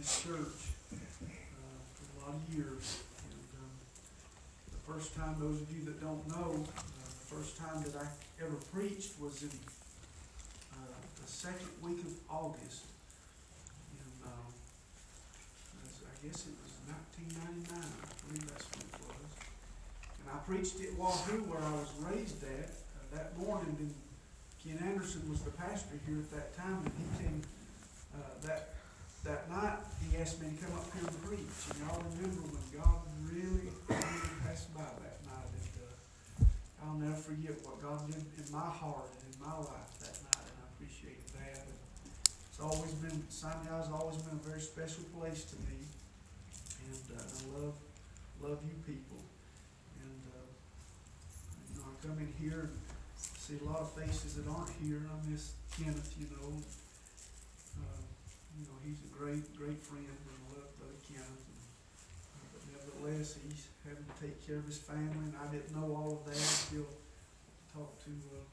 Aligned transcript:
this 0.00 0.24
church 0.24 0.72
uh, 0.96 1.76
for 1.92 2.08
a 2.08 2.16
lot 2.24 2.32
of 2.32 2.54
years. 2.56 3.04
And 3.20 3.48
um, 3.60 3.76
the 4.72 4.80
first 4.88 5.14
time, 5.14 5.36
those 5.38 5.60
of 5.60 5.68
you 5.68 5.84
that 5.84 6.00
don't 6.00 6.24
know, 6.24 6.56
uh, 6.56 7.04
the 7.04 7.26
first 7.28 7.60
time 7.60 7.84
that 7.84 8.00
I 8.00 8.08
ever 8.40 8.56
preached 8.72 9.20
was 9.20 9.42
in 9.42 9.52
uh, 10.72 10.96
the 11.20 11.28
second 11.28 11.68
week 11.84 12.00
of 12.00 12.16
August. 12.32 12.88
And 14.00 14.24
uh, 14.24 14.48
I 15.84 16.16
guess 16.24 16.48
it 16.48 16.56
was 16.56 16.72
1999, 17.20 17.76
I 17.76 18.08
believe 18.24 18.48
that's 18.48 18.72
when 18.72 18.88
it 18.88 18.96
was. 19.04 19.28
And 20.16 20.26
I 20.32 20.40
preached 20.48 20.80
at 20.80 20.96
Wahoo, 20.96 21.44
where 21.44 21.60
I 21.60 21.76
was 21.76 21.92
raised 22.08 22.40
at. 22.44 22.72
Uh, 22.72 23.04
that 23.20 23.36
morning, 23.36 23.76
and 23.76 23.92
Ken 24.64 24.80
Anderson 24.80 25.28
was 25.28 25.40
the 25.42 25.50
pastor 25.50 26.00
here 26.06 26.24
at 26.24 26.30
that 26.32 26.56
time, 26.56 26.88
and 26.88 26.92
he 26.96 27.04
came 27.20 27.42
uh, 28.14 28.46
that 28.46 28.79
that 29.24 29.50
night. 29.50 29.78
He 30.00 30.16
asked 30.16 30.40
me 30.40 30.48
to 30.48 30.64
come 30.64 30.74
up 30.76 30.88
here 30.96 31.04
and 31.04 31.22
preach. 31.24 31.56
And 31.68 31.76
y'all 31.84 32.00
remember 32.16 32.40
when 32.48 32.64
God 32.72 33.04
really, 33.28 33.68
really 33.88 34.32
passed 34.44 34.72
by 34.72 34.88
that 34.88 35.20
night. 35.28 35.50
And 35.52 35.74
uh, 35.84 36.84
I'll 36.84 36.96
never 36.96 37.20
forget 37.20 37.54
what 37.62 37.82
God 37.82 38.00
did 38.08 38.16
in 38.16 38.48
my 38.52 38.64
heart 38.64 39.12
and 39.12 39.28
in 39.28 39.36
my 39.40 39.56
life 39.60 39.92
that 40.00 40.16
night, 40.24 40.44
and 40.48 40.56
I 40.56 40.66
appreciate 40.72 41.20
that. 41.36 41.68
And 41.68 41.76
it's 42.48 42.60
always 42.60 42.92
been 42.96 43.20
Sinai's 43.28 43.92
always 43.92 44.16
been 44.24 44.40
a 44.40 44.44
very 44.48 44.60
special 44.60 45.04
place 45.12 45.44
to 45.52 45.56
me, 45.68 45.84
and 46.88 47.04
uh, 47.12 47.20
I 47.20 47.40
love 47.60 47.76
love 48.40 48.60
you 48.64 48.76
people. 48.88 49.20
And 50.00 50.20
uh, 50.32 50.48
you 51.68 51.76
know, 51.76 51.92
I 51.92 51.94
come 52.00 52.16
in 52.24 52.32
here 52.40 52.72
and 52.72 52.76
see 53.16 53.60
a 53.60 53.68
lot 53.68 53.80
of 53.84 53.92
faces 53.92 54.40
that 54.40 54.48
aren't 54.48 54.72
here. 54.80 55.04
And 55.04 55.08
I 55.12 55.16
miss 55.28 55.52
Kenneth, 55.76 56.16
you 56.16 56.26
know. 56.32 56.56
You 58.60 58.68
know, 58.68 58.76
he's 58.84 59.00
a 59.00 59.08
great, 59.16 59.40
great 59.56 59.80
friend, 59.80 60.04
and 60.04 60.20
I 60.28 60.36
love 60.52 60.68
Brother 60.76 61.00
Kenneth. 61.00 61.32
And, 61.48 61.64
uh, 62.36 62.44
but 62.52 62.62
nevertheless, 62.68 63.40
he's 63.40 63.72
having 63.88 64.04
to 64.04 64.16
take 64.20 64.36
care 64.44 64.60
of 64.60 64.68
his 64.68 64.76
family, 64.76 65.32
and 65.32 65.36
I 65.40 65.48
didn't 65.48 65.72
know 65.72 65.88
all 65.96 66.20
of 66.20 66.28
that 66.28 66.36
until 66.36 66.84
I 66.84 67.64
talked 67.72 68.04
to 68.04 68.12
uh, 68.36 68.44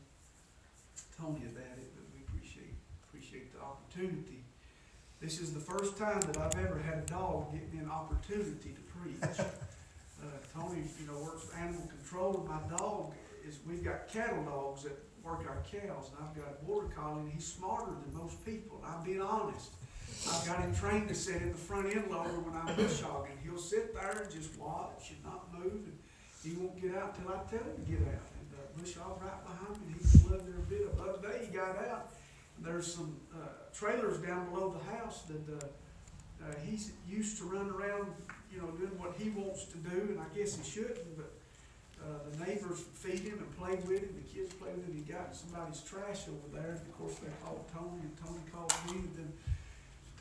Tony 1.19 1.43
about 1.43 1.75
it. 1.75 1.91
But 1.91 2.07
we 2.15 2.23
appreciate 2.23 2.71
appreciate 3.03 3.51
the 3.51 3.59
opportunity. 3.59 4.47
This 5.19 5.43
is 5.43 5.51
the 5.51 5.59
first 5.59 5.99
time 5.99 6.23
that 6.23 6.39
I've 6.39 6.55
ever 6.55 6.79
had 6.79 7.03
a 7.03 7.07
dog 7.11 7.51
get 7.51 7.67
me 7.67 7.83
an 7.83 7.91
opportunity 7.91 8.79
to 8.79 8.83
preach. 8.95 9.19
uh, 9.27 10.39
Tony, 10.55 10.87
you 10.87 11.07
know, 11.11 11.19
works 11.19 11.51
for 11.51 11.57
animal 11.59 11.83
control, 11.91 12.39
and 12.39 12.47
my 12.47 12.63
dog 12.79 13.11
is. 13.43 13.59
We've 13.67 13.83
got 13.83 14.07
cattle 14.07 14.47
dogs 14.47 14.87
that 14.87 14.95
work 15.19 15.43
our 15.43 15.59
cows, 15.67 16.15
and 16.15 16.23
I've 16.23 16.31
got 16.31 16.47
a 16.47 16.63
border 16.63 16.87
collie, 16.95 17.27
and 17.27 17.31
he's 17.33 17.43
smarter 17.43 17.91
than 17.91 18.15
most 18.15 18.39
people. 18.47 18.79
And 18.79 18.95
I'm 18.95 19.03
being 19.03 19.19
honest. 19.19 19.75
I've 20.29 20.45
got 20.45 20.59
him 20.59 20.75
trained 20.75 21.07
to 21.09 21.15
sit 21.15 21.41
in 21.41 21.51
the 21.51 21.57
front 21.57 21.87
end 21.87 22.11
loader 22.11 22.39
when 22.39 22.55
I'm 22.55 22.75
bush 22.75 23.01
hogging. 23.01 23.37
He'll 23.43 23.57
sit 23.57 23.93
there 23.93 24.23
and 24.23 24.31
just 24.31 24.57
watch 24.59 25.11
and 25.11 25.23
not 25.23 25.53
move, 25.53 25.87
and 25.87 25.97
he 26.43 26.53
won't 26.53 26.79
get 26.81 26.95
out 26.95 27.15
till 27.15 27.31
I 27.31 27.39
tell 27.49 27.63
him 27.63 27.75
to 27.75 27.91
get 27.91 28.01
out. 28.01 28.27
And 28.39 28.47
uh, 28.53 28.79
bush 28.79 28.95
hog 28.95 29.21
right 29.21 29.41
behind 29.45 29.79
me, 29.87 29.95
he's 29.99 30.23
loving 30.25 30.47
every 30.47 30.77
bit 30.77 30.87
of. 30.87 30.97
The 30.97 31.03
other 31.03 31.21
day 31.21 31.45
he 31.45 31.55
got 31.55 31.77
out. 31.87 32.11
There's 32.59 32.91
some 32.91 33.15
uh, 33.33 33.47
trailers 33.73 34.17
down 34.17 34.49
below 34.49 34.75
the 34.75 34.97
house 34.97 35.23
that 35.23 35.47
uh, 35.47 35.65
uh, 36.43 36.53
he's 36.65 36.91
used 37.07 37.37
to 37.39 37.45
run 37.45 37.69
around, 37.69 38.07
you 38.51 38.59
know, 38.59 38.67
doing 38.71 38.97
what 38.97 39.13
he 39.17 39.29
wants 39.29 39.65
to 39.65 39.77
do, 39.77 40.13
and 40.13 40.19
I 40.19 40.37
guess 40.37 40.55
he 40.55 40.63
shouldn't, 40.63 41.17
but 41.17 41.33
uh, 42.01 42.29
the 42.29 42.45
neighbors 42.45 42.83
feed 42.93 43.19
him 43.19 43.39
and 43.39 43.49
play 43.57 43.75
with 43.87 44.01
him, 44.01 44.13
the 44.13 44.27
kids 44.29 44.53
play 44.53 44.69
with 44.75 44.85
him, 44.85 44.93
he 44.93 45.01
got 45.01 45.35
somebody's 45.35 45.81
trash 45.81 46.29
over 46.29 46.47
there, 46.53 46.77
and 46.77 46.81
of 46.81 46.97
course 46.97 47.15
they 47.15 47.29
called 47.43 47.65
Tony, 47.73 48.01
and 48.01 48.15
Tony 48.17 48.41
called 48.53 48.73
me, 48.89 49.01
and 49.01 49.15
then 49.17 49.33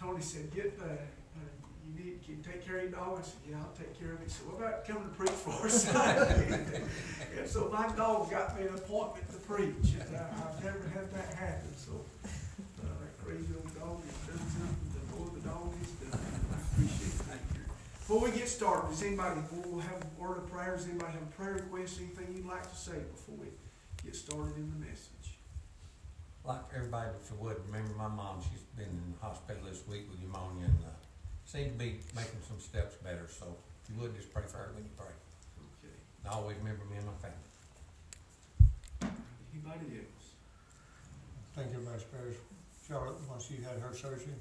Tony 0.01 0.21
said, 0.21 0.53
get, 0.55 0.79
the, 0.79 0.85
uh, 0.85 1.39
you 1.87 2.05
need, 2.05 2.25
can 2.25 2.37
you 2.37 2.43
take 2.43 2.65
care 2.65 2.77
of 2.77 2.83
your 2.83 2.93
dog? 2.93 3.19
I 3.19 3.23
said, 3.23 3.41
yeah, 3.49 3.57
I'll 3.57 3.77
take 3.77 3.99
care 3.99 4.13
of 4.13 4.21
it. 4.21 4.31
So 4.31 4.45
what 4.45 4.61
about 4.61 4.87
coming 4.87 5.05
to 5.05 5.15
preach 5.17 5.31
for 5.31 5.67
us? 5.67 5.89
and 7.39 7.49
so 7.49 7.71
my 7.73 7.89
dog 7.97 8.31
got 8.31 8.59
me 8.59 8.67
an 8.67 8.75
appointment 8.75 9.25
to 9.33 9.39
preach, 9.49 9.97
and 9.97 10.17
I, 10.17 10.29
I've 10.37 10.63
never 10.63 10.85
had 10.93 11.09
that 11.13 11.35
happen, 11.35 11.73
so, 11.77 11.93
uh, 12.25 12.93
that 13.01 13.13
crazy 13.25 13.57
old 13.57 13.73
dog 13.73 14.05
has 14.05 14.19
done 14.29 14.45
something 14.53 14.91
that 14.93 15.05
boy 15.17 15.33
the 15.33 15.49
dog 15.49 15.73
has 15.81 15.91
done, 16.05 16.21
I 16.21 16.61
appreciate 16.61 17.19
that. 17.33 17.41
Before 18.07 18.21
we 18.21 18.31
get 18.31 18.49
started, 18.49 18.91
does 18.91 19.03
anybody, 19.03 19.41
we'll 19.51 19.81
have 19.81 20.05
a 20.05 20.21
word 20.21 20.39
of 20.39 20.51
prayer, 20.53 20.77
does 20.77 20.87
anybody 20.87 21.13
have 21.13 21.23
a 21.23 21.35
prayer 21.35 21.55
request, 21.55 21.99
anything 21.99 22.37
you'd 22.37 22.47
like 22.47 22.69
to 22.69 22.77
say 22.77 23.01
before 23.17 23.35
we 23.41 23.49
get 24.05 24.15
started 24.15 24.57
in 24.57 24.71
the 24.71 24.87
message? 24.87 25.36
Like 26.47 26.63
everybody, 26.77 27.11
if 27.21 27.29
you 27.29 27.37
would, 27.43 27.59
remember 27.67 27.91
my 27.99 28.07
mom, 28.07 28.39
she's 28.39 28.63
been 28.79 28.87
in 28.87 29.15
the 29.19 29.27
hospital 29.27 29.67
this 29.67 29.83
week 29.91 30.07
with 30.09 30.23
pneumonia 30.23 30.71
and, 30.71 30.79
uh, 30.87 30.95
seemed 31.45 31.75
to 31.75 31.79
be 31.79 31.99
making 32.15 32.39
some 32.47 32.61
steps 32.63 32.95
better, 33.03 33.27
so 33.27 33.51
if 33.83 33.91
you 33.91 34.01
would, 34.01 34.15
just 34.15 34.33
pray 34.33 34.47
for 34.47 34.59
her 34.59 34.71
when 34.75 34.85
you 34.85 34.91
pray. 34.95 35.11
Okay. 35.11 35.91
And 36.23 36.33
always 36.33 36.57
remember 36.59 36.85
me 36.87 37.03
and 37.03 37.07
my 37.07 37.19
family. 37.19 37.51
Anybody 39.51 40.07
else? 40.07 40.27
Thank 41.59 41.75
everybody's 41.75 42.07
prayers. 42.15 42.37
Charlotte, 42.87 43.19
once 43.29 43.51
you 43.51 43.59
had 43.67 43.83
her 43.83 43.91
surgery, 43.91 44.39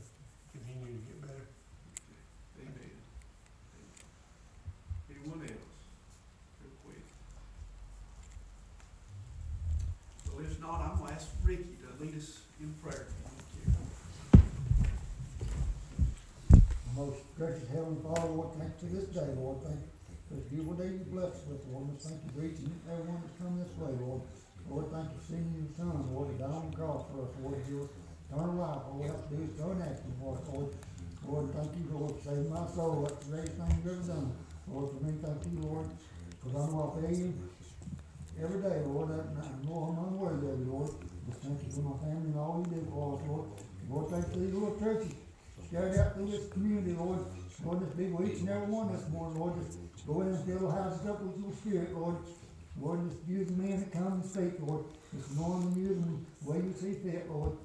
continue 0.54 0.86
to 0.86 1.02
get 1.10 1.22
better. 1.26 1.50
Okay. 2.06 2.70
Amen. 2.70 3.02
Anyone 5.10 5.42
else? 5.42 5.74
Real 6.62 6.70
quick. 6.86 7.06
Well, 10.30 10.46
if 10.46 10.62
not, 10.62 10.86
I'm 10.86 11.02
gonna 11.02 11.14
ask 11.14 11.30
Ricky 11.44 11.78
to 11.82 11.85
lead 12.00 12.18
us 12.18 12.40
in 12.60 12.74
prayer. 12.84 13.08
Most 16.96 17.20
gracious 17.38 17.68
Heavenly 17.70 18.00
Father, 18.04 18.32
Lord, 18.32 18.56
thank 18.58 18.72
you 18.82 18.88
for 18.88 18.96
this 18.96 19.10
day, 19.12 19.28
Lord, 19.36 19.60
thank 19.64 19.80
you 19.80 19.92
for 20.28 20.36
this 20.36 20.48
beautiful 20.48 20.74
day 20.76 20.96
you 20.96 21.06
blessed 21.12 21.44
us 21.52 21.60
Lord, 21.72 21.92
we 21.92 21.96
thank 22.00 22.24
you 22.24 22.32
for 22.32 22.46
each 22.48 22.60
and 22.64 22.72
everyone 22.88 23.20
that's 23.20 23.36
come 23.36 23.60
this 23.60 23.72
way, 23.76 23.92
Lord. 24.00 24.22
Lord, 24.72 24.86
thank 24.96 25.12
you 25.12 25.20
for 25.20 25.26
sending 25.28 25.56
your 25.60 25.72
son, 25.76 26.08
Lord, 26.16 26.32
to 26.32 26.36
die 26.40 26.56
on 26.56 26.72
the 26.72 26.76
cross 26.76 27.04
for 27.12 27.28
us, 27.28 27.32
Lord, 27.44 27.60
us 27.60 27.90
eternal 28.32 28.56
life, 28.56 28.82
all 28.88 28.98
we 29.00 29.08
have 29.08 29.22
to 29.28 29.36
do 29.36 29.44
is 29.44 29.54
turn 29.60 29.78
action 29.84 30.12
for 30.20 30.36
us, 30.36 30.44
Lord. 30.52 30.72
Lord, 31.28 31.46
thank 31.52 31.72
you, 31.76 31.86
Lord, 31.92 32.12
for 32.16 32.22
saving 32.24 32.50
my 32.50 32.66
soul, 32.72 33.04
that's 33.04 33.26
the 33.28 33.32
greatest 33.32 33.56
thing 33.60 33.72
you've 33.76 33.92
ever 33.92 34.08
done. 34.08 34.28
Lord, 34.72 34.88
for 34.92 35.00
me, 35.04 35.12
thank 35.20 35.40
you, 35.52 35.56
Lord, 35.68 35.88
because 36.32 36.54
I 36.56 36.64
know 36.72 36.80
I 36.80 36.90
pay 36.96 37.14
you 37.16 37.34
every 38.40 38.62
day, 38.62 38.78
Lord, 38.88 39.10
and 39.12 39.36
I 39.36 39.48
know 39.68 39.92
I'm 39.92 40.00
unworthy 40.00 40.48
of 40.48 40.60
you, 40.60 40.72
Lord. 40.72 40.92
Just 41.28 41.42
thank 41.42 41.60
you 41.60 41.72
for 41.72 41.82
my 41.82 41.98
family 42.00 42.30
and 42.30 42.38
all 42.38 42.64
you 42.64 42.78
do 42.78 42.88
for 42.90 43.20
us, 43.20 43.22
Lord. 43.90 44.12
Lord, 44.12 44.12
thank 44.12 44.34
these 44.34 44.54
little 44.54 44.78
churches 44.80 45.14
scattered 45.68 45.98
out 46.00 46.14
through 46.16 46.28
this 46.32 46.48
community, 46.52 46.94
Lord. 46.94 47.20
Lord, 47.64 47.80
just 47.80 47.98
be 47.98 48.06
with 48.08 48.30
each 48.30 48.40
and 48.42 48.50
every 48.50 48.68
one 48.68 48.92
this 48.92 49.08
morning, 49.10 49.40
Lord. 49.40 49.54
Just 49.66 49.78
go 50.08 50.22
in 50.22 50.28
and 50.28 50.46
fill 50.46 50.60
the 50.60 50.72
houses 50.72 51.08
up 51.08 51.22
with 51.22 51.38
your 51.42 51.54
spirit, 51.54 51.96
Lord. 51.98 52.16
Lord, 52.82 53.10
just 53.10 53.28
use 53.28 53.48
the 53.48 53.54
men 53.54 53.80
that 53.80 53.92
come 53.92 54.14
and 54.22 54.26
speak, 54.26 54.54
Lord. 54.60 54.84
Just 55.16 55.32
anoint 55.32 55.74
them 55.76 56.04
and 56.04 56.26
the 56.44 56.52
way 56.52 56.58
you 56.58 56.74
see 56.78 56.94
fit, 56.94 57.30
Lord. 57.32 57.58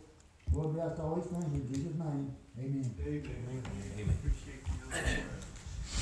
Lord, 0.52 0.78
ask 0.78 1.00
all 1.00 1.16
these 1.16 1.26
things 1.26 1.44
in 1.52 1.68
Jesus' 1.74 1.98
name. 1.98 2.34
Amen. 2.58 2.94
Amen. 3.06 3.62
Amen. 3.98 4.16
Appreciate 4.22 4.62
you. 4.66 5.22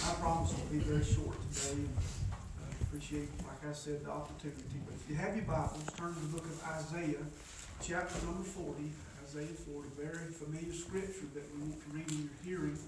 I 0.06 0.14
promise 0.20 0.54
I'll 0.54 0.66
be 0.72 0.78
very 0.78 1.04
short 1.04 1.36
today. 1.52 1.82
uh, 1.96 2.64
Appreciate, 2.82 3.28
like 3.44 3.70
I 3.70 3.72
said, 3.72 4.04
the 4.04 4.10
opportunity. 4.10 4.78
But 4.86 4.94
if 4.94 5.08
you 5.08 5.16
have 5.16 5.34
your 5.36 5.44
Bibles, 5.44 5.84
turn 5.96 6.14
to 6.14 6.20
the 6.20 6.26
book 6.28 6.44
of 6.44 6.62
Isaiah, 6.64 7.24
chapter 7.82 8.24
number 8.26 8.44
forty. 8.44 8.92
Isaiah 9.28 9.60
forty, 9.68 9.90
very 10.00 10.32
familiar 10.32 10.72
scripture 10.72 11.28
that 11.34 11.44
we 11.52 11.60
want 11.60 11.76
to 11.84 11.88
read 11.92 12.08
in 12.08 12.30
your 12.32 12.60
hearing. 12.60 12.78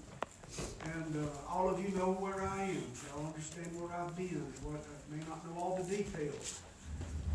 And 0.81 1.13
uh, 1.23 1.29
all 1.47 1.69
of 1.69 1.77
you 1.79 1.95
know 1.95 2.17
where 2.17 2.41
I 2.41 2.63
am. 2.63 2.81
Y'all 3.13 3.27
understand 3.29 3.69
where 3.77 3.93
I've 3.93 4.17
been. 4.17 4.41
What, 4.65 4.81
I 4.81 5.15
may 5.15 5.21
not 5.29 5.45
know 5.45 5.61
all 5.61 5.77
the 5.77 5.85
details. 5.85 6.61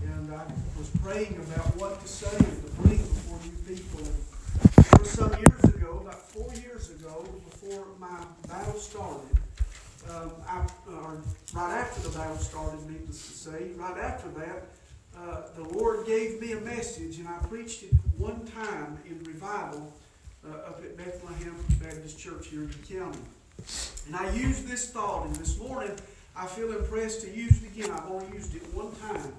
And 0.02 0.34
I 0.34 0.42
was 0.76 0.90
praying 1.00 1.36
about 1.38 1.76
what 1.78 2.00
to 2.02 2.08
say 2.08 2.34
and 2.34 2.58
to 2.66 2.70
bring 2.82 2.98
before 2.98 3.38
you 3.46 3.54
people. 3.62 4.10
Some 5.06 5.30
years 5.38 5.64
ago, 5.70 6.02
about 6.02 6.28
four 6.28 6.52
years 6.54 6.90
ago, 6.90 7.24
before 7.46 7.86
my 8.00 8.26
battle 8.48 8.74
started. 8.74 9.38
Um, 10.10 10.32
I, 10.48 10.66
or 10.90 11.22
right 11.54 11.78
after 11.78 12.10
the 12.10 12.18
battle 12.18 12.38
started, 12.38 12.90
needless 12.90 13.22
to 13.22 13.32
say, 13.32 13.70
right 13.76 13.98
after 13.98 14.28
that, 14.40 14.66
uh, 15.18 15.42
the 15.54 15.62
Lord 15.62 16.06
gave 16.06 16.40
me 16.40 16.52
a 16.52 16.60
message, 16.60 17.18
and 17.18 17.28
I 17.28 17.38
preached 17.46 17.82
it 17.82 17.92
one 18.18 18.46
time 18.46 18.98
in 19.08 19.22
revival 19.24 19.92
uh, 20.46 20.68
up 20.68 20.82
at 20.84 20.96
Bethlehem 20.96 21.56
Baptist 21.80 22.18
Church 22.18 22.48
here 22.48 22.62
in 22.62 22.68
the 22.68 22.94
county. 22.94 23.18
And 24.06 24.16
I 24.16 24.30
used 24.30 24.68
this 24.68 24.90
thought, 24.90 25.26
and 25.26 25.34
this 25.36 25.58
morning 25.58 25.92
I 26.36 26.46
feel 26.46 26.76
impressed 26.76 27.22
to 27.22 27.30
use 27.30 27.62
it 27.62 27.68
again. 27.68 27.90
I've 27.90 28.10
only 28.10 28.36
used 28.36 28.54
it 28.54 28.62
one 28.74 28.92
time, 28.96 29.32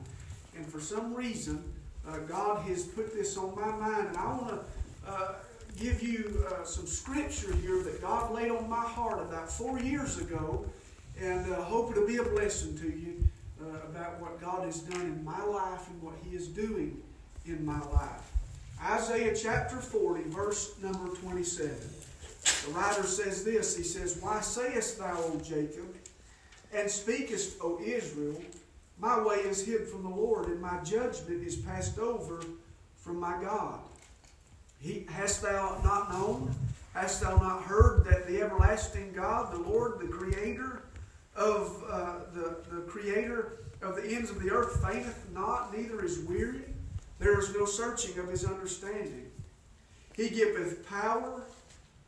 and 0.56 0.66
for 0.66 0.80
some 0.80 1.14
reason, 1.14 1.64
uh, 2.08 2.18
God 2.20 2.64
has 2.68 2.84
put 2.84 3.14
this 3.14 3.38
on 3.38 3.56
my 3.56 3.72
mind, 3.72 4.08
and 4.08 4.18
I 4.18 4.26
want 4.26 4.50
to 4.50 5.12
uh, 5.12 5.34
give 5.80 6.02
you 6.02 6.44
uh, 6.50 6.64
some 6.64 6.88
scripture 6.88 7.54
here 7.56 7.84
that 7.84 8.02
God 8.02 8.34
laid 8.34 8.50
on 8.50 8.68
my 8.68 8.82
heart 8.82 9.20
about 9.20 9.52
four 9.52 9.80
years 9.80 10.18
ago, 10.18 10.66
and 11.22 11.54
uh, 11.54 11.62
hope 11.62 11.92
it'll 11.92 12.08
be 12.08 12.18
a 12.18 12.24
blessing 12.24 12.76
to 12.80 12.88
you 12.88 13.27
about 13.98 14.22
what 14.22 14.40
God 14.40 14.66
has 14.66 14.80
done 14.80 15.02
in 15.02 15.24
my 15.24 15.44
life 15.44 15.90
and 15.90 16.02
what 16.02 16.16
He 16.24 16.36
is 16.36 16.48
doing 16.48 17.02
in 17.46 17.66
my 17.66 17.80
life. 17.80 18.32
Isaiah 18.84 19.36
chapter 19.36 19.78
40, 19.78 20.30
verse 20.30 20.76
number 20.82 21.16
27. 21.16 21.76
The 22.66 22.72
writer 22.72 23.04
says 23.04 23.44
this 23.44 23.76
He 23.76 23.84
says, 23.84 24.20
Why 24.22 24.42
sayest 24.42 25.00
thou, 25.00 25.18
O 25.18 25.40
Jacob, 25.44 25.96
and 26.74 26.90
speakest, 26.90 27.58
O 27.62 27.80
Israel, 27.84 28.40
My 29.00 29.24
way 29.24 29.38
is 29.38 29.66
hid 29.66 29.88
from 29.88 30.04
the 30.04 30.10
Lord, 30.10 30.48
and 30.48 30.62
my 30.62 30.80
judgment 30.84 31.46
is 31.46 31.56
passed 31.56 31.98
over 31.98 32.44
from 32.98 33.20
my 33.20 33.42
God? 33.42 33.80
He, 34.80 35.08
hast 35.10 35.42
thou 35.42 35.80
not 35.84 36.12
known? 36.12 36.54
Hast 36.94 37.22
thou 37.22 37.36
not 37.38 37.64
heard 37.64 38.06
that 38.06 38.28
the 38.28 38.42
everlasting 38.42 39.14
God, 39.14 39.52
the 39.52 39.60
Lord, 39.60 40.00
the 40.00 40.08
Creator 40.08 40.84
of 41.36 41.84
uh, 41.90 42.20
the, 42.34 42.58
the 42.72 42.82
Creator 42.82 43.60
of 43.82 43.96
the 43.96 44.04
ends 44.04 44.30
of 44.30 44.42
the 44.42 44.52
earth, 44.52 44.84
fainteth 44.84 45.30
not, 45.34 45.76
neither 45.76 46.04
is 46.04 46.20
weary? 46.20 46.64
There 47.20 47.40
is 47.40 47.54
no 47.54 47.66
searching 47.66 48.18
of 48.20 48.30
his 48.30 48.46
understanding. 48.46 49.32
He 50.16 50.30
giveth 50.30 50.88
power 50.88 51.44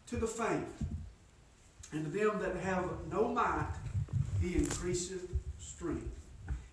to 0.07 0.17
the 0.17 0.27
faint, 0.27 0.67
and 1.91 2.05
to 2.05 2.11
them 2.11 2.39
that 2.39 2.55
have 2.57 2.85
no 3.11 3.27
might, 3.27 3.67
he 4.41 4.55
increaseth 4.55 5.29
strength. 5.59 6.09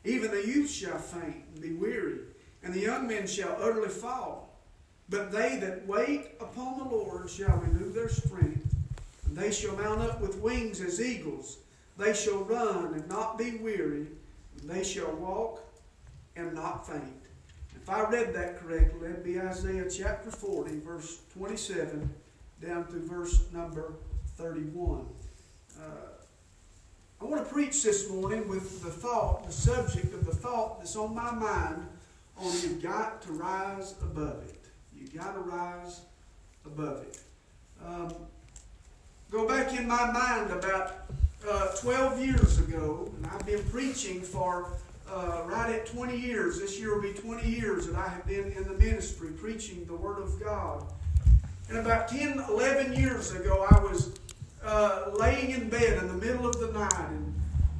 Even 0.05 0.31
the 0.31 0.47
youth 0.47 0.71
shall 0.71 0.99
faint 0.99 1.45
and 1.53 1.63
be 1.63 1.73
weary, 1.73 2.21
and 2.63 2.73
the 2.73 2.81
young 2.81 3.07
men 3.07 3.27
shall 3.27 3.57
utterly 3.61 3.89
fall. 3.89 4.59
But 5.09 5.31
they 5.31 5.57
that 5.57 5.87
wait 5.87 6.33
upon 6.41 6.79
the 6.79 6.85
Lord 6.85 7.31
shall 7.31 7.59
renew 7.59 7.93
their 7.93 8.09
strength, 8.09 8.75
and 9.27 9.37
they 9.37 9.53
shall 9.53 9.77
mount 9.77 10.01
up 10.01 10.21
with 10.21 10.41
wings 10.41 10.81
as 10.81 11.01
eagles. 11.01 11.59
They 11.97 12.13
shall 12.13 12.45
run 12.45 12.95
and 12.95 13.09
not 13.09 13.39
be 13.39 13.57
weary, 13.57 14.07
they 14.65 14.85
shall 14.85 15.13
walk 15.17 15.63
and 16.37 16.55
not 16.55 16.87
faint. 16.87 17.23
If 17.75 17.89
I 17.89 18.03
read 18.09 18.35
that 18.35 18.59
correctly, 18.59 19.01
that'd 19.01 19.25
be 19.25 19.41
Isaiah 19.41 19.89
chapter 19.91 20.31
40, 20.31 20.81
verse 20.81 21.21
27, 21.35 22.13
down 22.61 22.85
through 22.85 23.07
verse 23.07 23.45
number 23.53 23.95
31. 24.37 25.07
Uh, 25.79 25.83
I 27.21 27.25
want 27.25 27.47
to 27.47 27.53
preach 27.53 27.83
this 27.83 28.11
morning 28.11 28.49
with 28.49 28.83
the 28.83 28.91
thought, 28.91 29.47
the 29.47 29.53
subject 29.53 30.13
of 30.13 30.27
the 30.27 30.35
thought 30.35 30.79
that's 30.79 30.97
on 30.97 31.15
my 31.15 31.31
mind 31.31 31.87
on 32.39 32.53
you've 32.53 32.83
got 32.83 33.23
to 33.23 33.33
rise 33.33 33.95
above 34.03 34.43
it. 34.49 34.67
You've 34.95 35.15
got 35.15 35.35
to 35.35 35.41
rise 35.41 36.03
above 36.65 37.03
it. 37.03 37.21
Um, 37.85 38.13
go 39.31 39.47
back 39.47 39.73
in 39.79 39.87
my 39.87 40.11
mind 40.11 40.51
about 40.51 41.07
uh, 41.49 41.69
12 41.77 42.25
years 42.25 42.59
ago, 42.59 43.11
and 43.17 43.27
I've 43.27 43.47
been 43.47 43.63
preaching 43.65 44.21
for 44.21 44.73
uh, 45.11 45.43
right 45.47 45.75
at 45.75 45.87
20 45.87 46.17
years. 46.17 46.59
This 46.59 46.79
year 46.79 46.95
will 46.95 47.03
be 47.03 47.13
20 47.13 47.49
years 47.49 47.87
that 47.87 47.97
I 47.97 48.09
have 48.09 48.27
been 48.27 48.53
in 48.53 48.65
the 48.65 48.75
ministry 48.75 49.31
preaching 49.31 49.85
the 49.87 49.95
Word 49.95 50.19
of 50.19 50.41
God. 50.43 50.85
And 51.69 51.79
about 51.79 52.09
10, 52.09 52.39
11 52.49 52.95
years 52.95 53.33
ago, 53.33 53.67
I 53.71 53.79
was 53.81 54.19
uh, 54.65 55.11
laying 55.19 55.51
in 55.51 55.69
bed 55.69 55.99
in 55.99 56.09
the 56.09 56.27
middle 56.27 56.47
of 56.47 56.59
the 56.59 56.73
night, 56.73 56.93
and, 57.11 57.35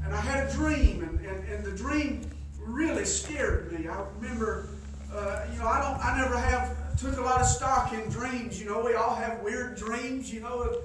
and 0.05 0.15
I 0.15 0.21
had 0.21 0.49
a 0.49 0.53
dream, 0.53 1.03
and, 1.03 1.21
and, 1.27 1.49
and 1.49 1.65
the 1.65 1.73
dream 1.73 2.23
really 2.59 3.05
scared 3.05 3.73
me. 3.73 3.89
I 3.89 4.05
remember, 4.21 4.69
uh, 5.13 5.47
you 5.53 5.59
know, 5.59 5.67
I 5.67 5.81
don't, 5.81 6.05
I 6.05 6.19
never 6.21 6.39
have 6.39 6.99
took 6.99 7.17
a 7.19 7.21
lot 7.21 7.41
of 7.41 7.47
stock 7.47 7.93
in 7.93 8.09
dreams. 8.11 8.61
You 8.61 8.71
know, 8.71 8.81
we 8.81 8.95
all 8.95 9.15
have 9.15 9.41
weird 9.41 9.77
dreams. 9.77 10.33
You 10.33 10.41
know, 10.41 10.79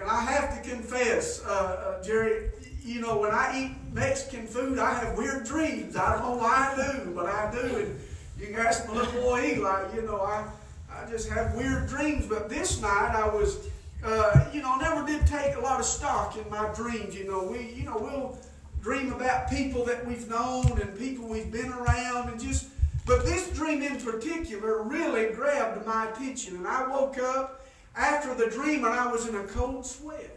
and 0.00 0.08
I 0.08 0.20
have 0.22 0.62
to 0.62 0.68
confess, 0.68 1.44
uh, 1.44 1.48
uh, 1.48 2.02
Jerry, 2.02 2.50
you 2.84 3.00
know, 3.00 3.18
when 3.18 3.30
I 3.30 3.58
eat 3.58 3.94
Mexican 3.94 4.46
food, 4.46 4.78
I 4.78 4.92
have 4.94 5.16
weird 5.16 5.46
dreams. 5.46 5.96
I 5.96 6.12
don't 6.12 6.22
know 6.22 6.36
why 6.36 6.74
I 6.76 6.92
do, 6.92 7.12
but 7.14 7.26
I 7.26 7.50
do. 7.50 7.76
And 7.76 8.00
you 8.38 8.48
can 8.48 8.56
ask 8.56 8.86
my 8.86 8.94
little 8.94 9.22
boy 9.22 9.54
Eli, 9.54 9.94
you 9.94 10.02
know, 10.02 10.20
I, 10.20 10.46
I 10.90 11.08
just 11.08 11.28
have 11.30 11.54
weird 11.54 11.88
dreams. 11.88 12.26
But 12.26 12.50
this 12.50 12.82
night 12.82 13.14
I 13.14 13.26
was, 13.28 13.68
uh, 14.04 14.44
you 14.52 14.60
know, 14.60 14.76
never 14.76 15.06
did 15.06 15.26
take 15.26 15.56
a 15.56 15.60
lot 15.60 15.80
of 15.80 15.86
stock 15.86 16.36
in 16.36 16.48
my 16.50 16.70
dreams. 16.74 17.16
You 17.16 17.26
know, 17.26 17.42
we, 17.42 17.70
you 17.70 17.84
know, 17.84 17.96
we'll 17.98 18.38
dream 18.82 19.12
about 19.12 19.48
people 19.48 19.84
that 19.86 20.06
we've 20.06 20.28
known 20.28 20.78
and 20.78 20.98
people 20.98 21.26
we've 21.26 21.50
been 21.50 21.72
around 21.72 22.28
and 22.28 22.38
just, 22.38 22.68
but 23.06 23.24
this 23.24 23.48
dream 23.50 23.82
in 23.82 23.96
particular 23.98 24.82
really 24.82 25.32
grabbed 25.32 25.86
my 25.86 26.10
attention. 26.10 26.56
And 26.56 26.66
I 26.66 26.86
woke 26.86 27.18
up 27.18 27.63
after 27.96 28.34
the 28.34 28.50
dream 28.50 28.84
and 28.84 28.94
I 28.94 29.10
was 29.10 29.28
in 29.28 29.34
a 29.34 29.44
cold 29.44 29.86
sweat. 29.86 30.30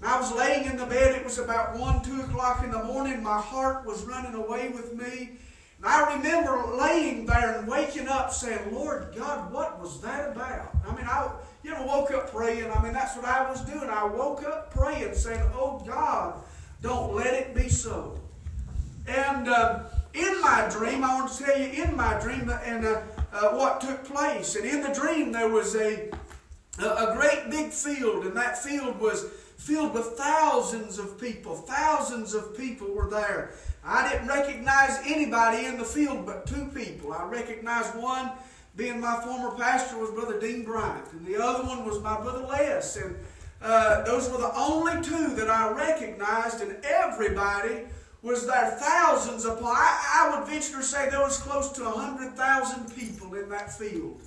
And 0.00 0.08
I 0.08 0.18
was 0.18 0.32
laying 0.32 0.66
in 0.66 0.76
the 0.76 0.86
bed. 0.86 1.14
It 1.14 1.24
was 1.24 1.38
about 1.38 1.78
1, 1.78 2.02
2 2.02 2.22
o'clock 2.22 2.64
in 2.64 2.70
the 2.70 2.82
morning. 2.84 3.22
My 3.22 3.40
heart 3.40 3.84
was 3.86 4.04
running 4.04 4.34
away 4.34 4.68
with 4.70 4.94
me. 4.94 5.32
And 5.76 5.86
I 5.86 6.14
remember 6.16 6.76
laying 6.76 7.26
there 7.26 7.58
and 7.58 7.68
waking 7.68 8.08
up 8.08 8.32
saying, 8.32 8.74
Lord 8.74 9.14
God, 9.16 9.52
what 9.52 9.80
was 9.80 10.00
that 10.00 10.30
about? 10.30 10.70
I 10.86 10.94
mean, 10.94 11.06
I 11.06 11.30
you 11.62 11.70
know, 11.70 11.84
woke 11.84 12.10
up 12.12 12.30
praying. 12.30 12.70
I 12.70 12.82
mean, 12.82 12.92
that's 12.92 13.16
what 13.16 13.26
I 13.26 13.48
was 13.48 13.60
doing. 13.62 13.88
I 13.88 14.04
woke 14.04 14.44
up 14.44 14.72
praying, 14.72 15.14
saying, 15.14 15.42
Oh 15.54 15.82
God, 15.86 16.34
don't 16.82 17.14
let 17.14 17.34
it 17.34 17.54
be 17.54 17.68
so. 17.68 18.18
And 19.06 19.48
uh, 19.48 19.84
in 20.14 20.40
my 20.40 20.68
dream, 20.70 21.04
I 21.04 21.14
want 21.14 21.32
to 21.32 21.44
tell 21.44 21.58
you, 21.58 21.84
in 21.84 21.96
my 21.96 22.18
dream, 22.20 22.50
and 22.64 22.86
uh, 22.86 23.00
uh, 23.32 23.50
what 23.50 23.80
took 23.80 24.04
place. 24.04 24.56
And 24.56 24.64
in 24.64 24.82
the 24.82 24.92
dream, 24.92 25.32
there 25.32 25.48
was 25.48 25.76
a 25.76 26.10
a 26.82 27.14
great 27.16 27.50
big 27.50 27.70
field, 27.70 28.24
and 28.24 28.36
that 28.36 28.62
field 28.62 29.00
was 29.00 29.26
filled 29.56 29.94
with 29.94 30.06
thousands 30.16 30.98
of 30.98 31.20
people. 31.20 31.54
Thousands 31.54 32.34
of 32.34 32.56
people 32.56 32.92
were 32.92 33.10
there. 33.10 33.54
I 33.84 34.10
didn't 34.10 34.28
recognize 34.28 34.98
anybody 35.06 35.66
in 35.66 35.78
the 35.78 35.84
field 35.84 36.26
but 36.26 36.46
two 36.46 36.66
people. 36.74 37.12
I 37.12 37.24
recognized 37.24 37.94
one 37.94 38.30
being 38.76 39.00
my 39.00 39.20
former 39.22 39.56
pastor 39.56 39.98
was 39.98 40.10
Brother 40.10 40.38
Dean 40.38 40.64
Bryant, 40.64 41.12
and 41.12 41.26
the 41.26 41.42
other 41.42 41.64
one 41.64 41.84
was 41.84 42.00
my 42.00 42.20
brother 42.20 42.46
Les. 42.46 42.96
And 42.96 43.16
uh, 43.60 44.02
those 44.04 44.30
were 44.30 44.38
the 44.38 44.52
only 44.56 45.02
two 45.02 45.34
that 45.34 45.50
I 45.50 45.70
recognized, 45.72 46.62
and 46.62 46.76
everybody 46.84 47.82
was 48.22 48.46
there. 48.46 48.70
Thousands 48.78 49.44
of 49.44 49.56
people. 49.56 49.68
I, 49.68 50.30
I 50.32 50.38
would 50.38 50.48
venture 50.48 50.78
to 50.78 50.82
say 50.82 51.10
there 51.10 51.20
was 51.20 51.38
close 51.38 51.72
to 51.72 51.84
100,000 51.84 52.94
people 52.94 53.34
in 53.34 53.48
that 53.48 53.76
field. 53.76 54.22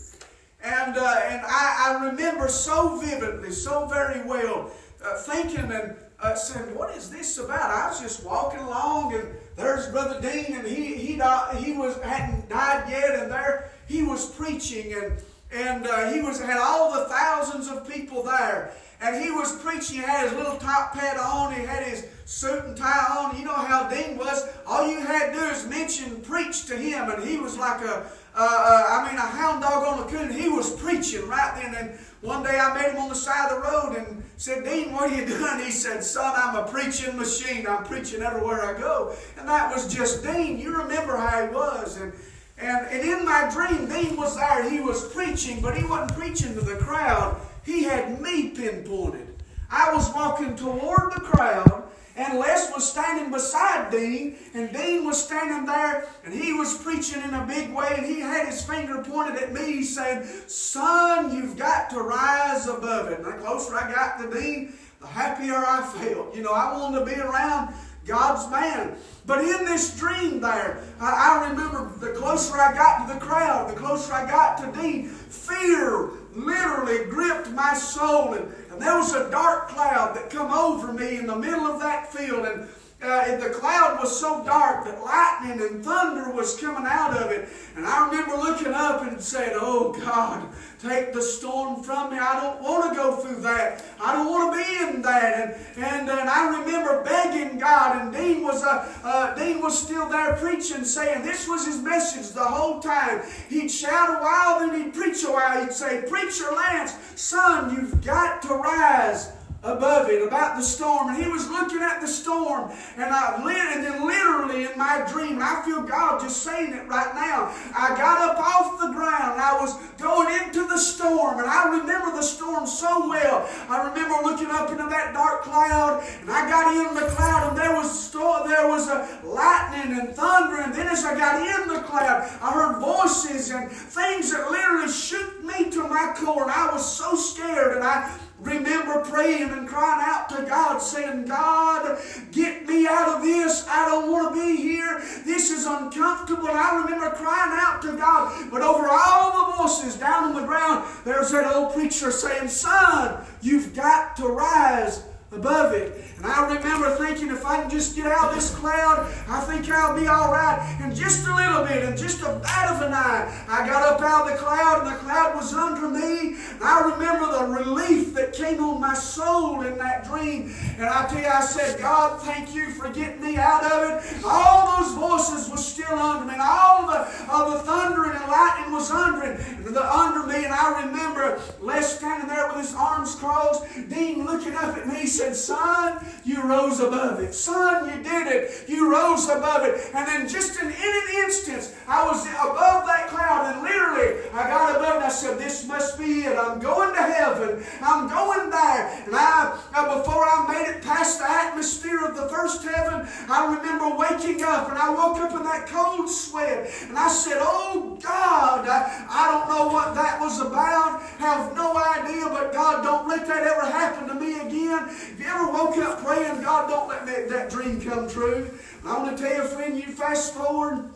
And, 0.64 0.98
uh, 0.98 1.20
and 1.28 1.42
I, 1.46 2.00
I, 2.00 2.06
remember 2.06 2.48
so 2.48 2.98
vividly, 2.98 3.52
so 3.52 3.86
very 3.86 4.26
well, 4.26 4.72
uh, 5.04 5.18
thinking 5.18 5.70
and 5.70 5.94
uh, 6.22 6.36
saying, 6.36 6.74
what 6.74 6.96
is 6.96 7.10
this 7.10 7.38
about? 7.38 7.70
I 7.70 7.90
was 7.90 8.00
just 8.00 8.26
walking 8.26 8.62
along 8.62 9.14
and 9.14 9.28
there's 9.58 9.90
Brother 9.90 10.22
Dean 10.22 10.56
and 10.56 10.66
he, 10.66 10.96
he, 10.96 11.22
he 11.58 11.74
was, 11.74 12.02
hadn't 12.02 12.48
died 12.48 12.90
yet 12.90 13.20
and 13.20 13.30
there 13.30 13.72
he 13.90 14.04
was 14.04 14.32
preaching 14.32 14.94
and, 14.94 15.22
and 15.52 15.86
uh, 15.86 16.12
he 16.14 16.22
was, 16.22 16.40
had 16.40 16.58
all 16.58 16.94
the 16.94 17.10
thousands 17.10 17.68
of 17.68 17.88
people 17.90 18.24
there. 18.24 18.72
And 19.02 19.22
he 19.22 19.32
was 19.32 19.52
preaching, 19.58 19.98
he 19.98 20.02
had 20.02 20.30
his 20.30 20.38
little 20.38 20.56
top 20.56 20.96
hat 20.96 21.18
on, 21.18 21.54
he 21.54 21.66
had 21.66 21.84
his 21.84 22.08
suit 22.24 22.64
and 22.64 22.78
tie 22.78 23.18
on. 23.20 23.38
You 23.38 23.44
know 23.44 23.54
how 23.54 23.90
Dean 23.90 24.18
was. 24.18 24.48
All 24.66 24.90
you 24.90 25.02
had 25.02 25.34
to 25.34 25.40
do 25.40 25.46
is 25.48 25.68
mention, 25.68 26.22
preach 26.22 26.68
to 26.68 26.78
him, 26.78 27.10
and 27.10 27.22
he 27.22 27.38
was 27.38 27.58
like 27.58 27.82
a, 27.82 28.10
uh, 28.36 28.40
uh, 28.40 28.86
I 28.90 29.08
mean, 29.08 29.18
a 29.18 29.22
hound 29.22 29.62
dog 29.62 29.84
on 29.84 30.08
a 30.08 30.10
coon. 30.10 30.32
He 30.32 30.50
was 30.50 30.76
preaching 30.76 31.28
right 31.28 31.62
then. 31.62 31.76
And 31.76 32.00
one 32.22 32.44
day 32.44 32.58
I 32.58 32.74
met 32.74 32.92
him 32.92 32.98
on 32.98 33.10
the 33.10 33.16
side 33.16 33.52
of 33.52 33.62
the 33.62 33.70
road 33.70 33.98
and 33.98 34.24
said, 34.38 34.64
Dean, 34.64 34.92
what 34.92 35.12
are 35.12 35.16
you 35.16 35.26
doing? 35.28 35.60
He 35.60 35.72
said, 35.72 36.04
Son, 36.04 36.34
I'm 36.36 36.56
a 36.56 36.68
preaching 36.68 37.16
machine. 37.18 37.68
I'm 37.68 37.84
preaching 37.84 38.22
everywhere 38.22 38.76
I 38.76 38.80
go. 38.80 39.16
And 39.38 39.48
that 39.48 39.72
was 39.72 39.94
just 39.94 40.24
Dean. 40.24 40.60
You 40.60 40.76
remember 40.78 41.16
how 41.16 41.46
he 41.46 41.54
was. 41.54 41.98
And, 41.98 42.12
and, 42.58 42.88
and 42.88 43.08
in 43.08 43.26
my 43.26 43.50
dream, 43.52 43.88
Dean 43.88 44.18
was 44.18 44.36
there. 44.36 44.70
He 44.70 44.80
was 44.80 45.08
preaching, 45.14 45.62
but 45.62 45.78
he 45.78 45.84
wasn't 45.84 46.18
preaching 46.18 46.54
to 46.56 46.62
the 46.62 46.76
crowd. 46.78 47.40
He 47.66 47.84
had 47.84 48.20
me 48.20 48.50
pinpointed. 48.50 49.28
I 49.70 49.94
was 49.94 50.14
walking 50.14 50.56
toward 50.56 51.14
the 51.14 51.22
crowd 51.22 51.84
and 52.16 52.38
Les 52.38 52.72
was 52.72 52.90
standing 52.90 53.32
beside 53.32 53.92
Dean, 53.92 54.36
and 54.54 54.72
Dean 54.72 55.06
was 55.06 55.24
standing 55.24 55.66
there, 55.66 56.08
and 56.24 56.34
he 56.34 56.54
was 56.54 56.78
preaching 56.78 57.22
in 57.24 57.34
a 57.34 57.46
big 57.46 57.74
way, 57.74 57.96
and 57.98 58.06
he 58.06 58.20
had 58.20 58.48
his 58.48 58.64
finger 58.64 59.04
pointed 59.04 59.42
at 59.42 59.54
me, 59.54 59.84
saying, 59.84 60.24
Son, 60.48 61.36
you've 61.36 61.58
got 61.58 61.90
to 61.90 62.00
rise 62.02 62.68
above 62.68 63.08
it. 63.08 63.20
And 63.20 63.26
the 63.26 63.38
closer 63.44 63.76
I 63.76 63.92
got 63.92 64.20
to 64.20 64.40
Dean, 64.40 64.74
the 65.00 65.08
happier 65.08 65.56
I 65.56 65.82
felt. 65.82 66.36
You 66.36 66.44
know, 66.44 66.54
I 66.54 66.78
wanted 66.78 67.00
to 67.00 67.06
be 67.06 67.20
around 67.20 67.74
God's 68.06 68.50
man. 68.52 68.96
But 69.26 69.40
in 69.40 69.66
this 69.66 69.98
dream 69.98 70.42
there, 70.42 70.84
I, 71.00 71.40
I 71.42 71.50
remember 71.50 71.92
the 72.00 72.12
closer 72.12 72.58
I 72.58 72.74
got 72.74 73.08
to 73.08 73.14
the 73.14 73.20
crowd, 73.20 73.72
the 73.72 73.80
closer 73.80 74.14
I 74.14 74.30
got 74.30 74.58
to 74.60 74.82
Dean, 74.82 75.08
fear 75.08 76.10
literally 76.36 77.06
gripped 77.06 77.50
my 77.52 77.74
soul. 77.74 78.34
And, 78.34 78.54
and 78.74 78.82
there 78.82 78.98
was 78.98 79.14
a 79.14 79.30
dark 79.30 79.70
cloud 79.70 80.16
that 80.16 80.32
come 80.32 80.52
over 80.52 80.92
me 80.92 81.18
in 81.18 81.28
the 81.28 81.36
middle 81.36 81.68
of 81.68 81.80
that 81.80 82.12
field. 82.12 82.46
And, 82.46 82.68
uh, 83.04 83.38
the 83.38 83.50
cloud 83.50 84.00
was 84.00 84.18
so 84.20 84.44
dark 84.44 84.86
that 84.86 85.02
lightning 85.04 85.66
and 85.66 85.84
thunder 85.84 86.32
was 86.32 86.60
coming 86.60 86.86
out 86.86 87.16
of 87.18 87.32
it. 87.32 87.50
And 87.76 87.86
I 87.86 88.08
remember 88.08 88.36
looking 88.38 88.74
up 88.74 89.04
and 89.04 89.22
said, 89.22 89.54
Oh 89.56 89.94
God, 89.94 90.48
take 90.82 91.14
the 91.14 91.22
storm 91.22 91.84
from 91.84 92.12
me. 92.12 92.20
I 92.20 92.40
don't 92.40 92.62
want 92.62 92.92
to 92.92 92.96
go 92.96 93.16
through 93.16 93.42
that. 93.42 93.84
I 94.02 94.14
don't 94.14 94.30
want 94.30 94.54
to 94.54 94.64
be 94.64 94.96
in 94.96 95.02
that. 95.02 95.58
And, 95.76 95.84
and, 95.84 96.10
and 96.10 96.30
I 96.30 96.60
remember 96.60 97.04
begging 97.04 97.58
God, 97.60 98.02
and 98.02 98.14
Dean 98.14 98.44
was, 98.44 98.64
uh, 98.64 98.92
uh, 99.04 99.36
Dean 99.36 99.62
was 99.62 99.78
still 99.82 100.08
there 100.10 100.36
preaching, 100.36 100.84
saying 100.84 101.24
this 101.24 101.48
was 101.48 101.66
his 101.66 101.82
message 101.82 102.34
the 102.34 102.44
whole 102.44 102.80
time. 102.80 103.22
He'd 103.50 103.70
shout 103.70 104.10
a 104.10 104.24
while, 104.24 104.60
then 104.60 104.82
he'd 104.82 104.94
preach 104.94 105.24
a 105.24 105.32
while. 105.32 105.64
He'd 105.64 105.74
say, 105.74 106.04
Preacher 106.08 106.52
Lance, 106.52 106.96
son, 107.16 107.76
you've 107.76 108.04
got 108.04 108.42
to 108.44 108.56
rise 108.56 109.32
above 109.64 110.10
it, 110.10 110.22
about 110.22 110.58
the 110.58 110.64
storm. 110.64 111.10
And 111.10 111.24
he 111.24 111.30
was 111.30 111.50
looking 111.50 111.82
at 111.82 112.02
the 112.02 112.08
storm, 112.08 112.72
and 112.98 113.14
I 113.14 113.44
lit, 113.44 113.56
and 113.56 113.84
then 113.84 114.06
literally 114.06 114.66
in 114.66 114.78
my 114.78 115.08
dream, 115.10 115.34
and 115.34 115.44
I 115.44 115.62
feel 115.64 115.82
God 115.82 116.22
just 116.22 116.44
saying 116.44 116.74
it 116.74 116.88
right 116.88 117.16
now. 117.16 117.54
I 117.76 117.96
got 117.98 118.20
up 118.20 118.38
off 118.38 118.80
the 118.80 118.92
ground, 118.92 119.34
and 119.34 119.42
I 119.42 119.58
was 119.60 119.76
going 119.98 120.28
into 120.44 120.68
the 120.68 120.78
storm, 120.78 121.40
and 121.40 121.48
I 121.48 121.80
remember 121.80 122.12
the 122.12 122.22
storm 122.22 122.68
so 122.68 123.08
well. 123.08 123.50
I 123.70 123.88
remember 123.88 124.16
looking 124.24 124.52
up 124.52 124.70
into 124.70 124.88
that 124.90 125.14
dark 125.14 125.44
cloud, 125.44 126.04
and 126.22 126.30
I 126.30 126.50
got 126.50 126.76
in 126.76 126.96
the 126.96 127.10
cloud, 127.16 127.50
and 127.50 127.58
there 127.58 127.74
was 127.74 127.88
storm, 127.88 128.48
there 128.48 128.68
was 128.68 128.90
a 128.90 129.08
lightning 129.24 129.98
and 130.00 130.14
thunder, 130.16 130.62
and 130.62 130.74
then 130.74 130.88
as 130.88 131.06
I 131.06 131.18
got 131.18 131.42
in 131.42 131.74
the 131.74 131.82
cloud, 131.82 132.30
I 132.42 132.52
heard 132.52 132.80
voices 132.80 133.52
and 133.52 133.72
things 133.72 134.32
that 134.32 134.52
literally 134.52 134.92
shook 134.92 135.44
me 135.44 135.70
to 135.72 135.88
my 135.88 136.14
core, 136.18 136.44
and 136.44 136.52
I 136.52 136.72
was 136.72 136.86
so 136.86 137.16
scared, 137.16 137.76
and 137.78 137.84
I 137.84 138.12
remember 138.44 139.02
praying 139.02 139.50
and 139.52 139.68
crying 139.68 140.04
out 140.06 140.30
to 140.30 140.44
God, 140.44 140.80
saying, 140.80 141.26
God, 141.26 142.00
get 142.32 142.68
me 142.68 142.86
out 142.88 143.18
of 143.18 143.22
this. 143.22 143.66
I 143.68 143.86
don't 143.86 144.12
want 144.12 144.36
to 144.36 144.42
be 144.42 144.58
here. 144.58 145.02
This 145.26 145.50
is 145.52 145.66
uncomfortable. 145.66 146.48
And 146.48 146.58
I 146.58 146.84
remember 146.84 147.10
crying 147.12 147.52
out 147.54 147.82
to 147.84 147.98
God. 147.98 148.52
But 148.52 148.62
over 148.62 148.88
all 148.90 149.52
the 149.52 149.58
voices 149.58 149.96
down 149.96 150.26
on 150.26 150.42
the 150.42 150.48
ground, 150.48 150.86
there's 151.06 151.32
that 151.32 151.56
old 151.56 151.74
preacher 151.74 152.12
saying, 152.12 152.50
Son, 152.50 153.24
you've 153.42 153.74
got 153.74 154.16
to 154.18 154.28
rise 154.28 155.04
above 155.36 155.74
it. 155.74 156.04
And 156.18 156.28
I 156.28 156.56
remember 156.56 156.96
thinking, 156.96 157.30
if 157.30 157.46
I 157.46 157.62
can 157.62 157.70
just 157.70 157.96
get 157.96 158.06
out 158.08 158.30
of 158.30 158.36
this 158.36 158.56
cloud, 158.56 159.12
I 159.28 159.42
think 159.42 159.70
I'll 159.70 160.00
be 160.00 160.08
all 160.08 160.32
right. 160.32 160.78
And 160.82 160.96
just 160.96 161.28
a 161.28 161.36
little 161.36 161.66
bit, 161.66 161.84
and 161.84 161.98
just 161.98 162.22
a 162.22 162.40
bat 162.42 162.76
of 162.76 162.82
an 162.82 162.94
eye, 162.94 163.46
I 163.50 163.68
got 163.68 163.84
up 163.84 164.02
out 164.02 164.32
of 164.32 164.32
the 164.32 164.38
cloud, 164.38 164.88
and 164.88 164.96
the 164.96 165.00
cloud 165.00 165.36
was 165.36 165.54
under 165.54 165.90
me. 165.90 166.38
I 166.62 166.94
remember 166.94 167.32
the 167.40 167.46
relief 167.46 168.14
that 168.14 168.32
came 168.32 168.64
on 168.64 168.80
my 168.80 168.94
soul 168.94 169.62
in 169.64 169.78
that 169.80 170.06
dream. 170.06 170.56
And 170.78 170.86
I 170.86 171.08
tell 171.08 171.20
you, 171.20 171.28
I 171.28 171.42
said, 171.42 171.80
God, 171.80 172.22
thank 172.22 172.56
you 172.56 172.70
for 172.70 172.90
getting 172.90 173.22
me 173.22 173.36
out 173.38 173.64
of 173.66 173.90
it. 173.90 174.24
All 174.24 174.82
those 174.82 174.94
voices 174.94 175.50
were 175.50 175.58
still 175.58 175.98
under 175.98 176.26
me, 176.26 176.34
and 176.34 176.42
all 176.42 176.88
the, 176.88 177.06
uh, 177.30 177.50
the 177.50 177.74
and 177.74 178.32
lightning 178.32 178.72
was 178.72 178.92
under, 178.92 179.24
it, 179.24 179.64
the, 179.66 179.98
under 179.98 180.26
me. 180.26 180.46
And 180.46 180.54
I 180.54 180.86
remember 180.86 181.42
Les 181.62 181.98
standing 181.98 182.30
there 182.30 182.48
with 182.48 182.58
his 182.58 182.76
arms 182.76 183.16
crossed, 183.16 183.64
Dean 183.90 184.26
looking 184.26 184.56
up 184.56 184.78
at 184.78 184.88
me, 184.88 185.06
said, 185.24 185.36
Son, 185.36 186.06
you 186.26 186.42
rose 186.44 186.80
above 186.80 187.20
it. 187.22 187.34
Son, 187.34 187.90
you 187.90 188.04
did 188.04 188.28
it. 188.28 188.68
You 188.68 188.92
rose 188.92 189.30
above 189.30 189.64
it. 189.64 189.80
And 189.94 190.08
then 190.08 190.28
just 190.28 190.60
in, 190.60 190.68
in 190.68 190.74
an 190.74 191.08
instant, 191.24 191.74
I 191.88 192.06
was 192.06 192.26
above 192.26 192.86
that 192.88 193.08
cloud 193.08 193.54
and 193.54 193.64
literally 193.64 194.20
I 194.34 194.48
got 194.48 194.76
above 194.76 194.96
and 194.96 195.04
I 195.06 195.10
said, 195.10 195.38
This 195.38 195.68
must 195.68 195.98
be 195.98 196.22
it. 196.22 196.38
I'm 196.38 196.60
going 196.60 196.94
to 196.96 197.02
heaven. 197.02 197.64
I'm 197.82 198.10
going 198.10 198.50
there. 198.50 199.04
And 199.06 199.16
I, 199.16 199.60
uh, 199.76 199.98
before 200.00 200.24
I 200.24 200.46
made 200.52 200.76
it 200.76 200.84
past 200.84 201.20
the 201.20 201.30
atmosphere 201.30 202.04
of 202.06 202.16
the 202.16 202.28
first 202.28 202.64
heaven, 202.64 203.08
I 203.30 203.56
remember 203.56 203.96
waking 203.96 204.44
up 204.44 204.70
and 204.70 204.78
I 204.78 204.90
woke 204.90 205.20
up 205.20 205.32
in 205.32 205.44
that 205.44 205.68
cold 205.68 206.10
sweat 206.10 206.70
and 206.88 206.98
I 206.98 207.08
said, 207.08 207.38
Oh 207.40 207.98
God, 208.02 208.68
I, 208.68 209.06
I 209.10 209.32
don't 209.32 209.48
know 209.48 209.74
what 209.74 209.96
that 209.96 210.20
was 210.20 210.40
about. 210.42 211.03
Have 211.24 211.56
no 211.56 211.78
idea, 211.78 212.28
but 212.28 212.52
God, 212.52 212.84
don't 212.84 213.08
let 213.08 213.26
that 213.28 213.44
ever 213.44 213.62
happen 213.62 214.10
to 214.10 214.14
me 214.14 214.42
again. 214.42 214.90
If 214.90 215.22
you 215.22 215.26
ever 215.26 215.50
woke 215.54 215.78
up 215.78 216.04
praying, 216.04 216.42
God, 216.42 216.70
don't 216.70 216.90
let 216.90 217.06
me, 217.06 217.14
that 217.30 217.50
dream 217.50 217.80
come 217.80 218.10
true? 218.10 218.52
I 218.86 218.98
want 218.98 219.18
to 219.18 219.24
tell 219.24 219.34
you, 219.34 219.48
friend, 219.48 219.78
you 219.78 219.86
fast 219.94 220.34
forward 220.34 220.90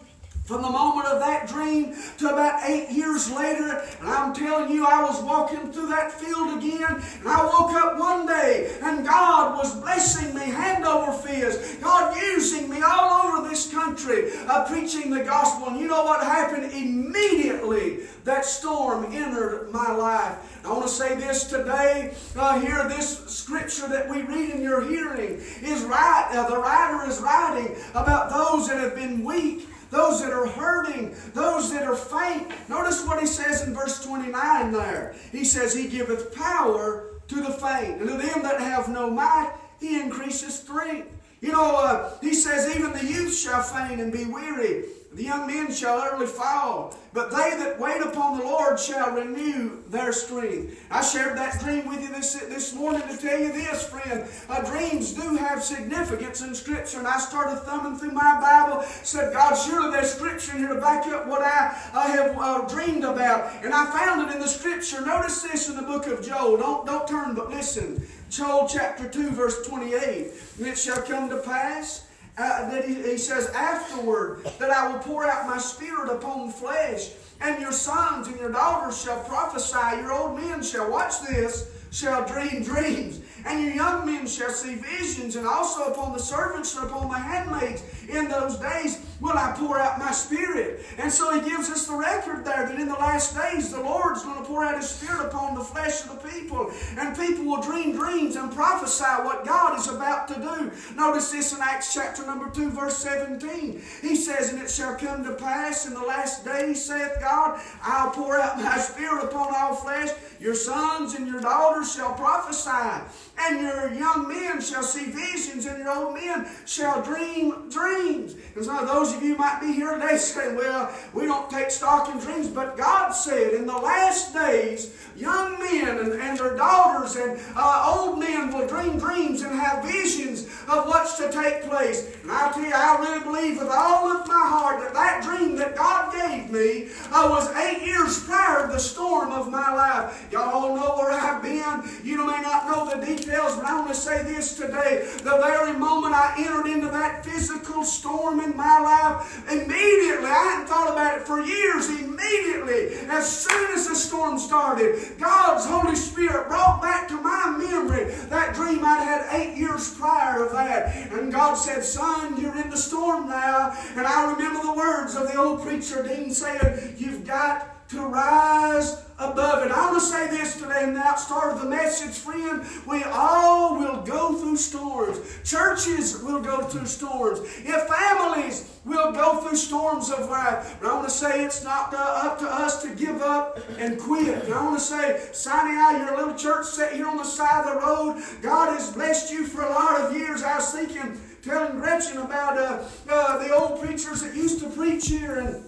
from 0.48 0.62
the 0.62 0.70
moment 0.70 1.06
of 1.08 1.20
that 1.20 1.46
dream 1.46 1.94
to 2.18 2.30
about 2.30 2.62
eight 2.70 2.90
years 2.90 3.30
later, 3.30 3.84
and 4.00 4.10
I'm 4.10 4.34
telling 4.34 4.72
you, 4.72 4.86
I 4.86 5.04
was 5.04 5.22
walking 5.22 5.74
through 5.74 5.88
that 5.90 6.10
field 6.10 6.58
again, 6.58 7.04
and 7.20 7.28
I 7.28 7.44
woke 7.44 7.74
up 7.74 8.00
one 8.00 8.26
day, 8.26 8.74
and 8.82 9.06
God 9.06 9.58
was 9.58 9.76
blessing 9.76 10.34
me 10.34 10.42
hand 10.46 10.86
over 10.86 11.12
fist. 11.12 11.82
God 11.82 12.16
using 12.16 12.70
me 12.70 12.82
all 12.82 13.28
over 13.28 13.50
this 13.50 13.70
country, 13.72 14.32
uh, 14.48 14.64
preaching 14.64 15.10
the 15.10 15.24
gospel. 15.26 15.68
And 15.68 15.80
you 15.80 15.88
know 15.88 16.06
what 16.06 16.24
happened? 16.24 16.72
Immediately, 16.72 18.00
that 18.24 18.46
storm 18.46 19.06
entered 19.12 19.70
my 19.74 19.92
life. 19.92 20.38
I 20.64 20.70
want 20.72 20.84
to 20.84 20.90
say 20.90 21.16
this 21.16 21.44
today. 21.44 22.14
Uh, 22.38 22.60
here, 22.62 22.88
this 22.88 23.26
scripture 23.26 23.90
that 23.90 24.10
we 24.10 24.22
read 24.22 24.52
in 24.52 24.62
your 24.62 24.88
hearing 24.88 25.42
is 25.62 25.84
right. 25.84 26.30
Uh, 26.32 26.48
the 26.50 26.58
writer 26.58 27.10
is 27.10 27.20
writing 27.20 27.76
about 27.92 28.30
those 28.30 28.70
that 28.70 28.78
have 28.78 28.96
been 28.96 29.26
weak 29.26 29.68
those 29.90 30.22
that 30.22 30.34
are 30.34 30.48
hurting, 30.48 31.16
those 31.34 31.72
that 31.72 31.84
are 31.84 31.96
faint. 31.96 32.48
Notice 32.70 33.06
what 33.06 33.20
he 33.20 33.28
says 33.28 33.66
in 33.68 33.74
verse 33.74 34.04
29 34.04 34.72
there. 34.72 35.16
He 35.32 35.44
says, 35.44 35.76
He 35.76 35.88
giveth 35.88 36.36
power 36.36 37.12
to 37.28 37.36
the 37.36 37.52
faint, 37.52 38.02
and 38.02 38.10
to 38.10 38.18
them 38.18 38.44
that 38.44 38.60
have 38.60 38.90
no 38.90 39.10
might, 39.10 39.54
He 39.80 40.00
increases 40.00 40.60
strength. 40.60 41.14
You 41.40 41.52
know, 41.52 41.76
uh, 41.76 42.18
he 42.20 42.34
says, 42.34 42.76
Even 42.76 42.94
the 42.94 43.06
youth 43.06 43.38
shall 43.38 43.62
faint 43.62 44.02
and 44.02 44.12
be 44.12 44.26
weary. 44.26 44.86
The 45.14 45.24
young 45.24 45.48
men 45.48 45.72
shall 45.72 46.04
early 46.04 46.28
fall, 46.28 46.96
but 47.14 47.32
they 47.32 47.52
that 47.58 47.80
wait 47.80 48.02
upon 48.02 48.38
the 48.38 48.44
Lord 48.44 48.78
shall 48.78 49.16
renew 49.16 49.82
their 49.88 50.12
strength. 50.12 50.86
I 50.92 51.02
shared 51.02 51.38
that 51.38 51.60
dream 51.62 51.88
with 51.88 52.02
you 52.02 52.10
this, 52.10 52.34
this 52.34 52.74
morning 52.76 53.02
to 53.08 53.18
tell 53.18 53.40
you 53.40 53.52
this, 53.54 53.88
friend. 53.88 54.30
Uh, 54.50 54.62
dreams 54.70 55.14
do 55.14 55.36
have 55.38 55.64
significance 55.64 56.42
in 56.42 56.54
Scripture, 56.54 57.00
and 57.00 57.08
I 57.08 57.20
started 57.20 57.62
thumbing 57.62 57.98
through 57.98 58.12
my 58.12 58.40
Bible, 58.42 58.84
said, 58.84 59.34
God, 59.34 59.56
surely 59.56 59.92
there's 59.92 60.14
Scripture 60.14 60.58
here 60.58 60.74
to 60.74 60.82
back 60.82 61.08
up 61.08 61.26
what 61.26 61.42
I, 61.42 61.90
I 61.94 62.08
have 62.10 62.38
uh, 62.38 62.68
dreamed 62.68 63.06
about. 63.06 63.64
And 63.64 63.74
I 63.74 63.86
found 63.98 64.30
it 64.30 64.34
in 64.34 64.42
the 64.42 64.48
Scripture. 64.48 65.06
Notice 65.06 65.42
this 65.42 65.70
in 65.70 65.78
the 65.78 65.84
book 65.84 66.08
of 66.08 66.24
Joel. 66.24 66.58
Don't, 66.58 66.86
don't 66.86 67.08
turn, 67.08 67.34
but 67.34 67.50
listen. 67.50 68.06
Joel 68.30 68.68
chapter 68.68 69.08
2, 69.08 69.32
verse 69.32 69.66
28. 69.66 70.34
And 70.58 70.68
it 70.68 70.78
shall 70.78 71.02
come 71.02 71.30
to 71.30 71.38
pass 71.38 72.07
uh, 72.38 72.70
that 72.70 72.86
he, 72.86 72.96
he 72.96 73.18
says, 73.18 73.48
afterward, 73.50 74.44
that 74.60 74.70
I 74.70 74.92
will 74.92 75.00
pour 75.00 75.26
out 75.26 75.48
my 75.48 75.58
spirit 75.58 76.10
upon 76.10 76.48
the 76.48 76.54
flesh, 76.54 77.10
and 77.42 77.62
your 77.62 77.72
sons 77.72 78.28
and 78.28 78.40
your 78.40 78.52
daughters 78.52 79.02
shall 79.02 79.24
prophesy, 79.24 80.02
your 80.02 80.14
old 80.14 80.40
men 80.40 80.62
shall 80.64 80.90
watch 80.90 81.22
this, 81.22 81.72
shall 81.92 82.26
dream 82.26 82.64
dreams. 82.64 83.22
And 83.48 83.64
your 83.64 83.74
young 83.74 84.06
men 84.06 84.28
shall 84.28 84.50
see 84.50 84.76
visions, 84.76 85.36
and 85.36 85.48
also 85.48 85.86
upon 85.86 86.14
the 86.14 86.20
servants 86.20 86.76
and 86.76 86.86
upon 86.86 87.10
the 87.10 87.18
handmaids 87.18 87.82
in 88.10 88.28
those 88.28 88.58
days 88.58 89.00
will 89.20 89.38
I 89.38 89.54
pour 89.58 89.80
out 89.80 90.00
my 90.00 90.12
spirit. 90.12 90.86
And 90.98 91.12
so 91.12 91.34
he 91.34 91.50
gives 91.50 91.70
us 91.70 91.88
the 91.88 91.96
record 91.96 92.46
there 92.46 92.68
that 92.68 92.80
in 92.80 92.88
the 92.88 92.94
last 92.94 93.36
days 93.36 93.72
the 93.72 93.80
Lord's 93.80 94.24
going 94.24 94.38
to 94.38 94.46
pour 94.46 94.64
out 94.64 94.76
his 94.76 94.90
spirit 94.90 95.26
upon 95.26 95.56
the 95.56 95.64
flesh 95.64 96.02
of 96.04 96.10
the 96.10 96.30
people. 96.30 96.72
And 96.98 97.18
people 97.18 97.46
will 97.46 97.62
dream 97.62 97.96
dreams 97.96 98.36
and 98.36 98.52
prophesy 98.54 99.04
what 99.24 99.46
God 99.46 99.80
is 99.80 99.88
about 99.88 100.28
to 100.30 100.36
do. 100.36 100.72
Notice 100.96 101.32
this 101.32 101.54
in 101.54 101.60
Acts 101.62 101.94
chapter 101.94 102.26
number 102.26 102.50
2, 102.50 102.70
verse 102.72 102.98
17. 102.98 103.82
He 104.02 104.16
says, 104.16 104.54
And 104.54 104.62
it 104.62 104.70
shall 104.70 104.96
come 104.96 105.24
to 105.24 105.34
pass 105.34 105.88
in 105.88 105.94
the 105.94 106.02
last 106.02 106.46
days, 106.46 106.84
saith 106.84 107.18
God, 107.20 107.60
I'll 107.82 108.12
pour 108.12 108.40
out 108.40 108.58
my 108.58 108.78
spirit 108.78 109.24
upon 109.24 109.54
all 109.56 109.76
flesh. 109.76 110.10
Your 110.40 110.56
sons 110.56 111.16
and 111.16 111.28
your 111.28 111.42
daughters 111.42 111.96
shall 111.96 112.14
prophesy 112.14 113.04
and 113.40 113.62
your 113.62 113.94
young 113.94 114.28
men 114.28 114.62
shall 114.62 114.84
see 114.84 115.06
visions, 115.06 115.66
and 115.66 115.80
your 115.80 115.96
old 115.96 116.16
men 116.16 116.48
shall 116.66 117.02
dream 117.02 117.70
dreams. 117.70 118.36
And 118.56 118.66
some 118.66 118.78
of 118.78 118.88
those 118.88 119.16
of 119.16 119.22
you 119.22 119.38
might 119.38 119.60
be 119.62 119.74
here 119.74 119.94
today 119.94 120.18
saying, 120.18 120.56
Well, 120.56 120.92
we 121.14 121.26
don't 121.26 121.50
take 121.50 121.72
stock 121.72 122.10
in 122.10 122.20
dreams, 122.20 122.48
but 122.48 122.78
God 122.78 123.12
said 123.12 123.54
in 123.54 123.66
the 123.66 123.78
last 123.78 124.34
days, 124.34 124.96
young 125.16 125.60
men 125.60 125.98
and, 125.98 126.14
and 126.14 126.38
their 126.38 126.56
daughters 126.56 127.16
and 127.16 127.40
uh, 127.56 127.96
old 127.96 128.20
men 128.20 128.54
will 128.54 128.68
dream 128.68 128.98
dreams 128.98 129.42
and 129.42 129.58
have 129.58 129.84
visions 129.84 130.37
of 130.68 130.88
what's 130.88 131.18
to 131.18 131.32
take 131.32 131.64
place. 131.64 132.16
And 132.24 132.32
I 132.32 132.52
tell 132.52 132.64
you, 132.64 132.74
I 132.74 133.00
really 133.00 133.24
believe 133.24 133.58
with 133.58 133.70
all 133.72 134.12
of 134.12 134.28
my 134.28 134.44
heart 134.46 134.82
that 134.84 134.94
that 134.94 135.24
dream 135.24 135.56
that 135.56 135.76
God 135.76 136.12
gave 136.14 136.52
me 136.52 136.90
uh, 137.12 137.28
was 137.30 137.54
eight 137.56 137.86
years 137.86 138.24
prior 138.24 138.68
to 138.68 138.74
the 138.74 138.80
storm 138.80 139.32
of 139.32 139.50
my 139.50 139.74
life. 139.74 140.28
Y'all 140.32 140.50
all 140.50 140.76
know 140.76 140.96
where 140.98 141.12
I've 141.12 141.42
been. 141.42 141.84
You 142.04 142.18
may 142.26 142.42
not 142.42 142.68
know 142.68 142.90
the 142.90 143.06
details, 143.06 143.56
but 143.56 143.66
I 143.66 143.80
want 143.80 143.90
to 143.90 143.96
say 143.96 144.24
this 144.24 144.58
today. 144.58 145.08
The 145.24 145.40
very 145.44 145.74
moment 145.78 146.14
I 146.14 146.36
entered 146.38 146.68
into 146.68 146.88
that 146.88 147.26
physical 147.26 147.84
storm 147.84 148.42
in 148.42 148.56
my 148.56 148.80
life, 148.80 149.44
immediately, 149.50 150.26
I 150.28 150.44
hadn't 150.52 150.68
thought 150.68 150.92
about 150.92 151.18
it 151.18 151.26
for 151.26 151.42
years, 151.42 151.90
immediately, 151.90 152.98
as 153.10 153.46
soon 153.46 153.72
as 153.72 153.88
the 153.88 153.96
storm 153.96 154.38
started, 154.38 155.18
God's 155.20 155.66
Holy 155.66 155.96
Spirit 155.96 156.50
brought 156.50 156.82
back 156.82 157.08
to 157.08 157.16
my 157.16 157.56
memory 157.58 158.06
that 158.30 158.54
dream 158.54 158.84
I'd 158.84 159.04
had 159.04 159.40
eight 159.40 159.58
years 159.58 159.94
prior 159.94 160.46
of 160.46 160.54
And 160.58 161.32
God 161.32 161.56
said, 161.56 161.84
Son, 161.84 162.40
you're 162.42 162.58
in 162.60 162.70
the 162.70 162.78
storm 162.78 163.30
now. 163.30 163.78
And 163.96 164.06
I 164.06 164.32
remember 164.32 164.62
the 164.62 164.74
words 164.74 165.16
of 165.16 165.32
the 165.32 165.38
old 165.38 165.62
preacher 165.62 166.04
Dean 166.04 166.32
saying, 166.32 166.96
You've 166.98 167.26
got 167.26 167.77
to 167.90 168.02
rise 168.06 169.04
above 169.20 169.66
it. 169.66 169.72
I 169.72 169.90
want 169.90 170.00
to 170.00 170.06
say 170.06 170.28
this 170.28 170.60
today 170.60 170.84
in 170.84 170.94
the 170.94 171.00
outstart 171.00 171.54
of 171.54 171.62
the 171.62 171.70
message, 171.70 172.18
friend. 172.18 172.64
We 172.86 173.04
all 173.04 173.80
will 173.80 174.02
go 174.02 174.36
through 174.36 174.58
storms. 174.58 175.20
Churches 175.44 176.22
will 176.22 176.42
go 176.42 176.62
through 176.64 176.86
storms. 176.86 177.40
If 177.64 177.88
families 177.88 178.78
will 178.86 179.12
go 179.12 179.42
through 179.42 179.56
storms 179.58 180.12
of 180.12 180.30
life. 180.30 180.78
But 180.80 180.90
I 180.90 180.94
want 180.94 181.08
to 181.08 181.14
say 181.14 181.44
it's 181.44 181.64
not 181.64 181.94
up 181.94 182.40
to 182.40 182.46
us 182.46 182.82
to 182.84 182.94
give 182.96 183.22
up 183.22 183.60
and 183.78 184.00
quit. 184.00 184.46
And 184.46 184.54
I 184.54 184.64
want 184.64 184.80
to 184.80 184.84
say, 184.84 185.30
Sinai, 185.34 185.98
you're 185.98 186.14
a 186.14 186.18
little 186.18 186.36
church 186.36 186.66
set 186.66 186.94
here 186.94 187.08
on 187.08 187.18
the 187.18 187.24
side 187.24 187.66
of 187.66 187.74
the 187.74 187.86
road. 187.86 188.24
God 188.42 188.74
has 188.74 188.92
blessed 188.94 189.32
you 189.32 189.46
for 189.46 189.64
a 189.64 189.70
lot 189.70 190.02
of 190.02 190.16
years. 190.16 190.44
I 190.44 190.58
was 190.58 190.72
thinking, 190.72 191.20
telling 191.42 191.80
Gretchen 191.80 192.18
about 192.18 192.58
uh, 192.58 192.84
uh, 193.10 193.38
the 193.40 193.54
old 193.54 193.82
preachers 193.82 194.22
that 194.22 194.36
used 194.36 194.60
to 194.62 194.70
preach 194.70 195.08
here 195.08 195.40
and 195.40 195.67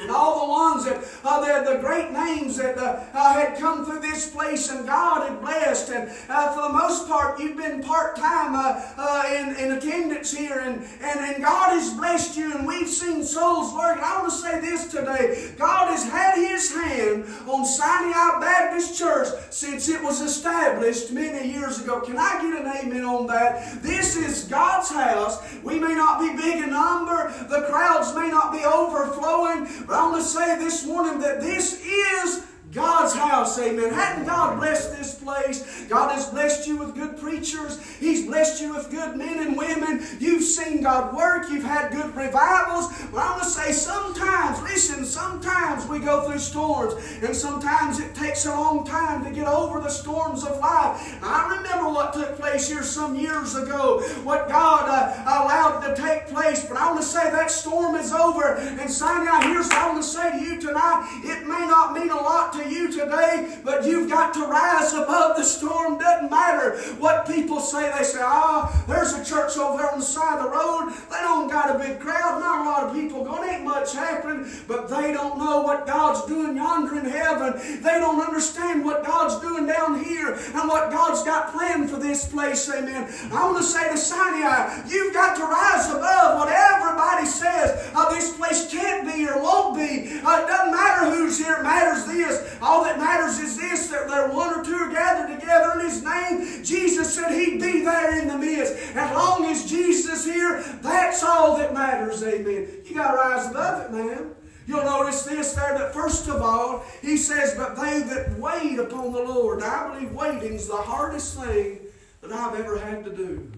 and 0.00 0.10
all 0.10 0.46
the 0.46 0.52
ones 0.52 0.84
that, 0.84 1.04
uh, 1.24 1.40
the, 1.40 1.72
the 1.74 1.78
great 1.78 2.10
names 2.10 2.56
that 2.56 2.78
uh, 2.78 3.04
uh, 3.12 3.32
had 3.34 3.58
come 3.58 3.84
through 3.84 4.00
this 4.00 4.30
place 4.30 4.70
and 4.70 4.86
God 4.86 5.28
had 5.28 5.40
blessed. 5.40 5.90
And 5.90 6.10
uh, 6.28 6.52
for 6.52 6.62
the 6.62 6.72
most 6.72 7.06
part, 7.06 7.38
you've 7.38 7.56
been 7.56 7.82
part 7.82 8.16
time 8.16 8.54
uh, 8.54 8.80
uh, 8.96 9.24
in, 9.34 9.56
in 9.56 9.72
attendance 9.72 10.36
here. 10.36 10.60
And, 10.60 10.82
and, 11.02 11.20
and 11.20 11.42
God 11.42 11.70
has 11.70 11.92
blessed 11.94 12.36
you, 12.36 12.56
and 12.56 12.66
we've 12.66 12.88
seen 12.88 13.22
souls 13.22 13.74
work. 13.74 13.96
And 13.96 14.04
I 14.04 14.20
want 14.20 14.32
to 14.32 14.38
say 14.38 14.60
this 14.60 14.86
today 14.86 15.52
God 15.58 15.90
has 15.90 16.08
had 16.08 16.36
His 16.36 16.72
hand 16.74 17.24
on 17.46 17.64
Sinai 17.64 18.40
Baptist 18.40 18.98
Church 18.98 19.28
since 19.50 19.88
it 19.88 20.02
was 20.02 20.20
established 20.20 21.12
many 21.12 21.52
years 21.52 21.82
ago. 21.82 22.00
Can 22.00 22.16
I 22.18 22.40
get 22.40 22.60
an 22.60 22.86
amen 22.86 23.04
on 23.04 23.26
that? 23.26 23.82
This 23.82 24.16
is 24.16 24.44
God's 24.44 24.90
house. 24.90 25.40
We 25.62 25.78
may 25.78 25.94
not 25.94 26.20
be 26.20 26.36
big 26.36 26.62
in 26.64 26.70
number, 26.70 27.32
the 27.48 27.66
crowds 27.68 28.14
may 28.14 28.28
not 28.28 28.52
be 28.52 28.64
overflowing. 28.64 29.66
But 29.90 29.98
I 29.98 30.08
want 30.08 30.22
to 30.22 30.28
say 30.28 30.56
this 30.56 30.86
morning 30.86 31.18
that 31.18 31.40
this 31.40 31.84
is 31.84 32.46
God's 32.70 33.12
house, 33.12 33.58
amen. 33.58 33.92
Hadn't 33.92 34.24
God 34.24 34.60
blessed 34.60 34.96
this 34.96 35.19
place? 35.30 35.84
God 35.88 36.10
has 36.12 36.28
blessed 36.28 36.68
you 36.68 36.76
with 36.76 36.94
good 36.94 37.18
preachers. 37.18 37.84
He's 37.98 38.26
blessed 38.26 38.62
you 38.62 38.74
with 38.74 38.90
good 38.90 39.16
men 39.16 39.38
and 39.46 39.56
women. 39.56 40.06
You've 40.18 40.44
seen 40.44 40.82
God 40.82 41.14
work. 41.14 41.50
You've 41.50 41.64
had 41.64 41.92
good 41.92 42.14
revivals. 42.14 42.86
But 43.10 43.18
I 43.18 43.30
want 43.32 43.42
to 43.42 43.48
say 43.48 43.72
sometimes, 43.72 44.62
listen, 44.62 45.04
sometimes 45.04 45.86
we 45.88 45.98
go 45.98 46.28
through 46.28 46.38
storms, 46.38 46.94
and 47.22 47.34
sometimes 47.34 47.98
it 47.98 48.14
takes 48.14 48.46
a 48.46 48.50
long 48.50 48.86
time 48.86 49.24
to 49.24 49.30
get 49.30 49.46
over 49.46 49.80
the 49.80 49.90
storms 49.90 50.44
of 50.44 50.58
life. 50.58 51.18
I 51.22 51.56
remember 51.56 51.90
what 51.90 52.12
took 52.12 52.38
place 52.38 52.68
here 52.68 52.82
some 52.82 53.16
years 53.16 53.56
ago, 53.56 54.00
what 54.22 54.48
God 54.48 54.88
uh, 54.88 55.22
allowed 55.26 55.80
to 55.86 56.00
take 56.00 56.28
place. 56.28 56.64
But 56.64 56.76
I 56.76 56.86
want 56.86 57.02
to 57.02 57.06
say 57.06 57.30
that 57.30 57.50
storm 57.50 57.96
is 57.96 58.12
over. 58.12 58.54
And 58.54 58.88
Sinai, 58.90 59.48
here's 59.48 59.66
what 59.66 59.78
I 59.78 59.88
want 59.88 60.02
to 60.02 60.08
say 60.08 60.30
to 60.30 60.44
you 60.44 60.60
tonight. 60.60 61.20
It 61.24 61.46
may 61.46 61.66
not 61.66 61.94
mean 61.94 62.10
a 62.10 62.16
lot 62.16 62.52
to 62.52 62.60
to 62.62 62.70
you 62.70 62.92
today, 62.92 63.58
but 63.64 63.84
you've 63.84 64.08
got 64.08 64.34
to 64.34 64.40
rise 64.40 64.92
above 64.92 65.19
the 65.36 65.44
storm. 65.44 65.98
Doesn't 65.98 66.30
matter 66.30 66.76
what 66.98 67.26
people 67.26 67.60
say. 67.60 67.92
They 67.96 68.04
say, 68.04 68.20
ah, 68.22 68.70
oh, 68.70 68.84
there's 68.86 69.12
a 69.14 69.24
church 69.24 69.56
over 69.56 69.78
there 69.78 69.90
on 69.90 69.98
the 69.98 70.04
side 70.04 70.38
of 70.38 70.44
the 70.44 70.50
road. 70.50 70.92
They 71.10 71.20
don't 71.20 71.48
got 71.48 71.74
a 71.74 71.78
big 71.78 72.00
crowd, 72.00 72.40
not 72.40 72.66
a 72.66 72.68
lot 72.68 72.82
of 72.84 72.94
people 72.94 73.24
going. 73.24 73.48
Ain't 73.50 73.64
much 73.64 73.94
happening, 73.94 74.50
but 74.68 74.88
they 74.88 75.12
don't 75.12 75.38
know 75.38 75.62
what 75.62 75.86
God's 75.86 76.24
doing 76.26 76.56
yonder 76.56 76.98
in 76.98 77.04
heaven. 77.04 77.54
They 77.82 77.98
don't 77.98 78.20
understand 78.20 78.84
what 78.84 79.04
God's 79.04 79.40
doing 79.40 79.66
down 79.66 80.02
here 80.04 80.32
and 80.32 80.68
what 80.68 80.90
God's 80.90 81.22
got 81.24 81.52
planned 81.52 81.90
for 81.90 81.96
this 81.96 82.26
place. 82.26 82.68
Amen. 82.70 83.08
I 83.32 83.44
want 83.44 83.58
to 83.58 83.64
say 83.64 83.90
to 83.90 83.96
Sinai, 83.96 84.82
you've 84.88 85.14
got 85.14 85.36
to 85.36 85.44
rise 85.44 85.88
above 85.90 86.38
what 86.38 86.48
everybody 86.48 87.26
says 87.26 87.90
uh, 87.94 88.12
this 88.14 88.36
place 88.36 88.70
can't 88.70 89.06
be 89.06 89.28
or 89.28 89.42
won't 89.42 89.76
be. 89.76 90.20
Uh, 90.24 90.42
it 90.42 90.46
doesn't 90.46 90.72
matter 90.72 91.10
who's 91.10 91.38
here. 91.38 91.56
It 91.58 91.62
matters 91.62 92.06
this. 92.06 92.56
All 92.62 92.84
that 92.84 92.98
matters 92.98 93.38
is 93.38 93.56
this 93.56 93.88
that 93.88 94.08
there 94.08 94.28
one 94.28 94.58
or 94.58 94.64
two 94.64 94.74
are 94.74 94.92
gathered 95.00 95.40
together 95.40 95.80
in 95.80 95.86
His 95.86 96.04
name. 96.04 96.64
Jesus 96.64 97.14
said 97.14 97.32
He'd 97.32 97.60
be 97.60 97.82
there 97.82 98.20
in 98.20 98.28
the 98.28 98.36
midst. 98.36 98.74
As 98.94 99.14
long 99.16 99.46
as 99.46 99.68
Jesus 99.68 100.20
is 100.20 100.24
here, 100.24 100.62
that's 100.82 101.22
all 101.22 101.56
that 101.56 101.72
matters. 101.72 102.22
Amen. 102.22 102.68
You 102.84 102.94
got 102.94 103.12
to 103.12 103.16
rise 103.16 103.50
above 103.50 103.86
it, 103.86 103.96
man. 103.96 104.34
You'll 104.66 104.84
notice 104.84 105.22
this 105.22 105.54
there 105.54 105.76
that 105.78 105.94
first 105.94 106.28
of 106.28 106.42
all, 106.42 106.84
he 107.00 107.16
says, 107.16 107.54
But 107.56 107.76
they 107.76 108.02
that 108.02 108.38
wait 108.38 108.78
upon 108.78 109.12
the 109.12 109.22
Lord. 109.22 109.62
I 109.62 109.94
believe 109.94 110.12
waiting's 110.12 110.68
the 110.68 110.76
hardest 110.76 111.40
thing 111.40 111.80
that 112.20 112.32
I've 112.32 112.60
ever 112.60 112.78
had 112.78 113.04
to 113.04 113.16
do. 113.16 113.50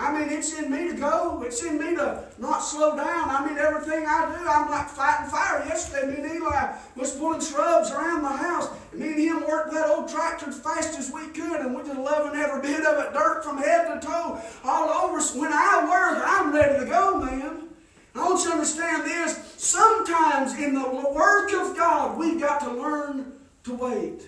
I 0.00 0.18
mean, 0.18 0.30
it's 0.30 0.58
in 0.58 0.70
me 0.72 0.88
to 0.88 0.94
go. 0.94 1.42
It's 1.44 1.62
in 1.62 1.76
me 1.76 1.94
to 1.94 2.24
not 2.38 2.60
slow 2.60 2.96
down. 2.96 3.28
I 3.28 3.46
mean, 3.46 3.58
everything 3.58 4.06
I 4.08 4.34
do, 4.34 4.48
I'm 4.48 4.70
like 4.70 4.88
fighting 4.88 5.30
fire. 5.30 5.62
Yesterday, 5.66 6.06
me 6.06 6.22
and 6.22 6.36
Eli 6.36 6.72
was 6.96 7.12
pulling 7.12 7.42
shrubs 7.42 7.90
around 7.90 8.22
the 8.22 8.30
house. 8.30 8.70
And 8.92 9.00
me 9.00 9.08
and 9.08 9.18
him 9.20 9.46
worked 9.46 9.74
that 9.74 9.88
old 9.88 10.08
tractor 10.08 10.48
as 10.48 10.58
fast 10.58 10.98
as 10.98 11.12
we 11.12 11.26
could, 11.28 11.60
and 11.60 11.76
we 11.76 11.82
just 11.82 11.98
loving 11.98 12.40
every 12.40 12.62
bit 12.68 12.86
of 12.86 13.04
it, 13.04 13.12
dirt 13.12 13.44
from 13.44 13.58
head 13.58 14.00
to 14.00 14.06
toe, 14.06 14.40
all 14.64 14.88
over. 14.88 15.20
When 15.38 15.52
I 15.52 15.84
work, 15.84 16.24
I'm 16.26 16.54
ready 16.54 16.78
to 16.82 16.86
go, 16.86 17.18
man. 17.18 17.68
I 18.14 18.24
want 18.24 18.40
you 18.40 18.46
to 18.46 18.52
understand 18.52 19.04
this. 19.04 19.54
Sometimes 19.58 20.58
in 20.58 20.72
the 20.72 21.12
work 21.14 21.52
of 21.52 21.76
God, 21.76 22.18
we've 22.18 22.40
got 22.40 22.60
to 22.60 22.72
learn 22.72 23.34
to 23.64 23.74
wait. 23.74 24.22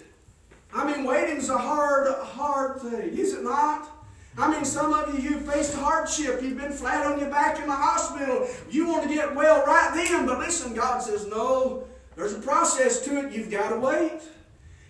I 0.75 0.85
mean, 0.85 1.07
waiting's 1.07 1.49
a 1.49 1.57
hard, 1.57 2.15
hard 2.23 2.83
thing, 2.83 3.17
is 3.17 3.33
it 3.33 3.43
not? 3.43 3.89
I 4.38 4.51
mean, 4.51 4.64
some 4.64 4.95
of 4.95 5.12
you, 5.14 5.31
you've 5.31 5.51
faced 5.51 5.75
hardship. 5.75 6.40
You've 6.42 6.59
been 6.59 6.73
flat 6.73 7.07
on 7.07 7.18
your 7.18 7.29
back 7.29 7.59
in 7.61 7.66
the 7.66 7.75
hospital. 7.75 8.49
You 8.71 8.88
want 8.88 9.03
to 9.07 9.14
get 9.14 9.35
well 9.35 9.64
right 9.66 9.92
then, 9.95 10.27
but 10.27 10.38
listen, 10.38 10.75
God 10.75 11.03
says, 11.03 11.27
no, 11.27 11.85
there's 12.16 12.33
a 12.33 12.38
process 12.38 13.05
to 13.05 13.27
it. 13.27 13.33
You've 13.33 13.51
got 13.51 13.71
to 13.71 13.79
wait. 13.79 14.23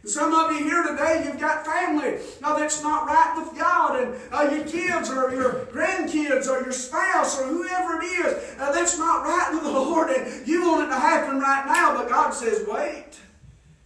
Some 0.05 0.35
of 0.35 0.51
you 0.51 0.65
here 0.65 0.83
today, 0.83 1.23
you've 1.25 1.39
got 1.39 1.65
family 1.65 2.19
now 2.41 2.57
that's 2.57 2.83
not 2.83 3.07
right 3.07 3.35
with 3.37 3.57
God, 3.57 4.03
and 4.03 4.17
uh, 4.33 4.53
your 4.53 4.65
kids 4.67 5.09
or 5.09 5.33
your 5.33 5.67
grandkids 5.67 6.49
or 6.49 6.61
your 6.61 6.73
spouse 6.73 7.41
or 7.41 7.47
whoever 7.47 8.03
it 8.03 8.07
is 8.07 8.57
uh, 8.59 8.73
that's 8.73 8.99
not 8.99 9.23
right 9.23 9.51
with 9.53 9.63
the 9.63 9.71
Lord, 9.71 10.11
and 10.11 10.47
you 10.47 10.63
want 10.63 10.89
it 10.89 10.91
to 10.91 10.99
happen 10.99 11.39
right 11.39 11.67
now, 11.67 11.95
but 11.95 12.09
God 12.09 12.33
says, 12.33 12.67
wait. 12.67 13.21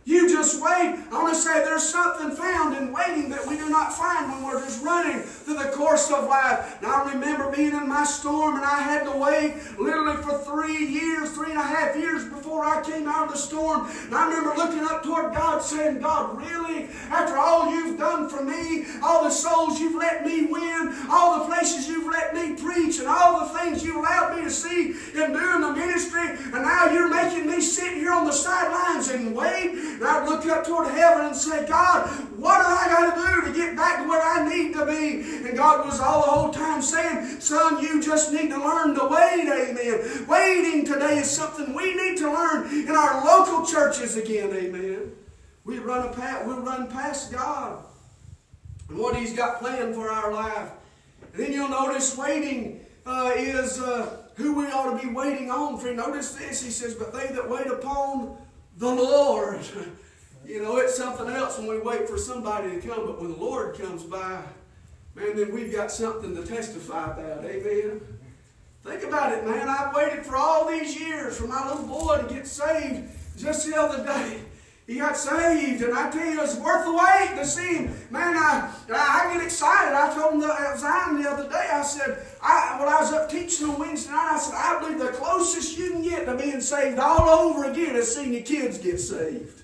You 0.07 0.29
just 0.29 0.63
wait. 0.63 1.01
I 1.11 1.21
want 1.21 1.35
to 1.35 1.41
say 1.41 1.65
there's 1.65 1.83
something 1.83 2.31
found 2.31 2.77
in 2.77 2.93
waiting 2.93 3.29
that 3.31 3.45
we 3.45 3.57
do 3.57 3.69
not 3.69 3.93
find 3.93 4.31
when 4.31 4.45
we're 4.45 4.65
just 4.65 4.85
running 4.85 5.19
through 5.19 5.57
the 5.57 5.71
course 5.71 6.13
of 6.13 6.29
life. 6.29 6.81
Now, 6.81 7.03
I 7.03 7.13
remember 7.13 7.51
being 7.51 7.73
in 7.73 7.89
my 7.89 8.05
storm 8.05 8.55
and 8.55 8.65
I 8.65 8.83
had 8.83 9.03
to 9.03 9.19
wait 9.19 9.57
literally 9.77 10.23
for 10.23 10.39
three 10.39 10.87
years, 10.87 11.33
three 11.33 11.51
and 11.51 11.59
a 11.59 11.65
half 11.65 11.97
years 11.97 12.25
before 12.25 12.65
I 12.65 12.83
came 12.83 13.09
out 13.09 13.27
of 13.27 13.33
the 13.33 13.39
storm. 13.39 13.91
And 14.05 14.15
I 14.15 14.29
remember 14.29 14.55
looking 14.55 14.85
up 14.85 15.03
toward 15.03 15.35
God 15.35 15.61
saying, 15.61 15.99
God, 15.99 16.39
really? 16.39 16.87
After 17.11 17.37
all 17.37 17.69
you've 17.69 17.99
done 17.99 18.29
for 18.29 18.45
me, 18.45 18.85
all 19.03 19.25
the 19.25 19.31
souls 19.31 19.81
you've 19.81 19.97
let 19.97 20.25
me 20.25 20.47
win, 20.47 20.95
all 21.11 21.41
the 21.41 21.47
places 21.47 21.89
you've 21.89 22.07
let 22.07 22.33
me 22.33 22.55
preach, 22.55 23.01
and 23.01 23.09
all 23.09 23.41
the 23.41 23.59
things 23.59 23.85
you 23.85 23.99
allowed 23.99 24.37
me 24.37 24.45
to 24.45 24.51
see 24.51 24.95
and 25.17 25.35
do 25.35 25.55
in 25.57 25.63
the 25.63 25.73
ministry, 25.73 26.29
and 26.29 26.63
now 26.63 26.93
you're 26.93 27.11
making 27.11 27.51
me 27.51 27.61
sit 27.61 27.95
here 27.95 28.13
on 28.13 28.25
the 28.25 28.33
sidelines 28.33 29.09
and 29.09 29.35
wait 29.35 29.96
and 29.97 30.05
I'd 30.05 30.29
look 30.29 30.45
up 30.47 30.67
toward 30.67 30.89
heaven 30.89 31.27
and 31.27 31.37
say, 31.37 31.67
God, 31.67 32.07
what 32.39 32.59
do 32.59 32.67
I 32.67 32.87
got 32.87 33.15
to 33.15 33.47
do 33.47 33.53
to 33.53 33.59
get 33.59 33.75
back 33.77 34.03
to 34.03 34.09
where 34.09 34.21
I 34.21 34.47
need 34.47 34.75
to 34.75 34.85
be? 34.85 35.49
And 35.49 35.57
God 35.57 35.87
was 35.87 36.01
all 36.01 36.23
the 36.23 36.31
whole 36.31 36.53
time 36.53 36.83
saying, 36.83 37.41
Son, 37.41 37.83
you 37.83 38.03
just 38.03 38.31
need 38.31 38.51
to 38.51 38.59
learn 38.59 38.95
to 38.95 39.07
wait, 39.07 39.49
amen. 39.49 40.27
Waiting 40.29 40.85
today 40.85 41.19
is 41.19 41.31
something 41.31 41.75
we 41.75 41.95
need 41.95 42.19
to 42.19 42.31
learn 42.31 42.71
in 42.71 42.95
our 42.95 43.25
local 43.25 43.65
churches 43.65 44.17
again, 44.17 44.53
amen. 44.55 45.13
We 45.65 45.79
run, 45.79 46.07
a 46.07 46.13
past, 46.13 46.47
we 46.47 46.53
run 46.55 46.89
past 46.89 47.33
God 47.33 47.83
and 48.89 48.99
what 48.99 49.17
He's 49.17 49.33
got 49.33 49.61
planned 49.61 49.95
for 49.95 50.11
our 50.11 50.33
life. 50.33 50.71
And 51.33 51.43
then 51.43 51.53
you'll 51.53 51.71
notice 51.71 52.17
waiting 52.17 52.85
uh, 53.07 53.33
is 53.35 53.81
uh, 53.81 54.19
who 54.35 54.55
we 54.55 54.67
ought 54.67 55.01
to 55.01 55.07
be 55.07 55.13
waiting 55.13 55.51
on. 55.51 55.79
For 55.79 55.93
notice 55.93 56.35
this, 56.35 56.63
He 56.63 56.71
says, 56.71 56.95
But 56.95 57.13
they 57.13 57.29
that 57.29 57.49
wait 57.49 57.67
upon 57.67 58.37
the 58.77 58.87
Lord. 58.87 59.61
You 60.45 60.63
know, 60.63 60.77
it's 60.77 60.97
something 60.97 61.29
else 61.29 61.59
when 61.59 61.67
we 61.67 61.81
wait 61.81 62.09
for 62.09 62.17
somebody 62.17 62.71
to 62.71 62.87
come, 62.87 63.07
but 63.07 63.21
when 63.21 63.33
the 63.33 63.39
Lord 63.39 63.77
comes 63.77 64.05
by, 64.05 64.43
man, 65.15 65.37
then 65.37 65.53
we've 65.53 65.73
got 65.73 65.91
something 65.91 66.37
to 66.37 66.47
testify 66.47 67.11
about. 67.13 67.45
Amen. 67.45 68.01
Think 68.85 69.03
about 69.03 69.33
it, 69.33 69.45
man. 69.45 69.69
I've 69.69 69.93
waited 69.95 70.25
for 70.25 70.37
all 70.37 70.69
these 70.69 70.99
years 70.99 71.37
for 71.37 71.49
my 71.49 71.69
little 71.69 71.87
boy 71.87 72.19
to 72.23 72.33
get 72.33 72.47
saved. 72.47 73.11
Just 73.37 73.67
the 73.67 73.77
other 73.77 74.05
day, 74.05 74.41
he 74.87 74.99
got 74.99 75.17
saved, 75.17 75.83
and 75.83 75.99
I 75.99 76.11
tell 76.11 76.25
you, 76.25 76.41
it's 76.41 76.57
worth 76.57 76.85
the 76.85 76.93
wait 76.93 77.37
to 77.37 77.45
see 77.45 77.79
him. 77.79 77.95
Man, 78.09 78.37
I, 78.37 78.71
I 78.95 79.35
get 79.35 79.43
excited. 79.43 79.95
I 79.95 80.15
told 80.15 80.35
him 80.35 80.41
the, 80.41 80.77
Zion 80.79 81.21
the 81.21 81.29
other 81.29 81.49
day, 81.49 81.69
I 81.73 81.83
said, 81.83 82.25
I, 82.41 82.77
when 82.79 82.89
I 82.89 83.01
was 83.01 83.13
up 83.13 83.29
teaching 83.29 83.69
on 83.69 83.81
Wednesday 83.81 84.13
night, 84.13 84.35
I 84.35 84.39
said, 84.39 84.55
I 84.55 84.79
believe 84.79 85.01
the 85.01 85.09
closest 85.19 85.77
you 85.77 85.91
can 85.91 86.03
get 86.03 86.27
to 86.27 86.37
being 86.37 86.61
saved 86.61 87.01
all 87.01 87.29
over 87.29 87.69
again 87.69 87.97
is 87.97 88.15
seeing 88.15 88.33
your 88.33 88.43
kids 88.43 88.79
get 88.79 89.01
saved. 89.01 89.63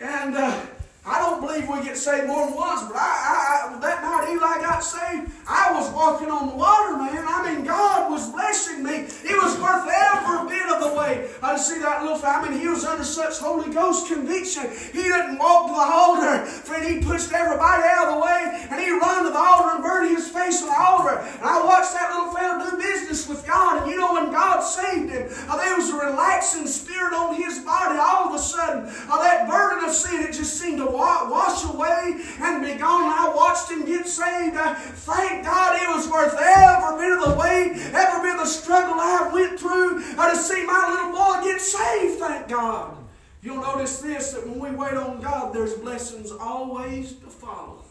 And 0.00 0.36
uh, 0.36 0.60
I 1.04 1.18
don't 1.18 1.40
believe 1.40 1.68
we 1.68 1.82
get 1.82 1.96
saved 1.96 2.28
more 2.28 2.46
than 2.46 2.54
once, 2.54 2.86
but 2.86 2.94
I, 2.94 3.74
I, 3.74 3.80
that 3.80 4.02
night 4.06 4.30
Eli 4.30 4.62
got 4.62 4.84
saved, 4.84 5.32
I 5.48 5.74
was 5.74 5.90
walking 5.90 6.30
on 6.30 6.50
the 6.50 6.54
water, 6.54 6.96
man. 6.96 7.26
I 7.26 7.42
mean, 7.42 7.64
God 7.64 8.08
was 8.08 8.30
blessing 8.30 8.84
me. 8.84 9.10
It 9.26 9.34
was 9.42 9.58
worth 9.58 9.82
every 9.90 10.46
bit 10.46 10.70
of 10.70 10.78
the 10.78 10.94
way. 10.94 11.26
I 11.42 11.58
see 11.58 11.80
that 11.80 12.06
little 12.06 12.22
I 12.22 12.48
mean, 12.48 12.60
he 12.60 12.68
was 12.68 12.84
under 12.84 13.02
such 13.02 13.38
Holy 13.38 13.72
Ghost 13.74 14.06
conviction. 14.06 14.70
He 14.94 15.02
didn't 15.02 15.38
walk 15.38 15.66
to 15.66 15.74
the 15.74 15.88
altar, 15.90 16.46
friend. 16.46 16.86
He 16.86 17.02
pushed 17.02 17.32
everybody 17.32 17.82
out 17.82 18.06
of 18.06 18.14
the 18.14 18.20
way, 18.22 18.68
and 18.70 18.78
he 18.78 18.94
run 18.94 19.24
to 19.26 19.30
the 19.30 19.42
altar 19.42 19.74
and 19.74 19.82
burned 19.82 20.14
his 20.14 20.28
face 20.30 20.62
on 20.62 20.70
the 20.70 20.78
altar. 20.78 21.18
And 21.18 21.42
I 21.42 21.58
watched 21.66 21.98
that 21.98 22.14
little 22.14 22.30
fellow 22.30 22.70
do 22.70 22.76
business 22.78 23.26
with 23.26 23.44
God. 23.44 23.82
And 23.82 23.90
you 23.90 23.98
know, 23.98 24.14
when 24.14 24.30
God 24.30 24.60
saved 24.60 25.10
him, 25.10 25.26
uh, 25.50 25.56
there 25.56 25.74
was 25.74 25.90
a 25.90 25.96
relaxing 25.98 26.68
spirit 26.68 27.12
on 27.12 27.34
his 27.34 27.58
body. 27.60 27.98
All 27.98 28.30
of 28.30 28.34
a 28.34 28.38
sudden, 28.38 28.86
uh, 29.10 29.18
that 29.18 29.50
burden 29.50 29.82
of 29.82 29.90
sin, 29.90 30.22
it 30.22 30.32
just 30.32 30.54
seemed 30.60 30.78
to 30.78 30.91
wash 30.92 31.64
away 31.64 32.20
and 32.40 32.62
be 32.62 32.74
gone. 32.74 33.12
I 33.12 33.32
watched 33.34 33.70
him 33.70 33.84
get 33.84 34.06
saved. 34.06 34.56
Uh, 34.56 34.74
thank 34.74 35.44
God 35.44 35.80
it 35.80 35.88
was 35.94 36.08
worth 36.08 36.34
every 36.38 36.98
bit 36.98 37.18
of 37.18 37.30
the 37.30 37.36
wait, 37.38 37.72
every 37.94 38.22
bit 38.22 38.34
of 38.34 38.40
the 38.40 38.46
struggle 38.46 38.94
I 38.98 39.30
went 39.32 39.58
through 39.58 40.02
uh, 40.18 40.30
to 40.30 40.36
see 40.36 40.64
my 40.64 40.88
little 40.90 41.12
boy 41.12 41.44
get 41.44 41.60
saved. 41.60 42.18
Thank 42.18 42.48
God. 42.48 42.96
You'll 43.42 43.62
notice 43.62 43.98
this 44.00 44.32
that 44.32 44.46
when 44.46 44.60
we 44.60 44.76
wait 44.76 44.94
on 44.94 45.20
God, 45.20 45.52
there's 45.52 45.74
blessings 45.74 46.30
always 46.30 47.14
to 47.14 47.26
follow. 47.26 47.82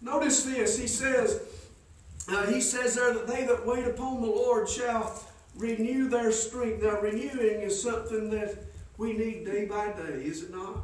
Notice 0.00 0.42
this. 0.42 0.78
He 0.78 0.88
says, 0.88 1.40
uh, 2.28 2.46
he 2.46 2.60
says 2.60 2.94
there 2.96 3.14
that 3.14 3.26
they 3.26 3.44
that 3.44 3.64
wait 3.66 3.86
upon 3.86 4.20
the 4.20 4.26
Lord 4.26 4.68
shall 4.68 5.22
renew 5.56 6.08
their 6.08 6.32
strength. 6.32 6.82
Now, 6.82 7.00
renewing 7.00 7.60
is 7.62 7.80
something 7.80 8.30
that 8.30 8.56
we 8.96 9.12
need 9.12 9.46
day 9.46 9.66
by 9.66 9.92
day, 9.92 10.24
is 10.24 10.42
it 10.42 10.50
not? 10.50 10.78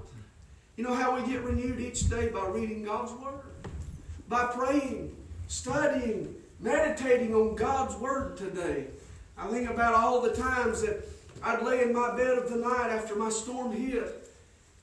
You 0.76 0.84
know 0.84 0.92
how 0.92 1.18
we 1.18 1.26
get 1.26 1.42
renewed 1.42 1.80
each 1.80 2.10
day? 2.10 2.28
By 2.28 2.48
reading 2.48 2.84
God's 2.84 3.12
Word, 3.12 3.40
by 4.28 4.44
praying, 4.44 5.16
studying, 5.48 6.34
meditating 6.60 7.34
on 7.34 7.54
God's 7.54 7.94
Word 7.94 8.36
today. 8.36 8.88
I 9.38 9.48
think 9.48 9.70
about 9.70 9.94
all 9.94 10.20
the 10.20 10.34
times 10.34 10.82
that 10.82 11.02
I'd 11.42 11.62
lay 11.62 11.82
in 11.82 11.94
my 11.94 12.14
bed 12.14 12.36
of 12.36 12.50
the 12.50 12.56
night 12.56 12.90
after 12.90 13.16
my 13.16 13.30
storm 13.30 13.72
hit. 13.72 14.30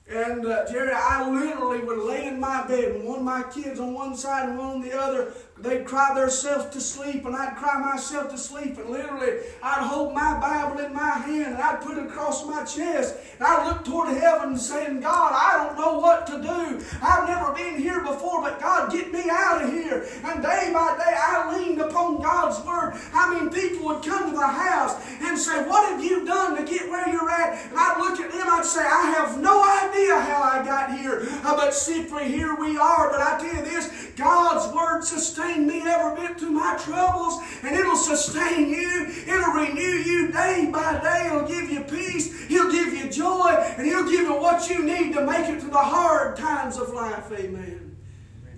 And 0.09 0.47
uh, 0.47 0.65
Jerry, 0.71 0.91
I 0.93 1.29
literally 1.29 1.79
would 1.79 1.99
lay 1.99 2.25
in 2.25 2.39
my 2.39 2.65
bed, 2.67 2.95
and 2.95 3.03
one 3.05 3.19
of 3.19 3.25
my 3.25 3.43
kids 3.43 3.79
on 3.79 3.93
one 3.93 4.17
side 4.17 4.49
and 4.49 4.57
one 4.57 4.67
on 4.69 4.81
the 4.81 4.99
other, 4.99 5.31
they'd 5.63 5.85
cry 5.85 6.13
themselves 6.13 6.69
to 6.73 6.81
sleep, 6.81 7.25
and 7.25 7.35
I'd 7.35 7.55
cry 7.55 7.79
myself 7.79 8.29
to 8.31 8.37
sleep. 8.37 8.77
And 8.77 8.89
literally, 8.89 9.39
I'd 9.63 9.87
hold 9.87 10.13
my 10.13 10.37
Bible 10.39 10.83
in 10.85 10.93
my 10.93 11.11
hand, 11.11 11.53
and 11.53 11.63
I'd 11.63 11.81
put 11.81 11.97
it 11.97 12.05
across 12.05 12.45
my 12.45 12.63
chest, 12.65 13.15
and 13.39 13.47
I'd 13.47 13.67
look 13.67 13.85
toward 13.85 14.09
heaven, 14.09 14.57
saying, 14.57 14.99
God, 14.99 15.31
I 15.33 15.63
don't 15.63 15.77
know 15.77 15.99
what 15.99 16.27
to 16.27 16.41
do. 16.41 16.85
I've 17.01 17.27
never 17.27 17.53
been 17.53 17.81
here 17.81 18.01
before, 18.01 18.41
but 18.41 18.59
God, 18.59 18.91
get 18.91 19.11
me 19.11 19.23
out 19.31 19.63
of 19.63 19.71
here. 19.71 20.05
And 20.25 20.43
day 20.43 20.69
by 20.73 20.97
day, 20.97 21.15
I 21.15 21.57
leaned 21.57 21.79
upon 21.79 22.21
God's 22.21 22.59
word. 22.65 22.99
I 23.13 23.33
mean, 23.33 23.49
people 23.49 23.85
would 23.85 24.03
come 24.03 24.31
to 24.31 24.35
the 24.35 24.47
house 24.47 25.01
and 25.21 25.37
say, 25.37 25.63
What 25.67 25.89
have 25.89 26.03
you 26.03 26.25
done 26.25 26.57
to 26.57 26.63
get 26.69 26.89
where 26.89 27.07
you're 27.09 27.29
at? 27.29 27.65
And 27.69 27.77
I'd 27.77 27.99
look 27.99 28.19
at 28.19 28.31
them, 28.31 28.47
I'd 28.49 28.65
say, 28.65 28.81
I 28.81 29.11
have 29.17 29.39
no 29.39 29.63
idea 29.63 30.19
how 30.19 30.43
I 30.43 30.65
got 30.65 30.97
here, 30.97 31.21
but 31.43 31.73
simply 31.73 32.25
here 32.25 32.55
we 32.55 32.77
are. 32.77 33.11
But 33.11 33.21
I 33.21 33.39
tell 33.39 33.55
you 33.55 33.61
this, 33.63 34.11
God's 34.15 34.73
word 34.73 35.03
sustains 35.03 35.33
sustain 35.43 35.67
me 35.67 35.81
every 35.85 36.27
bit 36.27 36.39
through 36.39 36.51
my 36.51 36.77
troubles, 36.77 37.41
and 37.63 37.75
it'll 37.75 37.95
sustain 37.95 38.69
you. 38.69 39.07
It'll 39.27 39.53
renew 39.53 39.81
you 39.81 40.31
day 40.31 40.69
by 40.71 40.99
day. 40.99 41.27
It'll 41.27 41.47
give 41.47 41.69
you 41.69 41.81
peace. 41.81 42.47
He'll 42.47 42.71
give 42.71 42.93
you 42.93 43.09
joy, 43.09 43.49
and 43.77 43.85
He'll 43.85 44.09
give 44.09 44.21
you 44.21 44.35
what 44.35 44.69
you 44.69 44.83
need 44.83 45.13
to 45.13 45.25
make 45.25 45.49
it 45.49 45.61
through 45.61 45.71
the 45.71 45.77
hard 45.77 46.35
times 46.35 46.77
of 46.77 46.89
life. 46.93 47.31
Amen. 47.31 47.97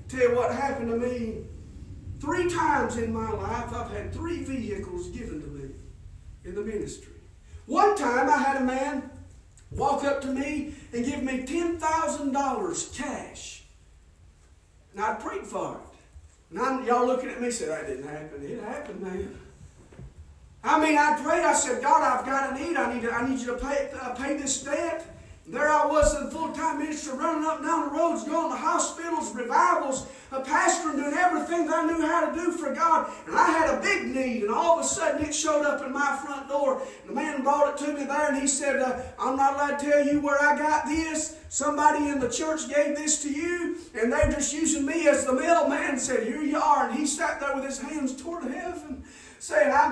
Tell 0.07 0.19
you 0.19 0.35
what 0.35 0.53
happened 0.53 0.89
to 0.89 0.97
me. 0.97 1.45
Three 2.19 2.49
times 2.49 2.97
in 2.97 3.13
my 3.13 3.29
life, 3.31 3.73
I've 3.73 3.91
had 3.91 4.13
three 4.13 4.43
vehicles 4.43 5.09
given 5.09 5.41
to 5.41 5.47
me 5.47 5.69
in 6.43 6.55
the 6.55 6.61
ministry. 6.61 7.13
One 7.65 7.95
time, 7.95 8.29
I 8.29 8.37
had 8.37 8.61
a 8.61 8.65
man 8.65 9.09
walk 9.71 10.03
up 10.03 10.21
to 10.21 10.27
me 10.27 10.73
and 10.93 11.05
give 11.05 11.23
me 11.23 11.43
$10,000 11.43 12.97
cash. 12.97 13.63
And 14.93 15.03
I 15.03 15.13
prayed 15.15 15.43
for 15.43 15.75
it. 15.75 15.95
Now 16.51 16.81
y'all 16.81 17.05
looking 17.05 17.29
at 17.29 17.41
me 17.41 17.51
said 17.51 17.69
that 17.69 17.87
didn't 17.87 18.07
happen. 18.07 18.43
It 18.43 18.63
happened, 18.63 19.01
man. 19.01 19.37
I 20.63 20.79
mean, 20.79 20.97
I 20.97 21.21
prayed. 21.21 21.43
I 21.43 21.53
said, 21.53 21.81
God, 21.81 22.01
I've 22.01 22.25
got 22.25 22.51
a 22.51 22.63
need. 22.63 22.75
I 22.75 22.93
need, 22.93 23.03
to, 23.03 23.11
I 23.11 23.27
need 23.29 23.39
you 23.39 23.47
to 23.47 23.57
pay, 23.57 23.91
uh, 24.01 24.15
pay 24.15 24.35
this 24.35 24.63
debt. 24.63 25.14
There 25.47 25.69
I 25.69 25.85
was 25.85 26.19
in 26.19 26.31
full-time 26.31 26.79
ministry, 26.79 27.15
running 27.15 27.45
up 27.45 27.57
and 27.59 27.67
down 27.67 27.87
the 27.87 27.95
roads, 27.95 28.23
going 28.23 28.51
to 28.51 28.57
hospitals, 28.57 29.35
revivals, 29.35 30.07
a 30.31 30.41
pastor, 30.41 30.89
and 30.89 30.97
doing 30.97 31.13
everything 31.13 31.67
that 31.67 31.83
I 31.83 31.85
knew 31.85 32.01
how 32.01 32.31
to 32.31 32.35
do 32.35 32.51
for 32.51 32.73
God. 32.73 33.11
And 33.27 33.35
I 33.35 33.45
had 33.51 33.77
a 33.77 33.79
big 33.79 34.07
need, 34.07 34.41
and 34.41 34.51
all 34.51 34.79
of 34.79 34.85
a 34.85 34.87
sudden 34.87 35.23
it 35.23 35.35
showed 35.35 35.63
up 35.63 35.85
in 35.85 35.93
my 35.93 36.17
front 36.25 36.49
door. 36.49 36.81
And 37.01 37.11
The 37.11 37.13
man 37.13 37.43
brought 37.43 37.79
it 37.79 37.85
to 37.85 37.93
me 37.93 38.05
there, 38.05 38.29
and 38.29 38.41
he 38.41 38.47
said, 38.47 38.77
uh, 38.77 38.99
I'm 39.19 39.35
not 39.35 39.53
allowed 39.53 39.77
to 39.77 39.85
tell 39.85 40.03
you 40.03 40.19
where 40.19 40.41
I 40.41 40.57
got 40.57 40.87
this. 40.87 41.37
Somebody 41.49 42.09
in 42.09 42.19
the 42.19 42.29
church 42.29 42.67
gave 42.67 42.95
this 42.95 43.21
to 43.21 43.31
you, 43.31 43.77
and 43.93 44.11
they're 44.11 44.31
just 44.31 44.51
using 44.51 44.83
me 44.83 45.07
as 45.07 45.25
the 45.25 45.33
mailman. 45.33 45.99
Said, 45.99 46.23
here 46.23 46.41
you 46.41 46.57
are. 46.57 46.89
And 46.89 46.97
he 46.97 47.05
sat 47.05 47.39
there 47.39 47.53
with 47.53 47.65
his 47.65 47.79
hands 47.79 48.15
toward 48.15 48.45
heaven 48.45 49.03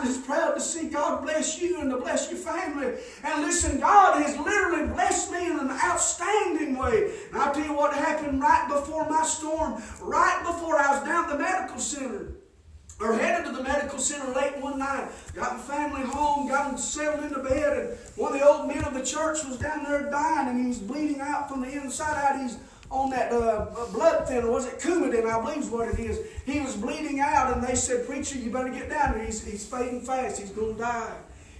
I'm 0.03 0.09
just 0.09 0.25
proud 0.25 0.53
to 0.55 0.59
see 0.59 0.89
God 0.89 1.23
bless 1.23 1.61
you 1.61 1.79
and 1.79 1.89
to 1.89 1.95
bless 1.95 2.29
your 2.29 2.37
family. 2.37 2.95
And 3.23 3.41
listen, 3.41 3.79
God 3.79 4.21
has 4.21 4.37
literally 4.37 4.87
blessed 4.87 5.31
me 5.31 5.45
in 5.49 5.57
an 5.57 5.69
outstanding 5.69 6.77
way. 6.77 7.13
And 7.31 7.41
I'll 7.41 7.53
tell 7.53 7.63
you 7.63 7.73
what 7.73 7.93
happened 7.93 8.41
right 8.41 8.67
before 8.67 9.09
my 9.09 9.23
storm, 9.23 9.81
right 10.01 10.43
before 10.45 10.77
I 10.77 10.91
was 10.91 11.07
down 11.07 11.23
at 11.23 11.31
the 11.31 11.37
medical 11.37 11.79
center. 11.79 12.33
Or 12.99 13.13
headed 13.13 13.45
to 13.45 13.53
the 13.53 13.63
medical 13.63 13.97
center 13.97 14.33
late 14.33 14.57
one 14.57 14.77
night, 14.77 15.07
got 15.33 15.55
my 15.55 15.63
family 15.63 16.01
home, 16.01 16.49
got 16.49 16.67
them 16.67 16.77
settled 16.77 17.23
into 17.23 17.39
bed, 17.39 17.77
and 17.77 17.97
one 18.15 18.33
of 18.33 18.39
the 18.39 18.45
old 18.45 18.67
men 18.67 18.83
of 18.83 18.93
the 18.93 19.03
church 19.03 19.43
was 19.45 19.57
down 19.57 19.83
there 19.85 20.09
dying, 20.09 20.49
and 20.49 20.61
he 20.61 20.67
was 20.67 20.79
bleeding 20.79 21.19
out 21.19 21.49
from 21.49 21.61
the 21.61 21.71
inside 21.71 22.15
out. 22.23 22.39
He's 22.39 22.57
on 22.91 23.09
that 23.09 23.31
uh, 23.31 23.65
blood 23.91 24.27
thinner, 24.27 24.49
was 24.49 24.67
it 24.67 24.79
Coumadin, 24.79 25.25
I 25.25 25.41
believe 25.41 25.63
is 25.63 25.69
what 25.69 25.87
it 25.89 25.99
is. 25.99 26.19
He 26.45 26.59
was 26.59 26.75
bleeding 26.75 27.19
out, 27.19 27.53
and 27.53 27.63
they 27.63 27.75
said, 27.75 28.05
Preacher, 28.05 28.37
you 28.37 28.51
better 28.51 28.69
get 28.69 28.89
down 28.89 29.13
there. 29.13 29.25
He's, 29.25 29.43
he's 29.43 29.65
fading 29.65 30.01
fast. 30.01 30.39
He's 30.39 30.51
going 30.51 30.75
to 30.75 30.81
die. 30.81 31.15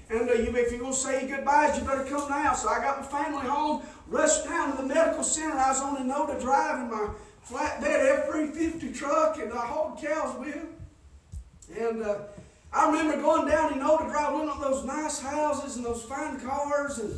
And 0.10 0.30
uh, 0.30 0.34
you, 0.34 0.56
if 0.56 0.72
you're 0.72 0.80
going 0.80 0.94
to 0.94 0.98
say 0.98 1.28
goodbyes, 1.28 1.80
you 1.80 1.86
better 1.86 2.04
come 2.04 2.30
now. 2.30 2.54
So 2.54 2.70
I 2.70 2.80
got 2.80 3.02
my 3.02 3.08
family 3.08 3.48
home, 3.48 3.82
rushed 4.08 4.44
down 4.44 4.76
to 4.76 4.82
the 4.82 4.88
medical 4.88 5.24
center. 5.24 5.56
I 5.56 5.70
was 5.70 5.82
on 5.82 6.08
note 6.08 6.30
of 6.30 6.42
driving 6.42 6.92
my 6.92 7.10
flatbed 7.50 8.28
F-350 8.28 8.96
truck, 8.96 9.40
and 9.40 9.52
I 9.52 9.66
hauled 9.66 10.00
cows 10.00 10.38
with. 10.40 10.68
And 11.78 12.04
uh, 12.04 12.20
I 12.72 12.88
remember 12.88 13.22
going 13.22 13.48
down, 13.48 13.78
know, 13.80 13.98
to 13.98 14.06
drive, 14.06 14.34
looking 14.34 14.50
at 14.50 14.62
those 14.62 14.86
nice 14.86 15.20
houses 15.20 15.78
and 15.78 15.86
those 15.86 16.04
fine 16.04 16.40
cars. 16.40 17.00
And 17.00 17.14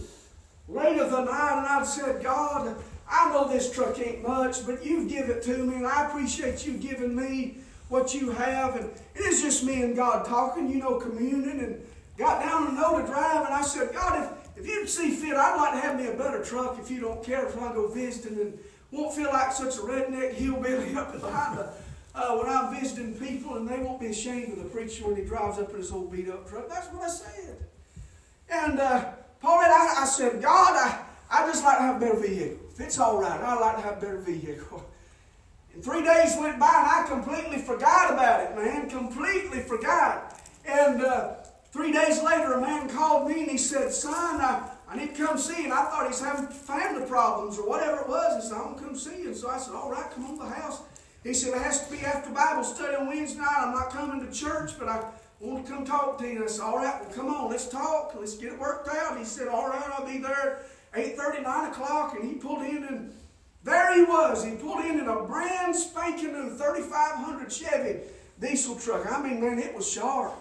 late 0.67 0.99
of 0.99 1.11
the 1.11 1.23
night, 1.23 1.57
and 1.57 1.67
I 1.67 1.83
said, 1.83 2.23
God, 2.23 2.75
I 3.09 3.29
know 3.29 3.47
this 3.47 3.71
truck 3.71 3.99
ain't 3.99 4.27
much, 4.27 4.65
but 4.65 4.85
you 4.85 5.07
give 5.07 5.29
it 5.29 5.43
to 5.43 5.57
me, 5.57 5.75
and 5.75 5.87
I 5.87 6.07
appreciate 6.07 6.65
you 6.65 6.73
giving 6.73 7.15
me 7.15 7.57
what 7.89 8.13
you 8.13 8.31
have. 8.31 8.75
And 8.75 8.89
it 9.13 9.21
is 9.21 9.41
just 9.41 9.63
me 9.63 9.83
and 9.83 9.95
God 9.95 10.25
talking, 10.25 10.69
you 10.69 10.77
know, 10.77 10.99
communing, 10.99 11.59
and 11.59 11.85
got 12.17 12.41
down 12.41 12.67
and 12.67 12.77
know 12.77 12.99
to 12.99 13.05
drive, 13.05 13.45
and 13.45 13.53
I 13.53 13.61
said, 13.61 13.93
God, 13.93 14.23
if, 14.55 14.59
if 14.59 14.67
you'd 14.67 14.89
see 14.89 15.11
fit, 15.11 15.35
I'd 15.35 15.57
like 15.57 15.73
to 15.73 15.87
have 15.87 15.99
me 15.99 16.07
a 16.07 16.13
better 16.13 16.43
truck 16.43 16.79
if 16.79 16.89
you 16.89 16.99
don't 16.99 17.23
care 17.23 17.45
if 17.45 17.57
I 17.57 17.73
go 17.73 17.87
visiting 17.89 18.39
and 18.39 18.59
won't 18.91 19.13
feel 19.13 19.29
like 19.29 19.51
such 19.51 19.75
a 19.75 19.81
redneck 19.81 20.33
hillbilly 20.33 20.95
up 20.97 21.11
behind 21.19 21.59
the, 21.59 21.69
uh, 22.15 22.37
when 22.37 22.47
I'm 22.47 22.73
visiting 22.79 23.13
people, 23.15 23.57
and 23.57 23.67
they 23.67 23.79
won't 23.79 23.99
be 23.99 24.07
ashamed 24.07 24.53
of 24.53 24.63
the 24.63 24.69
preacher 24.69 25.05
when 25.05 25.15
he 25.17 25.23
drives 25.23 25.59
up 25.59 25.69
in 25.71 25.77
his 25.77 25.91
old 25.91 26.11
beat 26.11 26.29
up 26.29 26.49
truck. 26.49 26.69
That's 26.69 26.87
what 26.87 27.03
I 27.03 27.09
said. 27.09 27.57
And 28.49 28.79
uh, 28.79 29.11
Paulette, 29.41 29.71
I, 29.71 29.95
I 29.99 30.05
said, 30.05 30.41
God, 30.41 30.75
I, 30.75 31.03
I 31.29 31.47
just 31.47 31.63
like 31.63 31.77
to 31.77 31.83
have 31.83 31.97
a 31.97 31.99
better 31.99 32.19
vehicle. 32.19 32.59
If 32.71 32.79
it's 32.79 32.99
all 32.99 33.19
right, 33.19 33.39
I'd 33.39 33.59
like 33.59 33.77
to 33.77 33.81
have 33.81 33.97
a 33.97 34.01
better 34.01 34.19
vehicle. 34.19 34.85
And 35.73 35.83
three 35.83 36.05
days 36.05 36.37
went 36.39 36.57
by 36.57 36.67
and 36.67 36.87
I 36.87 37.05
completely 37.05 37.57
forgot 37.57 38.13
about 38.13 38.39
it, 38.39 38.55
man. 38.55 38.89
Completely 38.89 39.59
forgot. 39.59 40.41
And 40.65 41.03
uh, 41.03 41.33
three 41.73 41.91
days 41.91 42.23
later, 42.23 42.53
a 42.53 42.61
man 42.61 42.87
called 42.87 43.27
me 43.27 43.41
and 43.41 43.51
he 43.51 43.57
said, 43.57 43.91
Son, 43.91 44.39
I, 44.39 44.69
I 44.87 44.95
need 44.95 45.15
to 45.15 45.25
come 45.25 45.37
see 45.37 45.57
you. 45.57 45.63
And 45.65 45.73
I 45.73 45.83
thought 45.83 46.07
he's 46.07 46.21
having 46.21 46.47
family 46.47 47.05
problems 47.05 47.59
or 47.59 47.67
whatever 47.67 48.03
it 48.03 48.07
was. 48.07 48.41
He 48.41 48.49
said, 48.49 48.57
I'm 48.57 48.71
going 48.71 48.77
to 48.77 48.83
come 48.85 48.95
see 48.95 49.23
you. 49.23 49.27
And 49.27 49.35
so 49.35 49.49
I 49.49 49.57
said, 49.57 49.75
All 49.75 49.91
right, 49.91 50.09
come 50.11 50.25
on 50.25 50.37
to 50.37 50.43
the 50.45 50.49
house. 50.49 50.81
He 51.25 51.33
said, 51.33 51.53
It 51.53 51.61
has 51.61 51.85
to 51.85 51.91
be 51.91 51.99
after 51.99 52.31
Bible 52.31 52.63
study 52.63 52.95
on 52.95 53.07
Wednesday 53.07 53.39
night. 53.39 53.57
I'm 53.57 53.73
not 53.73 53.89
coming 53.89 54.25
to 54.25 54.31
church, 54.31 54.79
but 54.79 54.87
I 54.87 55.03
want 55.41 55.65
to 55.65 55.71
come 55.73 55.83
talk 55.83 56.17
to 56.19 56.25
you. 56.25 56.35
And 56.35 56.45
I 56.45 56.47
said, 56.47 56.63
All 56.63 56.77
right, 56.77 57.01
well, 57.01 57.11
come 57.13 57.27
on, 57.27 57.51
let's 57.51 57.67
talk. 57.67 58.15
Let's 58.17 58.37
get 58.37 58.53
it 58.53 58.59
worked 58.59 58.87
out. 58.87 59.17
He 59.17 59.25
said, 59.25 59.49
All 59.49 59.67
right, 59.67 59.83
I'll 59.97 60.05
be 60.05 60.19
there 60.19 60.61
8.30, 60.95 61.43
9 61.43 61.71
o'clock, 61.71 62.15
and 62.17 62.29
he 62.29 62.35
pulled 62.35 62.63
in 62.63 62.83
and 62.83 63.13
there 63.65 63.95
he 63.95 64.03
was. 64.03 64.45
He 64.45 64.55
pulled 64.55 64.85
in 64.85 64.99
in 64.99 65.07
a 65.07 65.23
brand 65.23 65.75
spanking 65.75 66.33
new 66.33 66.55
3500 66.55 67.51
Chevy 67.51 67.99
diesel 68.39 68.75
truck. 68.75 69.11
I 69.11 69.21
mean, 69.21 69.41
man, 69.41 69.57
it 69.57 69.73
was 69.73 69.91
sharp. 69.91 70.33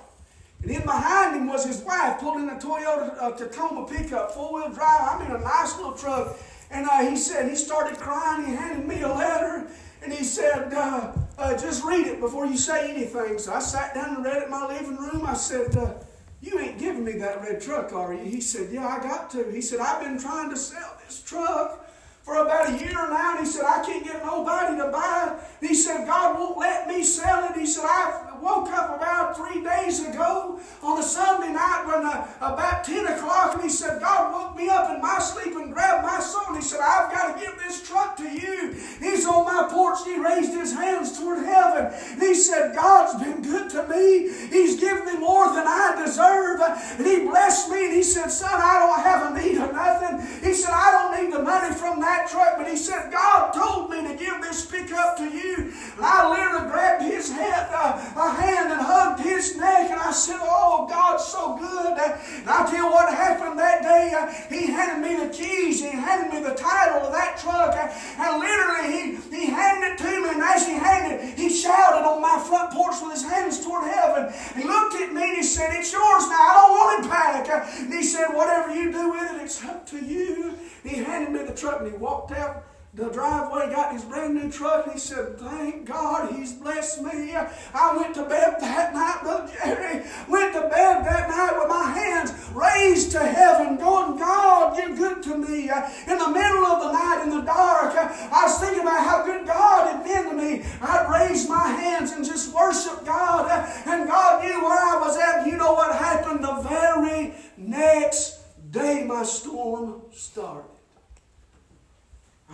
And 0.62 0.70
then 0.70 0.82
behind 0.82 1.36
him 1.36 1.46
was 1.46 1.64
his 1.64 1.80
wife 1.80 2.20
pulling 2.20 2.48
a 2.50 2.54
Toyota 2.54 3.16
uh, 3.20 3.30
Tacoma 3.32 3.86
pickup, 3.86 4.32
four-wheel 4.32 4.70
drive. 4.70 5.08
I 5.08 5.22
mean, 5.22 5.34
a 5.34 5.40
nice 5.40 5.76
little 5.76 5.92
truck. 5.92 6.36
And 6.70 6.86
uh, 6.86 7.08
he 7.08 7.16
said, 7.16 7.48
he 7.48 7.56
started 7.56 7.98
crying. 7.98 8.46
He 8.46 8.54
handed 8.54 8.86
me 8.86 9.02
a 9.02 9.08
letter. 9.08 9.68
And 10.02 10.12
he 10.12 10.22
said, 10.22 10.74
uh, 10.74 11.12
uh, 11.38 11.58
just 11.58 11.82
read 11.82 12.06
it 12.06 12.20
before 12.20 12.46
you 12.46 12.58
say 12.58 12.90
anything. 12.90 13.38
So 13.38 13.54
I 13.54 13.60
sat 13.60 13.94
down 13.94 14.16
and 14.16 14.24
read 14.24 14.36
it 14.36 14.44
in 14.44 14.50
my 14.50 14.66
living 14.66 14.96
room. 14.96 15.24
I 15.26 15.34
said, 15.34 15.74
uh, 15.76 15.94
you 16.44 16.58
ain't 16.58 16.78
giving 16.78 17.04
me 17.04 17.12
that 17.12 17.40
red 17.42 17.60
truck, 17.60 17.92
are 17.92 18.12
you? 18.12 18.24
He 18.24 18.40
said, 18.40 18.70
yeah, 18.70 18.86
I 18.86 19.02
got 19.02 19.30
to. 19.30 19.50
He 19.50 19.62
said, 19.62 19.80
I've 19.80 20.02
been 20.02 20.18
trying 20.18 20.50
to 20.50 20.56
sell 20.56 20.96
this 21.04 21.22
truck 21.22 21.88
for 22.22 22.36
about 22.36 22.70
a 22.70 22.84
year 22.84 22.92
now. 22.92 23.36
And 23.36 23.46
he 23.46 23.50
said, 23.50 23.64
I 23.64 23.84
can't 23.84 24.04
get 24.04 24.24
nobody 24.24 24.76
to 24.76 24.88
buy 24.88 25.32
it. 25.32 25.66
He 25.66 25.74
said, 25.74 26.06
God 26.06 26.38
won't 26.38 26.58
let 26.58 26.86
me 26.86 27.02
sell 27.02 27.48
it. 27.50 27.56
He 27.56 27.66
said, 27.66 27.84
I 27.84 28.33
woke 28.44 28.68
up 28.68 28.94
about 28.94 29.36
three 29.36 29.64
days 29.64 30.06
ago 30.06 30.60
on 30.82 31.00
a 31.00 31.02
Sunday 31.02 31.52
night 31.52 31.84
when 31.86 32.04
uh, 32.04 32.28
about 32.40 32.84
10 32.84 33.06
o'clock 33.06 33.54
and 33.54 33.62
he 33.62 33.70
said, 33.70 34.00
God 34.00 34.34
woke 34.34 34.56
me 34.56 34.68
up 34.68 34.94
in 34.94 35.00
my 35.00 35.18
sleep 35.18 35.56
and 35.56 35.72
grabbed 35.72 36.04
my 36.04 36.20
soul. 36.20 36.44
And 36.48 36.56
he 36.56 36.62
said, 36.62 36.80
I've 36.80 37.10
got 37.10 37.34
to 37.34 37.40
give 37.40 37.56
this 37.58 37.86
truck 37.88 38.16
to 38.18 38.28
you. 38.28 38.76
He's 39.00 39.24
on 39.26 39.46
my 39.46 39.68
porch. 39.70 40.00
He 40.04 40.20
raised 40.20 40.52
his 40.52 40.74
hands 40.74 41.18
toward 41.18 41.44
heaven. 41.44 41.92
And 42.12 42.22
he 42.22 42.34
said, 42.34 42.74
God's 42.74 43.22
been 43.22 43.40
good 43.40 43.70
to 43.70 43.88
me. 43.88 44.28
He's 44.50 44.78
given 44.78 45.06
me 45.06 45.18
more 45.18 45.46
than 45.48 45.64
I 45.66 46.02
deserve. 46.04 46.60
And 46.60 47.06
he 47.06 47.26
blessed 47.26 47.70
me. 47.70 47.86
And 47.86 47.94
he 47.94 48.02
said, 48.02 48.28
son, 48.28 48.52
I 48.52 48.78
don't 48.78 49.02
have 49.02 49.32
a 49.32 49.40
need 49.40 49.56
of 49.56 49.72
nothing. 49.72 50.20
He 50.46 50.52
said, 50.52 50.72
I 50.72 50.92
don't 50.92 51.24
need 51.24 51.32
the 51.32 51.42
money 51.42 51.74
from 51.74 52.00
that 52.00 52.28
truck. 52.28 52.58
But 52.58 52.68
he 52.68 52.76
said, 52.76 53.10
God 53.10 53.52
told 53.52 53.90
me 53.90 54.06
to 54.06 54.14
give 54.14 54.42
this 54.42 54.66
pickup 54.66 55.16
to 55.16 55.24
you. 55.24 55.72
And 55.96 56.04
I 56.04 56.28
literally 56.28 56.70
grabbed 56.70 57.02
his 57.04 57.30
hand, 57.30 57.68
uh, 57.72 58.33
hand 58.34 58.72
and 58.72 58.80
hugged 58.80 59.20
his 59.20 59.56
neck. 59.56 59.90
And 59.90 60.00
I 60.00 60.12
said, 60.12 60.38
Oh, 60.40 60.86
God's 60.88 61.24
so 61.24 61.56
good. 61.56 61.98
And 61.98 62.50
I 62.50 62.66
tell 62.66 62.76
you 62.76 62.90
what 62.90 63.08
happened 63.08 63.58
that 63.58 63.82
day. 63.82 64.12
He 64.50 64.66
handed 64.66 65.06
me 65.06 65.24
the 65.24 65.32
keys. 65.32 65.80
He 65.80 65.90
handed 65.90 66.32
me 66.32 66.42
the 66.42 66.54
title 66.54 67.06
of 67.06 67.12
that 67.12 67.38
truck. 67.38 67.74
And 67.74 68.40
literally, 68.40 68.90
he, 68.92 69.02
he 69.36 69.46
handed 69.46 69.94
it 69.94 69.98
to 69.98 70.10
me. 70.22 70.28
And 70.30 70.42
as 70.42 70.66
he 70.66 70.74
handed 70.74 71.20
it, 71.20 71.38
he 71.38 71.48
shouted 71.48 72.06
on 72.06 72.20
my 72.20 72.38
front 72.46 72.72
porch 72.72 72.96
with 73.02 73.12
his 73.12 73.24
hands 73.24 73.64
toward 73.64 73.84
heaven. 73.84 74.32
He 74.56 74.64
looked 74.64 74.94
at 74.96 75.12
me 75.12 75.22
and 75.22 75.36
he 75.38 75.42
said, 75.42 75.74
It's 75.74 75.92
yours 75.92 76.28
now. 76.28 76.38
I 76.38 76.52
don't 76.54 76.72
want 76.72 77.04
it 77.04 77.10
back. 77.10 77.48
And 77.48 77.92
he 77.92 78.02
said, 78.02 78.28
Whatever 78.34 78.74
you 78.74 78.92
do 78.92 79.10
with 79.10 79.34
it, 79.34 79.42
it's 79.42 79.64
up 79.64 79.86
to 79.90 80.04
you. 80.04 80.54
He 80.82 80.96
handed 80.96 81.32
me 81.32 81.46
the 81.46 81.54
truck 81.54 81.80
and 81.80 81.90
he 81.90 81.96
walked 81.96 82.32
out 82.32 82.64
the 82.94 83.08
driveway, 83.08 83.72
got 83.72 83.92
his 83.92 84.04
brand 84.04 84.34
new 84.34 84.50
truck, 84.50 84.84
and 84.84 84.92
he 84.92 85.00
said, 85.00 85.36
Thank 85.38 85.84
God 85.84 86.32
he's 86.32 86.52
blessed 86.52 87.02
me. 87.02 87.34
I 87.34 87.96
went 87.96 88.14
to 88.14 88.22
bed 88.22 88.56
that 88.60 88.94
night, 88.94 89.18
Brother 89.22 89.52
Jerry, 89.52 90.04
went 90.28 90.54
to 90.54 90.60
bed 90.60 91.04
that 91.04 91.28
night 91.28 91.58
with 91.58 91.68
my 91.68 91.90
hands 91.90 92.32
raised 92.54 93.10
to 93.12 93.18
heaven, 93.18 93.76
going, 93.76 94.16
God, 94.16 94.78
you're 94.78 94.96
good 94.96 95.22
to 95.24 95.36
me. 95.36 95.70
In 96.06 96.18
the 96.18 96.30
middle 96.30 96.64
of 96.66 96.82
the 96.82 96.92
night, 96.92 97.22
in 97.24 97.30
the 97.30 97.42
dark, 97.42 97.96
I 97.96 98.44
was 98.44 98.60
thinking 98.60 98.82
about 98.82 99.04
how 99.04 99.24
good 99.24 99.46
God 99.46 99.96
had 99.96 100.04
been 100.04 100.30
to 100.30 100.36
me. 100.36 100.64
I'd 100.80 101.10
raise 101.10 101.48
my 101.48 101.66
hands 101.66 102.12
and 102.12 102.24
just 102.24 102.54
worship 102.54 103.04
God, 103.04 103.50
and 103.86 104.08
God 104.08 104.44
knew 104.44 104.62
where 104.62 104.78
I 104.78 105.00
was 105.00 105.18
at. 105.18 105.46
You 105.46 105.56
know 105.56 105.72
what 105.72 105.96
happened 105.96 106.44
the 106.44 106.60
very 106.62 107.34
next 107.56 108.40
day 108.70 109.04
my 109.04 109.24
storm 109.24 110.02
started. 110.12 110.70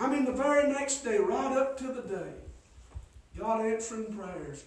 I 0.01 0.09
mean, 0.09 0.25
the 0.25 0.33
very 0.33 0.73
next 0.73 1.05
day, 1.05 1.19
right 1.19 1.57
up 1.57 1.70
to 1.81 1.93
the 1.93 2.03
day, 2.03 2.33
God 3.39 3.65
answering 3.65 4.15
prayers. 4.17 4.65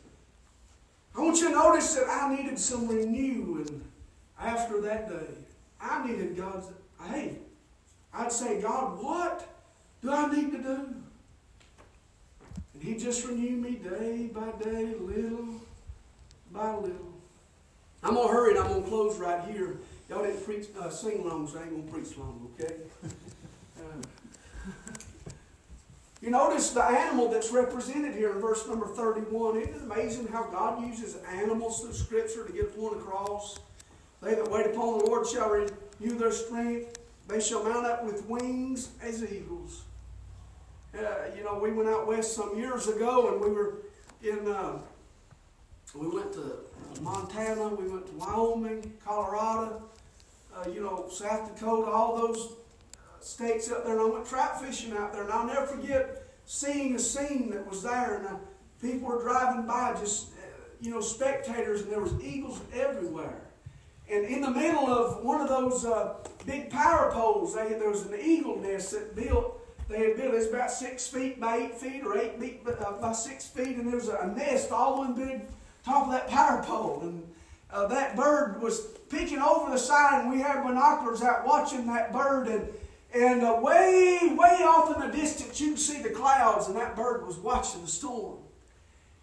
I 1.16 1.22
want 1.22 1.38
you 1.38 1.50
to 1.50 1.54
notice 1.54 1.94
that 1.94 2.10
I 2.10 2.36
needed 2.36 2.58
some 2.58 2.88
renewing 2.88 3.84
after 4.40 4.82
that 4.82 5.10
day. 5.10 5.28
I 5.80 6.08
needed 6.08 6.36
God's, 6.36 6.68
hey, 7.08 7.38
I'd 8.14 8.32
say, 8.32 8.62
God, 8.62 9.02
what 9.02 9.48
do 10.02 10.12
I 10.12 10.34
need 10.34 10.52
to 10.54 10.58
do? 10.58 10.96
And 12.74 12.84
He 12.84 12.98
just 12.98 13.28
renewed 13.28 13.62
me 13.62 13.76
day 13.76 14.30
by 14.34 14.52
day, 14.64 14.96
little 15.00 15.62
by 16.52 16.74
little. 16.76 17.14
I'm 18.02 18.16
going 18.16 18.28
to 18.28 18.34
hurry 18.34 18.52
and 18.52 18.60
I'm 18.60 18.68
going 18.70 18.84
to 18.84 18.90
close 18.90 19.18
right 19.20 19.44
here. 19.52 19.78
Y'all 20.10 20.24
didn't 20.24 20.44
preach, 20.44 20.68
uh, 20.80 20.90
sing 20.90 21.28
long, 21.28 21.48
so 21.48 21.60
I 21.60 21.64
ain't 21.64 21.72
going 21.72 21.86
to 21.86 21.92
preach 21.92 22.18
long, 22.18 22.50
okay? 22.60 22.76
Uh, 23.76 24.02
you 26.24 26.30
notice 26.30 26.70
the 26.70 26.82
animal 26.82 27.28
that's 27.28 27.52
represented 27.52 28.16
here 28.16 28.32
in 28.32 28.40
verse 28.40 28.66
number 28.66 28.88
31. 28.88 29.58
Isn't 29.58 29.76
it 29.76 29.82
amazing 29.82 30.28
how 30.28 30.46
God 30.46 30.82
uses 30.82 31.18
animals 31.30 31.82
through 31.82 31.92
Scripture 31.92 32.48
to 32.48 32.54
get 32.54 32.62
a 32.62 32.68
point 32.68 32.96
across? 32.96 33.60
They 34.22 34.34
that 34.34 34.50
wait 34.50 34.68
upon 34.68 35.00
the 35.00 35.06
Lord 35.06 35.28
shall 35.28 35.50
renew 35.50 36.18
their 36.18 36.32
strength. 36.32 36.98
They 37.28 37.42
shall 37.42 37.66
mount 37.66 37.86
up 37.86 38.06
with 38.06 38.26
wings 38.28 38.92
as 39.02 39.22
eagles. 39.22 39.84
Uh, 40.98 41.04
you 41.36 41.44
know, 41.44 41.60
we 41.60 41.74
went 41.74 41.90
out 41.90 42.08
west 42.08 42.34
some 42.34 42.58
years 42.58 42.88
ago 42.88 43.34
and 43.34 43.42
we 43.42 43.52
were 43.52 43.80
in, 44.22 44.48
uh, 44.48 44.80
we 45.94 46.08
went 46.08 46.32
to 46.36 46.56
Montana, 47.02 47.68
we 47.68 47.90
went 47.90 48.08
to 48.08 48.14
Wyoming, 48.14 48.94
Colorado, 49.04 49.84
uh, 50.56 50.70
you 50.70 50.80
know, 50.80 51.06
South 51.12 51.54
Dakota, 51.54 51.92
all 51.92 52.16
those 52.16 52.54
states 53.26 53.72
up 53.72 53.86
there, 53.86 53.94
and 53.94 54.02
I 54.02 54.06
went 54.06 54.26
trout 54.26 54.62
fishing 54.62 54.94
out 54.94 55.14
there, 55.14 55.24
and 55.24 55.32
I'll 55.32 55.48
never 55.48 55.66
forget 55.66 56.24
seeing 56.46 56.96
a 56.96 57.00
scene 57.00 57.50
that 57.52 57.70
was 57.70 57.84
there, 57.84 58.18
and 58.18 58.28
uh, 58.28 58.38
people 58.82 59.08
were 59.08 59.22
driving 59.22 59.66
by, 59.66 59.96
just 60.00 60.30
uh, 60.34 60.42
you 60.82 60.92
know, 60.92 61.02
spectators, 61.02 61.82
and 61.82 61.92
there 61.92 62.02
was 62.02 62.14
eagles 62.22 62.60
everywhere. 62.74 63.42
And 64.10 64.26
in 64.26 64.42
the 64.42 64.52
middle 64.52 64.88
of 64.88 65.24
one 65.24 65.40
of 65.42 65.48
those 65.48 65.86
uh, 65.86 66.16
big 66.46 66.70
power 66.70 67.12
poles, 67.12 67.56
they, 67.56 67.70
there 67.70 67.90
was 67.90 68.06
an 68.06 68.16
eagle 68.22 68.60
nest 68.60 68.92
that 68.92 69.16
built. 69.16 69.60
They 69.88 70.10
had 70.10 70.18
built 70.18 70.34
it 70.34 70.38
was 70.38 70.48
about 70.48 70.72
six 70.72 71.08
feet 71.08 71.40
by 71.40 71.58
eight 71.58 71.78
feet, 71.78 72.04
or 72.04 72.18
eight 72.18 72.40
feet 72.40 72.62
uh, 72.68 72.94
by 72.94 73.14
six 73.14 73.48
feet, 73.48 73.78
and 73.78 73.88
there 73.88 73.96
was 73.96 74.10
a 74.10 74.34
nest 74.36 74.72
all 74.72 75.06
in 75.06 75.14
big 75.14 75.42
top 75.86 76.08
of 76.08 76.12
that 76.12 76.28
power 76.28 76.62
pole. 76.64 77.00
And 77.02 77.24
uh, 77.72 77.88
that 77.88 78.16
bird 78.16 78.62
was 78.62 78.82
peeking 79.10 79.40
over 79.40 79.72
the 79.72 79.78
side, 79.78 80.22
and 80.22 80.32
we 80.32 80.40
had 80.40 80.64
binoculars 80.64 81.22
out 81.22 81.46
watching 81.46 81.88
that 81.88 82.12
bird. 82.12 82.48
And 82.48 82.68
and 83.14 83.44
uh, 83.44 83.60
way, 83.62 84.20
way 84.36 84.64
off 84.64 84.96
in 84.96 85.02
the 85.08 85.16
distance, 85.16 85.62
you 85.62 85.70
can 85.70 85.78
see 85.78 86.02
the 86.02 86.10
clouds, 86.10 86.68
and 86.68 86.76
that 86.78 86.96
bird 86.96 87.26
was 87.28 87.38
watching 87.38 87.82
the 87.82 87.88
storm. 87.88 88.38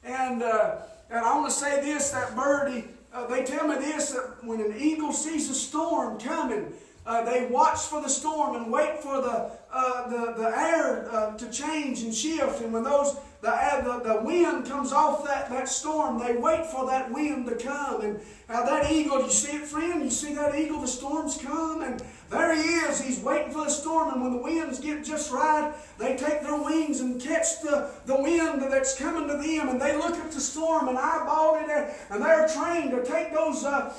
And, 0.05 0.43
uh, 0.43 0.77
and 1.11 1.19
I 1.19 1.37
want 1.37 1.51
to 1.51 1.57
say 1.57 1.81
this 1.81 2.11
that 2.11 2.37
birdie, 2.37 2.85
uh, 3.13 3.27
they 3.27 3.45
tell 3.45 3.67
me 3.67 3.75
this 3.77 4.13
that 4.13 4.45
when 4.45 4.61
an 4.61 4.77
eagle 4.79 5.13
sees 5.13 5.51
a 5.51 5.55
storm 5.55 6.19
coming, 6.21 6.73
uh, 7.05 7.25
they 7.25 7.47
watch 7.47 7.81
for 7.81 8.01
the 8.01 8.09
storm 8.09 8.55
and 8.57 8.71
wait 8.71 9.01
for 9.01 9.21
the, 9.21 9.51
uh, 9.73 10.09
the, 10.09 10.35
the 10.41 10.49
air 10.57 11.09
uh, 11.11 11.37
to 11.37 11.51
change 11.51 12.03
and 12.03 12.15
shift. 12.15 12.61
And 12.61 12.73
when 12.73 12.85
those 12.85 13.17
the, 13.41 13.51
the, 13.83 14.15
the 14.15 14.21
wind 14.23 14.67
comes 14.67 14.93
off 14.93 15.25
that, 15.25 15.49
that 15.49 15.69
storm, 15.69 16.19
they 16.19 16.37
wait 16.37 16.67
for 16.67 16.87
that 16.87 17.11
wind 17.11 17.47
to 17.47 17.57
come. 17.57 18.03
And 18.03 18.21
uh, 18.49 18.67
that 18.67 18.93
eagle, 18.93 19.23
you 19.23 19.31
see 19.31 19.57
it, 19.57 19.63
friend? 19.63 20.05
You 20.05 20.11
see 20.11 20.35
that 20.35 20.55
eagle? 20.55 20.81
The 20.81 20.89
storms 20.89 21.39
come, 21.39 21.83
and 21.83 22.03
there 22.31 22.55
he 22.55 22.63
is. 22.63 23.01
He's 23.01 23.21
waiting 23.21 23.53
for 23.53 23.65
the 23.65 23.71
storm, 23.71 24.13
and 24.13 24.23
when 24.23 24.33
the 24.33 24.39
winds 24.39 24.79
get 24.79 25.05
just 25.05 25.33
right, 25.33 25.75
they 25.99 26.17
take 26.17 26.43
their 26.43 26.63
wings 26.63 27.01
and 27.01 27.21
catch 27.21 27.61
the, 27.61 27.91
the 28.07 28.15
wind 28.15 28.63
that's 28.63 28.97
coming 28.97 29.27
to 29.27 29.37
them, 29.37 29.69
and 29.69 29.81
they 29.81 29.97
look 29.97 30.15
at 30.15 30.31
the 30.31 30.41
storm 30.41 30.89
and 30.89 30.97
eyeball 30.97 31.57
it, 31.57 31.69
and 32.11 32.23
they're 32.23 32.49
trained 32.49 32.93
to 32.93 33.05
take 33.05 33.33
those 33.33 33.65
uh, 33.65 33.93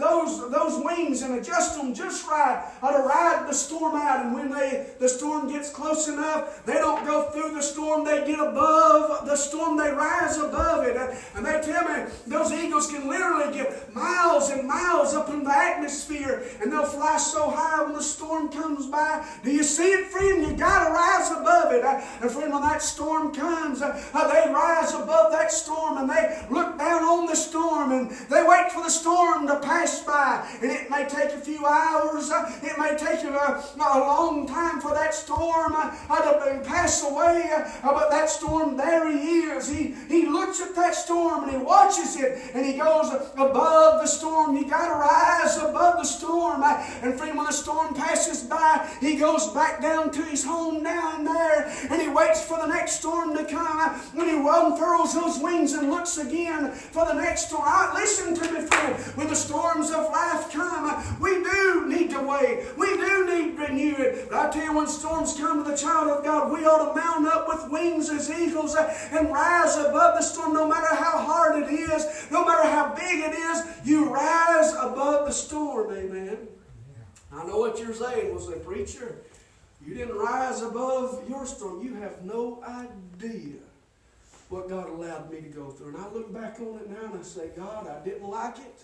those 0.00 0.50
those 0.50 0.82
wings 0.82 1.22
and 1.22 1.34
adjust 1.34 1.76
them 1.76 1.92
just 1.94 2.26
right 2.26 2.64
to 2.80 2.86
ride 2.86 3.44
the 3.48 3.54
storm 3.54 3.96
out. 3.96 4.24
And 4.24 4.34
when 4.34 4.50
they 4.50 4.86
the 4.98 5.08
storm 5.08 5.50
gets 5.52 5.70
close 5.70 6.08
enough, 6.08 6.64
they 6.64 6.74
don't 6.74 7.04
go 7.04 7.30
through 7.30 7.54
the 7.54 7.62
storm; 7.62 8.04
they 8.04 8.26
get 8.26 8.40
above 8.40 9.26
the 9.26 9.36
storm. 9.36 9.76
They 9.76 9.90
rise 9.90 10.38
above 10.38 10.86
it, 10.86 10.96
and 11.34 11.44
they 11.44 11.60
tell 11.60 11.84
me 11.88 12.10
those 12.26 12.50
eagles 12.50 12.90
can 12.90 13.08
literally 13.08 13.52
get 13.54 13.94
miles 13.94 14.50
and 14.50 14.66
miles 14.66 15.14
up 15.14 15.28
in 15.28 15.44
the 15.44 15.54
atmosphere, 15.54 16.44
and 16.62 16.72
they'll 16.72 16.86
fly 16.86 17.18
so 17.18 17.50
high 17.50 17.73
when 17.82 17.94
the 17.94 18.02
storm 18.02 18.48
comes 18.48 18.86
by. 18.86 19.26
Do 19.42 19.50
you 19.50 19.62
see 19.62 19.90
it, 19.90 20.06
friend? 20.06 20.42
You 20.46 20.56
got 20.56 20.86
to 20.86 20.92
rise 20.92 21.30
above 21.30 21.72
it. 21.72 21.84
And 21.84 22.30
friend, 22.30 22.52
when 22.52 22.62
that 22.62 22.82
storm 22.82 23.34
comes, 23.34 23.82
uh, 23.82 23.92
they 24.12 24.52
rise 24.52 24.94
above 24.94 25.32
that 25.32 25.50
storm 25.50 25.98
and 25.98 26.08
they 26.08 26.46
look 26.50 26.78
down 26.78 27.02
on 27.02 27.26
the 27.26 27.34
storm 27.34 27.92
and 27.92 28.10
they 28.28 28.42
wait 28.42 28.70
for 28.72 28.82
the 28.82 28.90
storm 28.90 29.46
to 29.46 29.58
pass 29.60 30.02
by. 30.02 30.46
And 30.62 30.70
it 30.70 30.90
may 30.90 31.06
take 31.08 31.30
a 31.30 31.38
few 31.38 31.64
hours. 31.66 32.30
Uh, 32.30 32.50
it 32.62 32.78
may 32.78 32.96
take 32.96 33.24
a, 33.24 33.64
a 33.76 33.98
long 33.98 34.46
time 34.46 34.80
for 34.80 34.92
that 34.94 35.14
storm 35.14 35.74
uh, 35.76 35.90
to 35.90 36.62
pass 36.64 37.02
away. 37.04 37.50
But 37.82 38.10
that 38.10 38.30
storm, 38.30 38.76
there 38.76 39.10
he 39.10 39.40
is. 39.40 39.68
He, 39.68 39.94
he 40.08 40.26
looks 40.26 40.60
at 40.60 40.74
that 40.74 40.94
storm 40.94 41.44
and 41.44 41.52
he 41.52 41.58
watches 41.58 42.16
it 42.16 42.40
and 42.54 42.64
he 42.64 42.74
goes 42.74 43.12
above 43.34 44.00
the 44.00 44.06
storm. 44.06 44.56
You 44.56 44.68
got 44.68 44.88
to 44.88 44.94
rise 44.94 45.56
above 45.58 45.96
the 45.96 46.04
storm. 46.04 46.62
And 46.64 47.18
friend, 47.18 47.36
when 47.36 47.46
the 47.46 47.52
storm 47.64 47.94
passes 47.94 48.42
by, 48.42 48.86
he 49.00 49.16
goes 49.16 49.48
back 49.48 49.80
down 49.80 50.10
to 50.10 50.22
his 50.22 50.44
home 50.44 50.82
down 50.82 51.24
there 51.24 51.72
and 51.90 52.00
he 52.00 52.08
waits 52.08 52.44
for 52.44 52.58
the 52.58 52.66
next 52.66 53.00
storm 53.00 53.34
to 53.34 53.44
come. 53.44 53.90
When 54.12 54.28
he 54.28 54.36
unfurls 54.36 55.14
those 55.14 55.38
wings 55.38 55.72
and 55.72 55.90
looks 55.90 56.18
again 56.18 56.72
for 56.72 57.06
the 57.06 57.14
next 57.14 57.48
storm. 57.48 57.62
I, 57.64 57.90
listen 57.94 58.34
to 58.34 58.52
me, 58.52 58.66
friend. 58.66 58.94
When 59.16 59.28
the 59.28 59.34
storms 59.34 59.90
of 59.90 60.10
life 60.10 60.52
come, 60.52 61.18
we 61.20 61.42
do 61.42 61.86
need 61.88 62.10
to 62.10 62.20
wait. 62.20 62.76
We 62.76 62.96
do 62.98 63.26
need 63.26 63.58
renew 63.58 63.96
it. 63.96 64.28
But 64.28 64.38
I 64.38 64.50
tell 64.50 64.64
you, 64.64 64.76
when 64.76 64.86
storms 64.86 65.34
come 65.34 65.64
to 65.64 65.70
the 65.70 65.76
child 65.76 66.08
of 66.08 66.22
God, 66.22 66.52
we 66.52 66.66
ought 66.66 66.92
to 66.92 67.00
mount 67.00 67.26
up 67.26 67.48
with 67.48 67.70
wings 67.70 68.10
as 68.10 68.30
eagles 68.30 68.76
and 68.76 69.30
rise 69.30 69.76
above 69.76 70.16
the 70.16 70.22
storm, 70.22 70.52
no 70.52 70.68
matter 70.68 70.94
how 70.94 71.18
hard 71.24 71.62
it 71.62 71.70
is, 71.72 72.26
no 72.30 72.44
matter 72.44 72.68
how 72.68 72.94
big 72.94 73.20
it 73.20 73.34
is, 73.34 73.62
you 73.84 74.12
rise 74.12 74.72
above 74.74 75.26
the 75.26 75.32
storm. 75.32 75.94
Amen. 75.94 76.53
I 77.34 77.44
know 77.44 77.58
what 77.58 77.78
you're 77.78 77.94
saying. 77.94 78.34
We'll 78.34 78.40
say, 78.40 78.58
Preacher, 78.58 79.16
you 79.84 79.94
didn't 79.94 80.16
rise 80.16 80.62
above 80.62 81.28
your 81.28 81.46
storm. 81.46 81.82
You 81.84 81.94
have 81.94 82.22
no 82.24 82.62
idea 82.64 83.56
what 84.48 84.68
God 84.68 84.88
allowed 84.88 85.30
me 85.30 85.40
to 85.40 85.48
go 85.48 85.70
through. 85.70 85.88
And 85.88 85.96
I 85.96 86.08
look 86.10 86.32
back 86.32 86.60
on 86.60 86.78
it 86.78 86.88
now 86.88 87.10
and 87.10 87.20
I 87.20 87.22
say, 87.22 87.50
God, 87.56 87.88
I 87.88 88.04
didn't 88.04 88.28
like 88.28 88.58
it. 88.58 88.82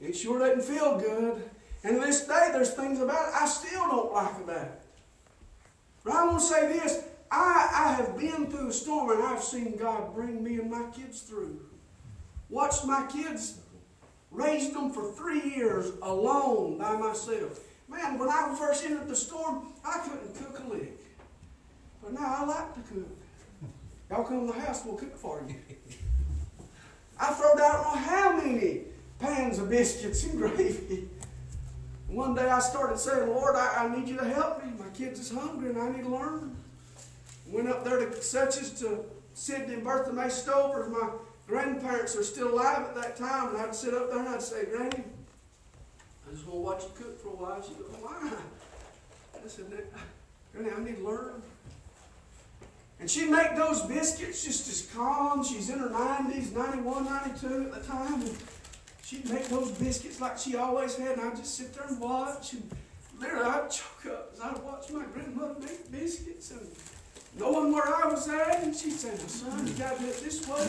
It 0.00 0.12
sure 0.14 0.38
doesn't 0.38 0.62
feel 0.62 0.98
good. 0.98 1.42
And 1.84 2.00
to 2.00 2.06
this 2.06 2.26
day, 2.26 2.50
there's 2.52 2.72
things 2.72 3.00
about 3.00 3.28
it 3.28 3.34
I 3.34 3.46
still 3.46 3.88
don't 3.88 4.12
like 4.12 4.36
about 4.42 4.66
it. 4.66 4.82
But 6.04 6.14
I 6.14 6.26
want 6.26 6.40
to 6.40 6.44
say 6.44 6.72
this 6.72 7.04
I, 7.30 7.68
I 7.72 7.92
have 7.94 8.18
been 8.18 8.46
through 8.46 8.68
a 8.68 8.72
storm 8.72 9.10
and 9.10 9.22
I've 9.22 9.42
seen 9.42 9.76
God 9.76 10.14
bring 10.14 10.42
me 10.42 10.58
and 10.58 10.70
my 10.70 10.84
kids 10.94 11.20
through. 11.20 11.60
Watched 12.48 12.84
my 12.84 13.06
kids, 13.06 13.58
raised 14.30 14.74
them 14.74 14.90
for 14.90 15.12
three 15.12 15.42
years 15.42 15.92
alone 16.02 16.78
by 16.78 16.96
myself. 16.96 17.67
Man, 17.88 18.18
when 18.18 18.28
I 18.28 18.54
first 18.58 18.84
entered 18.84 19.08
the 19.08 19.16
storm, 19.16 19.72
I 19.84 19.98
couldn't 19.98 20.34
cook 20.34 20.60
a 20.64 20.68
lick. 20.68 20.98
But 22.02 22.12
now 22.12 22.36
I 22.40 22.44
like 22.44 22.74
to 22.74 22.80
cook. 22.92 23.08
Y'all 24.10 24.24
come 24.24 24.46
to 24.46 24.52
the 24.52 24.60
house, 24.60 24.84
we'll 24.84 24.96
cook 24.96 25.16
for 25.16 25.42
you. 25.46 25.54
I 27.20 27.32
throwed 27.32 27.60
out 27.60 27.86
on 27.86 27.98
how 27.98 28.36
many 28.36 28.82
pans 29.18 29.58
of 29.58 29.70
biscuits 29.70 30.24
and 30.24 30.38
gravy. 30.38 31.08
One 32.06 32.34
day 32.34 32.48
I 32.48 32.58
started 32.60 32.98
saying, 32.98 33.28
Lord, 33.28 33.56
I, 33.56 33.84
I 33.84 33.96
need 33.96 34.08
you 34.08 34.16
to 34.16 34.24
help 34.24 34.64
me. 34.64 34.72
My 34.78 34.88
kids 34.90 35.20
is 35.20 35.30
hungry 35.30 35.70
and 35.70 35.78
I 35.78 35.90
need 35.90 36.04
to 36.04 36.08
learn. 36.08 36.56
Went 37.46 37.68
up 37.68 37.84
there 37.84 37.98
to 37.98 38.22
such 38.22 38.58
as 38.58 38.78
to 38.80 39.04
Sidney 39.34 39.74
and 39.74 39.84
Bertha 39.84 40.12
May 40.12 40.28
Stover's. 40.28 40.90
My 40.90 41.10
grandparents 41.46 42.16
are 42.16 42.22
still 42.22 42.54
alive 42.54 42.80
at 42.80 42.94
that 42.94 43.16
time, 43.16 43.48
and 43.48 43.58
I'd 43.58 43.74
sit 43.74 43.94
up 43.94 44.10
there 44.10 44.20
and 44.20 44.28
I'd 44.28 44.42
say, 44.42 44.66
Granny, 44.66 45.04
I 46.28 46.34
just 46.34 46.46
want 46.46 46.58
to 46.58 46.60
watch 46.60 46.82
you 46.84 47.04
cook 47.04 47.22
for 47.22 47.28
a 47.28 47.36
while. 47.36 47.62
She 47.62 47.72
goes, 47.74 47.88
go, 47.88 48.06
Why? 48.06 48.32
I 49.34 49.48
said, 49.48 49.64
Granny, 50.52 50.70
I 50.70 50.84
need 50.84 50.96
to 50.96 51.04
learn. 51.06 51.42
And 53.00 53.10
she'd 53.10 53.30
make 53.30 53.54
those 53.56 53.82
biscuits 53.82 54.44
just 54.44 54.68
as 54.68 54.90
calm. 54.94 55.44
She's 55.44 55.70
in 55.70 55.78
her 55.78 55.88
90s, 55.88 56.52
91, 56.52 57.04
92 57.04 57.70
at 57.72 57.72
the 57.72 57.88
time. 57.88 58.22
And 58.22 58.36
she'd 59.04 59.30
make 59.30 59.48
those 59.48 59.70
biscuits 59.72 60.20
like 60.20 60.36
she 60.36 60.56
always 60.56 60.96
had. 60.96 61.18
And 61.18 61.20
I'd 61.20 61.36
just 61.36 61.54
sit 61.54 61.72
there 61.74 61.86
and 61.86 62.00
watch. 62.00 62.54
And 62.54 62.68
literally, 63.20 63.44
I'd 63.44 63.70
choke 63.70 64.12
up 64.12 64.32
as 64.34 64.40
I'd 64.40 64.62
watch 64.64 64.90
my 64.90 65.04
grandmother 65.04 65.60
make 65.60 65.90
biscuits. 65.92 66.50
And 66.50 66.68
knowing 67.38 67.72
where 67.72 67.86
I 67.86 68.06
was 68.08 68.28
at, 68.28 68.64
and 68.64 68.74
she'd 68.74 68.92
say, 68.92 69.16
son, 69.28 69.66
you 69.66 69.72
got 69.74 69.96
to 69.96 70.02
do 70.02 70.08
it 70.08 70.20
this 70.20 70.46
way. 70.48 70.68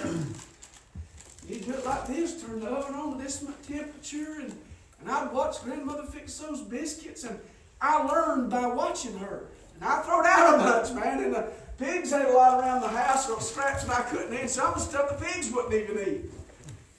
You 1.47 1.59
do 1.61 1.73
it 1.73 1.85
like 1.85 2.05
this, 2.05 2.43
turn 2.43 2.59
the 2.59 2.67
oven 2.67 2.93
on 2.93 3.17
to 3.17 3.23
this 3.23 3.43
temperature. 3.67 4.41
And, 4.41 4.55
and 5.01 5.09
I'd 5.09 5.31
watch 5.31 5.61
grandmother 5.63 6.03
fix 6.03 6.37
those 6.37 6.61
biscuits. 6.61 7.23
And 7.23 7.39
I 7.81 8.03
learned 8.03 8.49
by 8.49 8.67
watching 8.67 9.17
her. 9.19 9.45
And 9.75 9.83
I 9.83 10.01
throwed 10.01 10.25
out 10.25 10.55
a 10.55 10.57
bunch, 10.57 10.93
man. 10.93 11.23
And 11.23 11.33
the 11.33 11.51
pigs 11.77 12.11
ate 12.11 12.27
a 12.27 12.31
lot 12.31 12.59
around 12.59 12.81
the 12.81 12.89
house, 12.89 13.29
or 13.29 13.39
scraps 13.41 13.85
that 13.85 13.97
I 13.97 14.01
couldn't 14.03 14.33
eat. 14.33 14.49
Some 14.49 14.73
of 14.73 14.75
the 14.75 14.81
stuff 14.81 15.17
the 15.17 15.25
pigs 15.25 15.51
wouldn't 15.51 15.73
even 15.73 15.99
eat. 15.99 16.31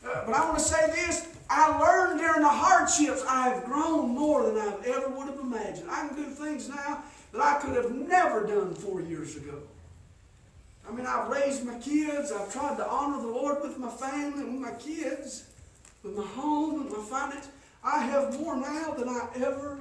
Uh, 0.04 0.24
but 0.24 0.34
I 0.34 0.44
want 0.46 0.58
to 0.58 0.64
say 0.64 0.86
this. 0.94 1.28
I 1.50 1.76
learned 1.78 2.20
during 2.20 2.42
the 2.42 2.48
hardships, 2.48 3.24
I 3.28 3.48
have 3.48 3.64
grown 3.64 4.10
more 4.10 4.44
than 4.44 4.56
I 4.56 4.72
ever 4.86 5.08
would 5.08 5.26
have 5.26 5.40
imagined. 5.40 5.90
I 5.90 6.06
can 6.06 6.16
do 6.16 6.24
things 6.26 6.68
now 6.68 7.02
that 7.32 7.40
I 7.40 7.58
could 7.60 7.74
have 7.74 7.90
never 7.92 8.46
done 8.46 8.72
four 8.72 9.00
years 9.00 9.36
ago. 9.36 9.58
I 10.88 10.92
mean, 10.92 11.06
I've 11.06 11.28
raised 11.28 11.64
my 11.64 11.78
kids. 11.78 12.32
I've 12.32 12.52
tried 12.52 12.76
to 12.76 12.88
honor 12.88 13.20
the 13.20 13.28
Lord 13.28 13.62
with 13.62 13.78
my 13.78 13.90
family 13.90 14.44
with 14.44 14.60
my 14.60 14.72
kids, 14.72 15.44
with 16.02 16.16
my 16.16 16.24
home, 16.24 16.84
with 16.84 16.96
my 16.96 17.04
finance. 17.04 17.48
I 17.82 18.04
have 18.04 18.38
more 18.38 18.56
now 18.56 18.92
than 18.92 19.08
I 19.08 19.28
ever 19.36 19.78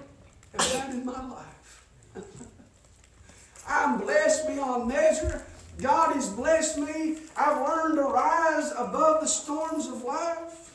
have 0.58 0.72
had 0.72 0.94
in 0.94 1.06
my 1.06 1.30
life. 1.30 1.86
I'm 3.68 4.00
blessed 4.00 4.48
beyond 4.48 4.88
measure. 4.88 5.44
God 5.78 6.14
has 6.16 6.30
blessed 6.30 6.78
me. 6.80 7.18
I've 7.38 7.58
learned 7.68 7.96
to 7.96 8.04
rise 8.04 8.72
above 8.78 9.22
the 9.22 9.28
storms 9.28 9.88
of 9.88 10.04
life. 10.04 10.70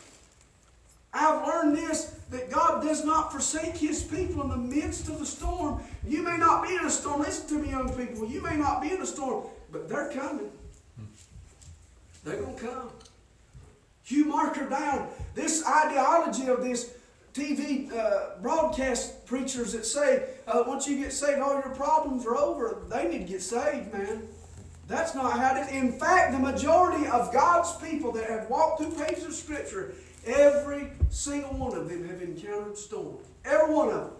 I've 1.12 1.46
learned 1.46 1.76
this 1.76 2.16
that 2.30 2.50
God 2.50 2.82
does 2.82 3.04
not 3.04 3.30
forsake 3.30 3.76
His 3.76 4.02
people 4.02 4.42
in 4.42 4.48
the 4.48 4.56
midst 4.56 5.08
of 5.08 5.18
the 5.18 5.26
storm. 5.26 5.82
You 6.06 6.22
may 6.22 6.36
not 6.36 6.66
be 6.66 6.74
in 6.74 6.84
a 6.84 6.90
storm. 6.90 7.20
Listen 7.20 7.48
to 7.48 7.62
me, 7.62 7.70
young 7.70 7.94
people. 7.94 8.26
You 8.26 8.42
may 8.42 8.56
not 8.56 8.82
be 8.82 8.90
in 8.90 9.00
a 9.00 9.06
storm, 9.06 9.44
but 9.70 9.88
they're 9.88 10.10
coming. 10.10 10.50
They're 12.24 12.40
going 12.40 12.56
to 12.56 12.62
come. 12.62 12.90
You 14.06 14.24
mark 14.24 14.56
her 14.56 14.68
down. 14.68 15.08
This 15.34 15.64
ideology 15.66 16.48
of 16.48 16.62
this 16.62 16.94
TV 17.34 17.92
uh, 17.92 18.40
broadcast 18.40 19.26
preachers 19.26 19.72
that 19.72 19.84
say, 19.84 20.24
uh, 20.46 20.62
once 20.68 20.86
you 20.86 21.02
get 21.02 21.12
saved, 21.12 21.40
all 21.40 21.54
your 21.54 21.74
problems 21.74 22.24
are 22.26 22.36
over. 22.36 22.82
They 22.88 23.08
need 23.08 23.26
to 23.26 23.32
get 23.32 23.42
saved, 23.42 23.92
man. 23.92 24.28
That's 24.86 25.16
not 25.16 25.32
how 25.32 25.56
it 25.56 25.62
is. 25.62 25.72
In 25.72 25.98
fact, 25.98 26.30
the 26.32 26.38
majority 26.38 27.08
of 27.08 27.32
God's 27.32 27.74
people 27.76 28.12
that 28.12 28.30
have 28.30 28.48
walked 28.48 28.80
through 28.80 28.92
pages 28.92 29.24
of 29.24 29.32
Scripture, 29.32 29.94
every 30.24 30.92
single 31.10 31.54
one 31.54 31.76
of 31.76 31.88
them 31.88 32.06
have 32.08 32.22
encountered 32.22 32.78
storms. 32.78 33.26
Every 33.44 33.74
one 33.74 33.88
of 33.88 33.94
them. 33.94 34.10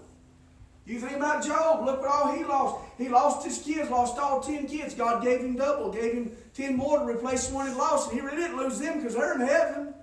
You 0.85 0.99
think 0.99 1.13
about 1.13 1.45
Job, 1.45 1.85
look 1.87 2.01
what 2.01 2.11
all 2.11 2.33
he 2.33 2.45
lost. 2.45 2.85
He 2.99 3.09
lost 3.09 3.47
his 3.47 3.59
kids, 3.59 3.91
lost 3.91 4.19
all 4.19 4.41
ten 4.41 4.67
kids. 4.67 4.93
God 4.93 5.23
gave 5.23 5.41
him 5.41 5.57
double, 5.57 5.93
gave 5.93 6.13
him 6.13 6.33
ten 6.53 6.77
more 6.77 6.99
to 6.99 7.05
replace 7.07 7.47
the 7.47 7.55
one 7.55 7.69
he 7.69 7.75
lost. 7.75 8.11
And 8.11 8.21
he 8.21 8.27
really 8.27 8.43
didn't 8.43 8.57
lose 8.57 8.81
them 8.81 8.99
because 8.99 9.15
they're 9.15 9.35
in 9.35 9.47
heaven. 9.47 9.95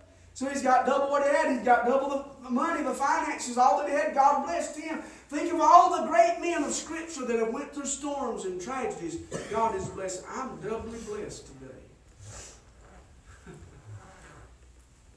So 0.41 0.49
he's 0.49 0.63
got 0.63 0.87
double 0.87 1.11
what 1.11 1.21
he 1.21 1.29
had. 1.29 1.55
He's 1.55 1.63
got 1.63 1.85
double 1.85 2.25
the 2.41 2.49
money, 2.49 2.81
the 2.81 2.95
finances, 2.95 3.59
all 3.59 3.77
that 3.77 3.87
he 3.87 3.93
had. 3.93 4.15
God 4.15 4.43
blessed 4.43 4.75
him. 4.79 5.03
Think 5.29 5.53
of 5.53 5.61
all 5.61 6.01
the 6.01 6.07
great 6.07 6.37
men 6.41 6.63
of 6.63 6.71
Scripture 6.71 7.27
that 7.27 7.37
have 7.37 7.53
went 7.53 7.75
through 7.75 7.85
storms 7.85 8.45
and 8.45 8.59
tragedies. 8.59 9.17
God 9.51 9.75
is 9.75 9.87
blessed. 9.89 10.25
I'm 10.27 10.59
doubly 10.59 10.97
blessed 11.05 11.45
today. 11.45 11.75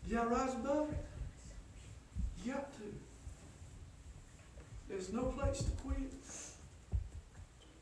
you 0.07 0.17
got 0.17 0.25
to 0.25 0.29
rise 0.29 0.53
above 0.53 0.91
it. 0.91 0.99
You 2.45 2.53
got 2.53 2.71
to. 2.75 2.83
There's 4.91 5.11
no 5.11 5.23
place 5.23 5.63
to 5.63 5.71
quit. 5.83 6.13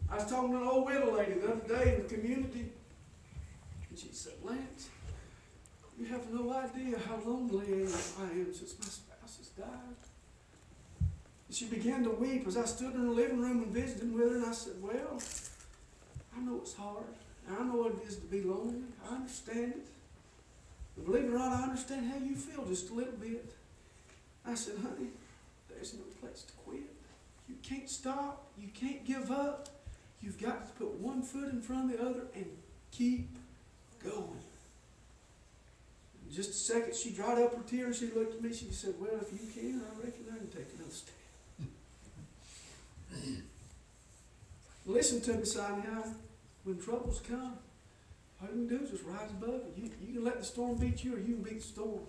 I 0.09 0.15
was 0.15 0.31
talking 0.31 0.53
to 0.53 0.59
an 0.59 0.69
old 0.69 0.87
widow 0.87 1.17
lady 1.17 1.33
the 1.41 1.55
other 1.55 1.67
day 1.67 1.97
in 1.97 2.03
the 2.05 2.15
community, 2.15 2.71
and 3.91 3.99
she 3.99 4.11
said, 4.13 4.35
Lance, 4.45 4.91
you 6.03 6.09
have 6.09 6.33
no 6.33 6.53
idea 6.53 6.99
how 7.07 7.17
lonely 7.25 7.87
I 8.19 8.25
am 8.25 8.53
since 8.53 8.75
my 8.79 8.87
spouse 8.87 9.37
has 9.39 9.49
died. 9.57 9.69
And 11.47 11.57
she 11.57 11.67
began 11.67 12.03
to 12.03 12.11
weep 12.11 12.47
as 12.49 12.57
I 12.57 12.65
stood 12.65 12.95
in 12.95 13.03
her 13.03 13.13
living 13.13 13.41
room 13.41 13.63
and 13.63 13.73
visited 13.73 14.13
with 14.13 14.29
her, 14.29 14.37
and 14.37 14.47
I 14.47 14.53
said, 14.53 14.75
Well, 14.83 15.23
I 16.37 16.41
know 16.41 16.57
it's 16.57 16.75
hard. 16.75 17.05
I 17.49 17.63
know 17.63 17.77
what 17.77 17.93
it 17.93 18.09
is 18.09 18.17
to 18.17 18.27
be 18.27 18.43
lonely. 18.43 18.83
I 19.09 19.15
understand 19.15 19.75
it. 19.75 19.87
But 20.97 21.07
believe 21.07 21.25
it 21.25 21.31
or 21.31 21.39
not, 21.39 21.61
I 21.61 21.63
understand 21.63 22.11
how 22.11 22.19
you 22.19 22.35
feel 22.35 22.65
just 22.67 22.91
a 22.91 22.95
little 22.95 23.13
bit. 23.15 23.55
I 24.47 24.55
said, 24.55 24.75
honey, 24.83 25.09
there's 25.69 25.95
no 25.95 26.03
place 26.21 26.43
to 26.43 26.53
quit. 26.65 26.83
You 27.49 27.57
can't 27.63 27.89
stop. 27.89 28.47
You 28.59 28.69
can't 28.69 29.05
give 29.05 29.31
up. 29.31 29.69
You've 30.21 30.41
got 30.41 30.67
to 30.67 30.73
put 30.85 30.95
one 30.95 31.23
foot 31.23 31.51
in 31.51 31.61
front 31.61 31.93
of 31.93 31.99
the 31.99 32.05
other 32.05 32.27
and 32.35 32.47
keep 32.91 33.37
going. 34.03 34.41
Just 36.33 36.51
a 36.51 36.55
second, 36.55 36.95
she 36.95 37.11
dried 37.11 37.43
up 37.43 37.55
her 37.55 37.63
tears. 37.63 37.99
She 37.99 38.07
looked 38.07 38.35
at 38.35 38.43
me. 38.43 38.55
She 38.55 38.71
said, 38.71 38.95
Well, 38.99 39.21
if 39.21 39.31
you 39.33 39.47
can, 39.53 39.83
I 39.83 40.05
reckon 40.05 40.25
I 40.33 40.39
can 40.39 40.49
take 40.49 40.67
another 40.75 40.91
step. 40.91 41.15
Listen 44.87 45.21
to 45.21 45.35
me, 45.35 45.45
Sonny. 45.45 45.83
When 46.65 46.81
troubles 46.81 47.21
come, 47.29 47.59
all 48.41 48.49
you 48.49 48.67
can 48.67 48.79
do 48.79 48.85
is 48.85 48.91
just 48.91 49.05
rise 49.05 49.31
above 49.31 49.57
it. 49.57 49.75
You, 49.77 49.91
you 50.01 50.15
can 50.15 50.25
let 50.25 50.39
the 50.39 50.45
storm 50.45 50.77
beat 50.77 51.05
you, 51.05 51.17
or 51.17 51.19
you 51.19 51.35
can 51.35 51.43
beat 51.43 51.61
the 51.61 51.67
storm. 51.67 52.01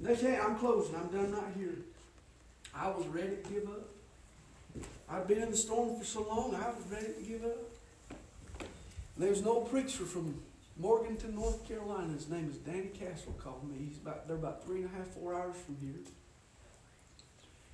They 0.00 0.16
can't. 0.16 0.42
I'm 0.42 0.56
closing. 0.56 0.94
I'm 0.94 1.08
done 1.08 1.32
right 1.32 1.52
here. 1.56 1.74
I 2.74 2.88
was 2.88 3.06
ready 3.08 3.36
to 3.36 3.50
give 3.50 3.64
up. 3.68 3.88
I'd 5.10 5.26
been 5.26 5.42
in 5.42 5.50
the 5.50 5.56
storm 5.56 5.98
for 5.98 6.04
so 6.04 6.22
long, 6.22 6.54
I 6.54 6.68
was 6.68 6.84
ready 6.90 7.12
to 7.14 7.22
give 7.22 7.44
up. 7.44 8.18
There's 9.16 9.40
an 9.40 9.48
old 9.48 9.70
preacher 9.70 10.04
from 10.04 10.40
Morganton, 10.78 11.34
North 11.34 11.66
Carolina. 11.66 12.12
His 12.12 12.28
name 12.28 12.48
is 12.48 12.56
Danny 12.56 12.88
Castle. 12.88 13.34
Called 13.42 13.68
me. 13.68 13.86
He's 13.88 13.98
about 13.98 14.28
they're 14.28 14.36
about 14.36 14.64
three 14.64 14.82
and 14.82 14.90
a 14.90 14.96
half, 14.96 15.08
four 15.08 15.34
hours 15.34 15.56
from 15.56 15.76
here. 15.80 16.00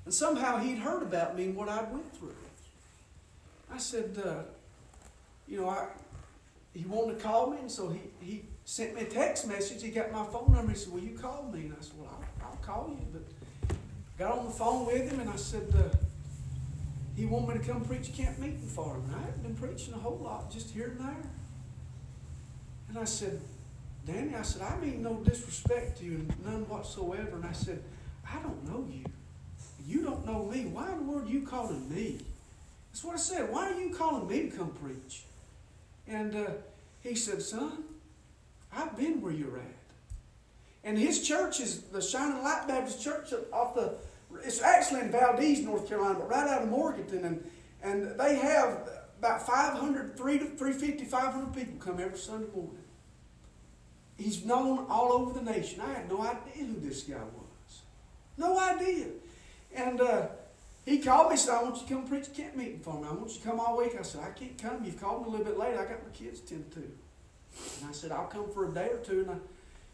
And 0.04 0.12
somehow 0.12 0.58
he'd 0.58 0.78
heard 0.78 1.02
about 1.02 1.36
me 1.36 1.44
and 1.44 1.56
what 1.56 1.68
I 1.68 1.82
went 1.82 2.14
through. 2.16 2.34
I 3.72 3.78
said, 3.78 4.20
uh, 4.24 4.42
you 5.46 5.60
know, 5.60 5.68
I 5.68 5.88
he 6.74 6.84
wanted 6.84 7.18
to 7.18 7.22
call 7.22 7.50
me, 7.50 7.58
and 7.58 7.70
so 7.70 7.88
he 7.88 8.00
he 8.20 8.44
sent 8.64 8.94
me 8.94 9.02
a 9.02 9.06
text 9.06 9.46
message. 9.46 9.82
He 9.82 9.90
got 9.90 10.10
my 10.10 10.24
phone 10.24 10.52
number. 10.52 10.72
He 10.72 10.78
said, 10.78 10.92
"Will 10.92 11.00
you 11.00 11.16
call 11.18 11.50
me?" 11.52 11.66
And 11.66 11.74
I 11.78 11.82
said, 11.82 11.94
"Well, 11.98 12.10
I'll, 12.10 12.48
I'll 12.48 12.56
call 12.56 12.88
you." 12.88 13.06
But 13.12 13.76
got 14.18 14.38
on 14.38 14.46
the 14.46 14.50
phone 14.50 14.86
with 14.86 15.10
him, 15.10 15.20
and 15.20 15.30
I 15.30 15.36
said, 15.36 15.66
uh, 15.76 15.94
he 17.16 17.24
wanted 17.24 17.48
me 17.48 17.60
to 17.60 17.72
come 17.72 17.84
preach 17.84 18.12
camp 18.12 18.38
meeting 18.38 18.66
for 18.66 18.94
him. 18.94 19.04
And 19.06 19.16
I 19.16 19.20
hadn't 19.20 19.42
been 19.42 19.54
preaching 19.54 19.94
a 19.94 19.98
whole 19.98 20.18
lot, 20.18 20.50
just 20.50 20.70
here 20.70 20.88
and 20.88 21.00
there. 21.00 21.30
And 22.94 23.02
I 23.02 23.06
said, 23.06 23.40
Danny, 24.06 24.36
I 24.36 24.42
said, 24.42 24.62
I 24.62 24.76
mean 24.76 25.02
no 25.02 25.14
disrespect 25.16 25.98
to 25.98 26.04
you, 26.04 26.28
none 26.44 26.68
whatsoever. 26.68 27.34
And 27.34 27.44
I 27.44 27.50
said, 27.50 27.82
I 28.24 28.38
don't 28.40 28.62
know 28.70 28.86
you. 28.88 29.04
You 29.84 30.02
don't 30.04 30.24
know 30.24 30.44
me. 30.44 30.66
Why 30.66 30.92
in 30.92 30.98
the 30.98 31.02
world 31.02 31.28
are 31.28 31.32
you 31.32 31.42
calling 31.42 31.92
me? 31.92 32.20
That's 32.92 33.02
what 33.02 33.14
I 33.14 33.18
said. 33.18 33.52
Why 33.52 33.72
are 33.72 33.80
you 33.80 33.92
calling 33.92 34.28
me 34.28 34.48
to 34.48 34.56
come 34.56 34.70
preach? 34.70 35.24
And 36.06 36.36
uh, 36.36 36.50
he 37.00 37.16
said, 37.16 37.42
Son, 37.42 37.82
I've 38.72 38.96
been 38.96 39.20
where 39.20 39.32
you're 39.32 39.58
at. 39.58 39.74
And 40.84 40.96
his 40.96 41.26
church 41.26 41.58
is 41.58 41.80
the 41.80 42.00
Shining 42.00 42.44
Light 42.44 42.68
Baptist 42.68 43.02
Church 43.02 43.32
off 43.52 43.74
the, 43.74 43.94
it's 44.44 44.62
actually 44.62 45.00
in 45.00 45.10
Valdese, 45.10 45.64
North 45.64 45.88
Carolina, 45.88 46.14
but 46.20 46.30
right 46.30 46.48
out 46.48 46.62
of 46.62 46.68
Morganton. 46.68 47.24
And, 47.24 47.50
and 47.82 48.20
they 48.20 48.36
have 48.36 48.88
about 49.18 49.44
500, 49.44 50.16
350, 50.16 51.04
500 51.04 51.54
people 51.54 51.74
come 51.80 51.98
every 51.98 52.18
Sunday 52.18 52.46
morning. 52.54 52.83
He's 54.16 54.44
known 54.44 54.86
all 54.88 55.12
over 55.12 55.38
the 55.38 55.42
nation. 55.42 55.80
I 55.80 55.92
had 55.92 56.08
no 56.08 56.22
idea 56.22 56.64
who 56.64 56.80
this 56.80 57.02
guy 57.02 57.16
was. 57.16 57.80
No 58.36 58.58
idea. 58.58 59.06
And 59.74 60.00
uh, 60.00 60.26
he 60.84 60.98
called 60.98 61.28
me 61.28 61.32
and 61.32 61.40
said, 61.40 61.54
I 61.54 61.62
want 61.62 61.76
you 61.76 61.82
to 61.86 61.94
come 61.94 62.06
preach 62.06 62.28
a 62.28 62.30
camp 62.30 62.56
meeting 62.56 62.80
for 62.80 63.00
me. 63.00 63.08
I 63.08 63.12
want 63.12 63.30
you 63.30 63.38
to 63.38 63.48
come 63.48 63.58
all 63.58 63.76
week. 63.76 63.96
I 63.98 64.02
said, 64.02 64.22
I 64.22 64.30
can't 64.30 64.60
come. 64.60 64.84
You've 64.84 65.00
called 65.00 65.22
me 65.22 65.28
a 65.28 65.30
little 65.30 65.46
bit 65.46 65.58
late. 65.58 65.74
I 65.74 65.84
got 65.84 66.04
my 66.04 66.10
kids 66.12 66.40
to 66.40 66.48
tend 66.54 66.72
to. 66.72 66.80
And 66.80 67.88
I 67.88 67.92
said, 67.92 68.12
I'll 68.12 68.26
come 68.26 68.50
for 68.50 68.70
a 68.70 68.74
day 68.74 68.90
or 68.90 68.98
two. 68.98 69.20
And 69.22 69.30
I, 69.32 69.34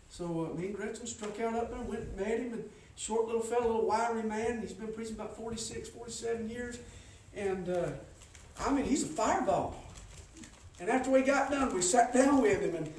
so 0.08 0.50
uh, 0.50 0.58
me 0.58 0.66
and 0.66 0.76
Gretchen 0.76 1.06
struck 1.06 1.38
out 1.40 1.54
up 1.54 1.70
there, 1.70 1.80
went 1.80 2.02
and 2.02 2.16
met 2.16 2.40
him. 2.40 2.52
And 2.52 2.64
short 2.96 3.26
little 3.26 3.40
fellow, 3.40 3.66
little 3.66 3.86
wiry 3.86 4.22
man. 4.22 4.60
He's 4.60 4.72
been 4.72 4.92
preaching 4.92 5.14
about 5.14 5.36
46, 5.36 5.88
47 5.88 6.50
years. 6.50 6.78
And 7.34 7.68
uh, 7.68 7.90
I 8.60 8.72
mean, 8.72 8.84
he's 8.84 9.04
a 9.04 9.06
fireball. 9.06 9.76
And 10.80 10.90
after 10.90 11.10
we 11.10 11.22
got 11.22 11.50
done, 11.50 11.74
we 11.74 11.82
sat 11.82 12.12
down 12.12 12.42
with 12.42 12.60
him 12.60 12.74
and 12.74 12.92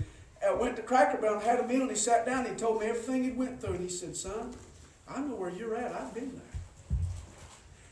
uh, 0.47 0.55
went 0.57 0.75
to 0.75 0.81
Cracker 0.81 1.17
Barrel 1.17 1.35
and 1.35 1.43
had 1.43 1.59
a 1.59 1.67
meal. 1.67 1.81
And 1.81 1.89
he 1.89 1.95
sat 1.95 2.25
down 2.25 2.45
and 2.45 2.55
he 2.55 2.55
told 2.55 2.81
me 2.81 2.87
everything 2.87 3.23
he 3.23 3.31
went 3.31 3.61
through. 3.61 3.75
And 3.75 3.81
he 3.81 3.89
said, 3.89 4.15
Son, 4.15 4.53
I 5.07 5.19
know 5.19 5.35
where 5.35 5.49
you're 5.49 5.75
at. 5.75 5.93
I've 5.93 6.13
been 6.13 6.31
there. 6.31 6.97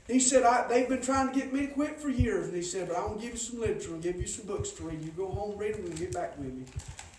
He 0.07 0.19
said, 0.19 0.41
I, 0.41 0.67
they've 0.67 0.89
been 0.89 1.03
trying 1.03 1.31
to 1.31 1.39
get 1.39 1.53
me 1.53 1.67
to 1.67 1.73
quit 1.73 1.99
for 1.99 2.09
years. 2.09 2.47
And 2.47 2.55
he 2.55 2.63
said, 2.63 2.87
but 2.87 2.97
I'm 2.97 3.07
going 3.09 3.19
to 3.19 3.25
give 3.25 3.33
you 3.33 3.37
some 3.37 3.59
literature 3.59 3.93
and 3.93 4.01
give 4.01 4.15
you 4.15 4.25
some 4.25 4.47
books 4.47 4.71
to 4.71 4.83
read. 4.83 5.03
You 5.03 5.11
go 5.11 5.27
home, 5.27 5.55
read 5.55 5.75
them, 5.75 5.85
and 5.85 5.97
get 5.97 6.11
back 6.13 6.35
with 6.39 6.51
me. 6.51 6.65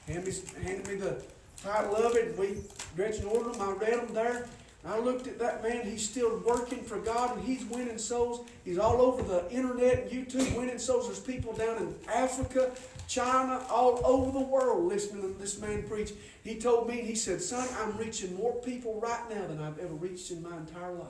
Hand 0.08 0.26
me 0.26 0.32
handed 0.64 0.88
me 0.88 0.94
the 0.96 1.22
title 1.62 1.94
of 1.94 2.16
it, 2.16 2.36
we, 2.38 2.56
Gretchen 2.96 3.26
ordered 3.26 3.54
them. 3.54 3.62
I 3.62 3.72
read 3.72 4.08
them 4.08 4.14
there. 4.14 4.48
I 4.84 4.98
looked 4.98 5.26
at 5.26 5.38
that 5.38 5.62
man. 5.62 5.84
He's 5.84 6.08
still 6.08 6.38
working 6.38 6.82
for 6.82 6.98
God, 6.98 7.36
and 7.36 7.44
he's 7.44 7.64
winning 7.66 7.98
souls. 7.98 8.48
He's 8.64 8.78
all 8.78 9.02
over 9.02 9.22
the 9.22 9.50
internet 9.52 10.10
YouTube 10.10 10.56
winning 10.56 10.78
souls. 10.78 11.06
There's 11.06 11.20
people 11.20 11.52
down 11.52 11.76
in 11.76 11.94
Africa, 12.08 12.70
China, 13.10 13.60
all 13.68 14.00
over 14.04 14.30
the 14.30 14.44
world 14.44 14.86
listening 14.86 15.22
to 15.22 15.38
this 15.38 15.60
man 15.60 15.82
preach. 15.82 16.12
He 16.44 16.60
told 16.60 16.88
me, 16.88 17.02
he 17.02 17.14
said, 17.14 17.42
son, 17.42 17.68
I'm 17.80 17.96
reaching 17.98 18.36
more 18.36 18.54
people 18.62 19.00
right 19.00 19.28
now 19.28 19.46
than 19.48 19.60
I've 19.60 19.78
ever 19.78 19.94
reached 19.94 20.30
in 20.30 20.42
my 20.42 20.56
entire 20.56 20.92
life 20.92 21.08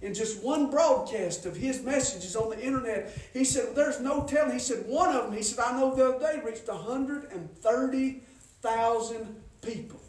in 0.00 0.14
just 0.14 0.44
one 0.44 0.70
broadcast 0.70 1.44
of 1.44 1.56
his 1.56 1.82
messages 1.82 2.36
on 2.36 2.50
the 2.50 2.60
internet, 2.60 3.12
he 3.32 3.42
said, 3.44 3.74
There's 3.74 3.98
no 4.00 4.22
telling. 4.24 4.52
He 4.52 4.60
said, 4.60 4.86
One 4.86 5.12
of 5.14 5.24
them, 5.24 5.32
he 5.32 5.42
said, 5.42 5.64
I 5.64 5.72
know 5.78 5.94
the 5.94 6.14
other 6.14 6.20
day 6.20 6.40
reached 6.44 6.68
130,000 6.68 9.42
people. 9.60 10.00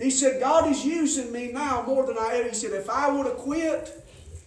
He 0.00 0.10
said, 0.10 0.40
God 0.40 0.68
is 0.70 0.84
using 0.84 1.32
me 1.32 1.52
now 1.52 1.84
more 1.86 2.04
than 2.06 2.18
I 2.18 2.34
ever. 2.36 2.48
He 2.48 2.54
said, 2.54 2.72
If 2.72 2.90
I 2.90 3.08
would 3.10 3.26
have 3.26 3.36
quit, 3.36 4.04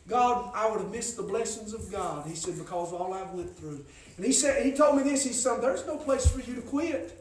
God, 0.10 0.52
I 0.54 0.70
would 0.70 0.82
have 0.82 0.92
missed 0.92 1.16
the 1.16 1.24
blessings 1.24 1.74
of 1.74 1.90
God. 1.90 2.28
He 2.28 2.36
said, 2.36 2.58
Because 2.58 2.92
all 2.92 3.14
I've 3.14 3.32
went 3.32 3.58
through. 3.58 3.86
And 4.18 4.26
he 4.26 4.32
said, 4.32 4.66
He 4.66 4.74
told 4.74 4.98
me 4.98 5.04
this. 5.04 5.24
He 5.24 5.34
said, 5.34 5.62
There's 5.62 5.86
no 5.86 5.98
place 5.98 6.28
for 6.28 6.40
you 6.42 6.56
to 6.56 6.62
quit. 6.62 7.20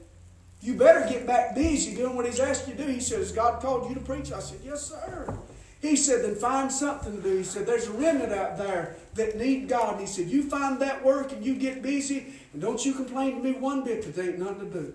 You 0.61 0.74
better 0.74 1.09
get 1.09 1.26
back 1.26 1.55
busy 1.55 1.95
doing 1.95 2.14
what 2.14 2.26
He's 2.26 2.40
asked 2.40 2.68
you 2.68 2.74
to 2.74 2.86
do. 2.86 2.93
He 2.93 3.01
said, 3.01 3.18
Has 3.18 3.32
God 3.32 3.61
called 3.61 3.88
you 3.88 3.95
to 3.95 4.01
preach? 4.01 4.32
I 4.32 4.40
said, 4.40 4.61
Yes, 4.64 4.82
sir. 4.82 5.38
He 5.82 5.97
said, 5.97 6.24
then 6.24 6.36
find 6.36 6.70
something 6.70 7.16
to 7.16 7.20
do. 7.20 7.38
He 7.38 7.43
said, 7.43 7.66
there's 7.66 7.88
a 7.88 7.93
remnant 7.93 8.32
out 8.32 8.57
there 8.57 8.95
that 9.14 9.36
need 9.36 9.68
God. 9.68 9.95
And 9.95 10.01
he 10.01 10.07
said, 10.07 10.28
you 10.28 10.49
find 10.49 10.78
that 10.78 11.05
work 11.05 11.32
and 11.32 11.45
you 11.45 11.57
get 11.57 11.82
busy, 11.82 12.34
and 12.53 12.62
don't 12.62 12.86
you 12.86 12.95
complain 12.95 13.34
to 13.34 13.43
me 13.43 13.51
one 13.51 13.82
bit 13.82 14.05
that 14.05 14.14
there 14.14 14.30
ain't 14.30 14.38
nothing 14.38 14.70
to 14.70 14.80
do. 14.80 14.95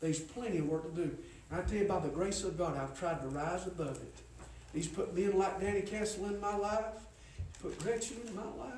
There's 0.00 0.18
plenty 0.18 0.58
of 0.58 0.66
work 0.66 0.92
to 0.92 1.02
do. 1.02 1.16
And 1.50 1.60
I 1.60 1.62
tell 1.62 1.78
you, 1.78 1.84
by 1.86 2.00
the 2.00 2.08
grace 2.08 2.42
of 2.42 2.58
God, 2.58 2.76
I've 2.76 2.98
tried 2.98 3.20
to 3.20 3.28
rise 3.28 3.64
above 3.68 3.96
it. 4.02 4.14
He's 4.74 4.88
put 4.88 5.16
men 5.16 5.38
like 5.38 5.60
Danny 5.60 5.82
Castle 5.82 6.26
in 6.26 6.40
my 6.40 6.56
life. 6.56 6.84
He's 7.36 7.62
put 7.62 7.78
Gretchen 7.78 8.16
in 8.26 8.34
my 8.34 8.42
life. 8.42 8.74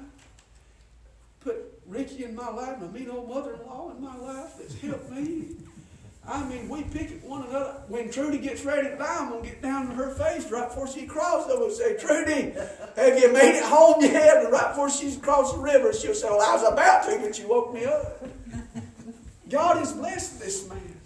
Put 1.47 1.81
Ricky 1.87 2.25
in 2.25 2.35
my 2.35 2.51
life, 2.51 2.81
my 2.81 2.89
mean 2.89 3.09
old 3.09 3.29
mother-in-law 3.29 3.93
in 3.97 4.03
my 4.03 4.17
life 4.17 4.55
that's 4.59 4.75
helped 4.81 5.13
me. 5.13 5.55
I 6.27 6.45
mean, 6.49 6.69
we 6.69 6.83
pick 6.83 7.13
at 7.13 7.23
one 7.23 7.45
another. 7.47 7.83
When 7.87 8.11
Trudy 8.11 8.39
gets 8.39 8.65
ready 8.65 8.89
to 8.89 8.97
die, 8.97 9.17
I'm 9.21 9.29
going 9.29 9.45
to 9.45 9.49
get 9.49 9.63
down 9.63 9.87
to 9.87 9.95
her 9.95 10.11
face 10.11 10.51
right 10.51 10.67
before 10.69 10.89
she 10.89 11.07
crosses. 11.07 11.53
I'm 11.53 11.61
going 11.61 11.71
to 11.71 11.77
say, 11.77 11.97
Trudy, 11.97 12.53
have 12.97 13.17
you 13.17 13.33
made 13.33 13.59
it 13.59 13.63
home 13.63 14.03
yet? 14.03 14.39
And 14.39 14.53
right 14.53 14.71
before 14.71 14.91
she's 14.91 15.17
across 15.17 15.53
the 15.53 15.61
river, 15.61 15.93
she'll 15.93 16.15
say, 16.15 16.27
Well, 16.29 16.41
I 16.41 16.53
was 16.55 16.73
about 16.73 17.05
to, 17.05 17.21
but 17.21 17.39
you 17.39 17.47
woke 17.47 17.73
me 17.73 17.85
up. 17.85 18.25
God 19.49 19.77
has 19.77 19.93
blessed 19.93 20.41
this 20.41 20.69
man. 20.69 21.01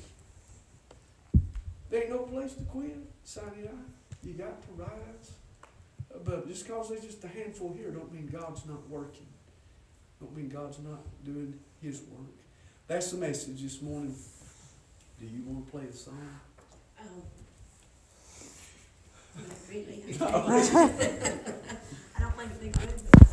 There 1.90 2.00
ain't 2.00 2.10
no 2.10 2.20
place 2.20 2.54
to 2.54 2.62
quit, 2.62 2.96
Sonny 3.24 3.68
You 4.22 4.32
got 4.32 4.62
to 4.62 4.82
rise. 4.82 5.32
But 6.24 6.48
just 6.48 6.66
because 6.66 6.88
there's 6.88 7.02
just 7.02 7.22
a 7.24 7.28
handful 7.28 7.74
here 7.76 7.90
don't 7.90 8.10
mean 8.10 8.30
God's 8.32 8.64
not 8.64 8.88
working. 8.88 9.26
Don't 10.20 10.36
mean 10.36 10.48
God's 10.48 10.78
not 10.80 11.00
doing 11.24 11.58
his 11.80 12.02
work. 12.02 12.36
That's 12.86 13.10
the 13.10 13.16
message 13.16 13.62
this 13.62 13.80
morning. 13.80 14.14
Do 15.18 15.26
you 15.26 15.42
want 15.46 15.64
to 15.64 15.70
play 15.70 15.86
the 15.86 15.96
song? 15.96 16.40
Um, 17.00 17.22
not 19.48 19.56
really. 19.70 20.04
I 22.16 22.20
don't 22.20 22.36
think 22.36 22.50
it'd 22.50 22.60
be 22.60 22.68
good, 22.68 23.29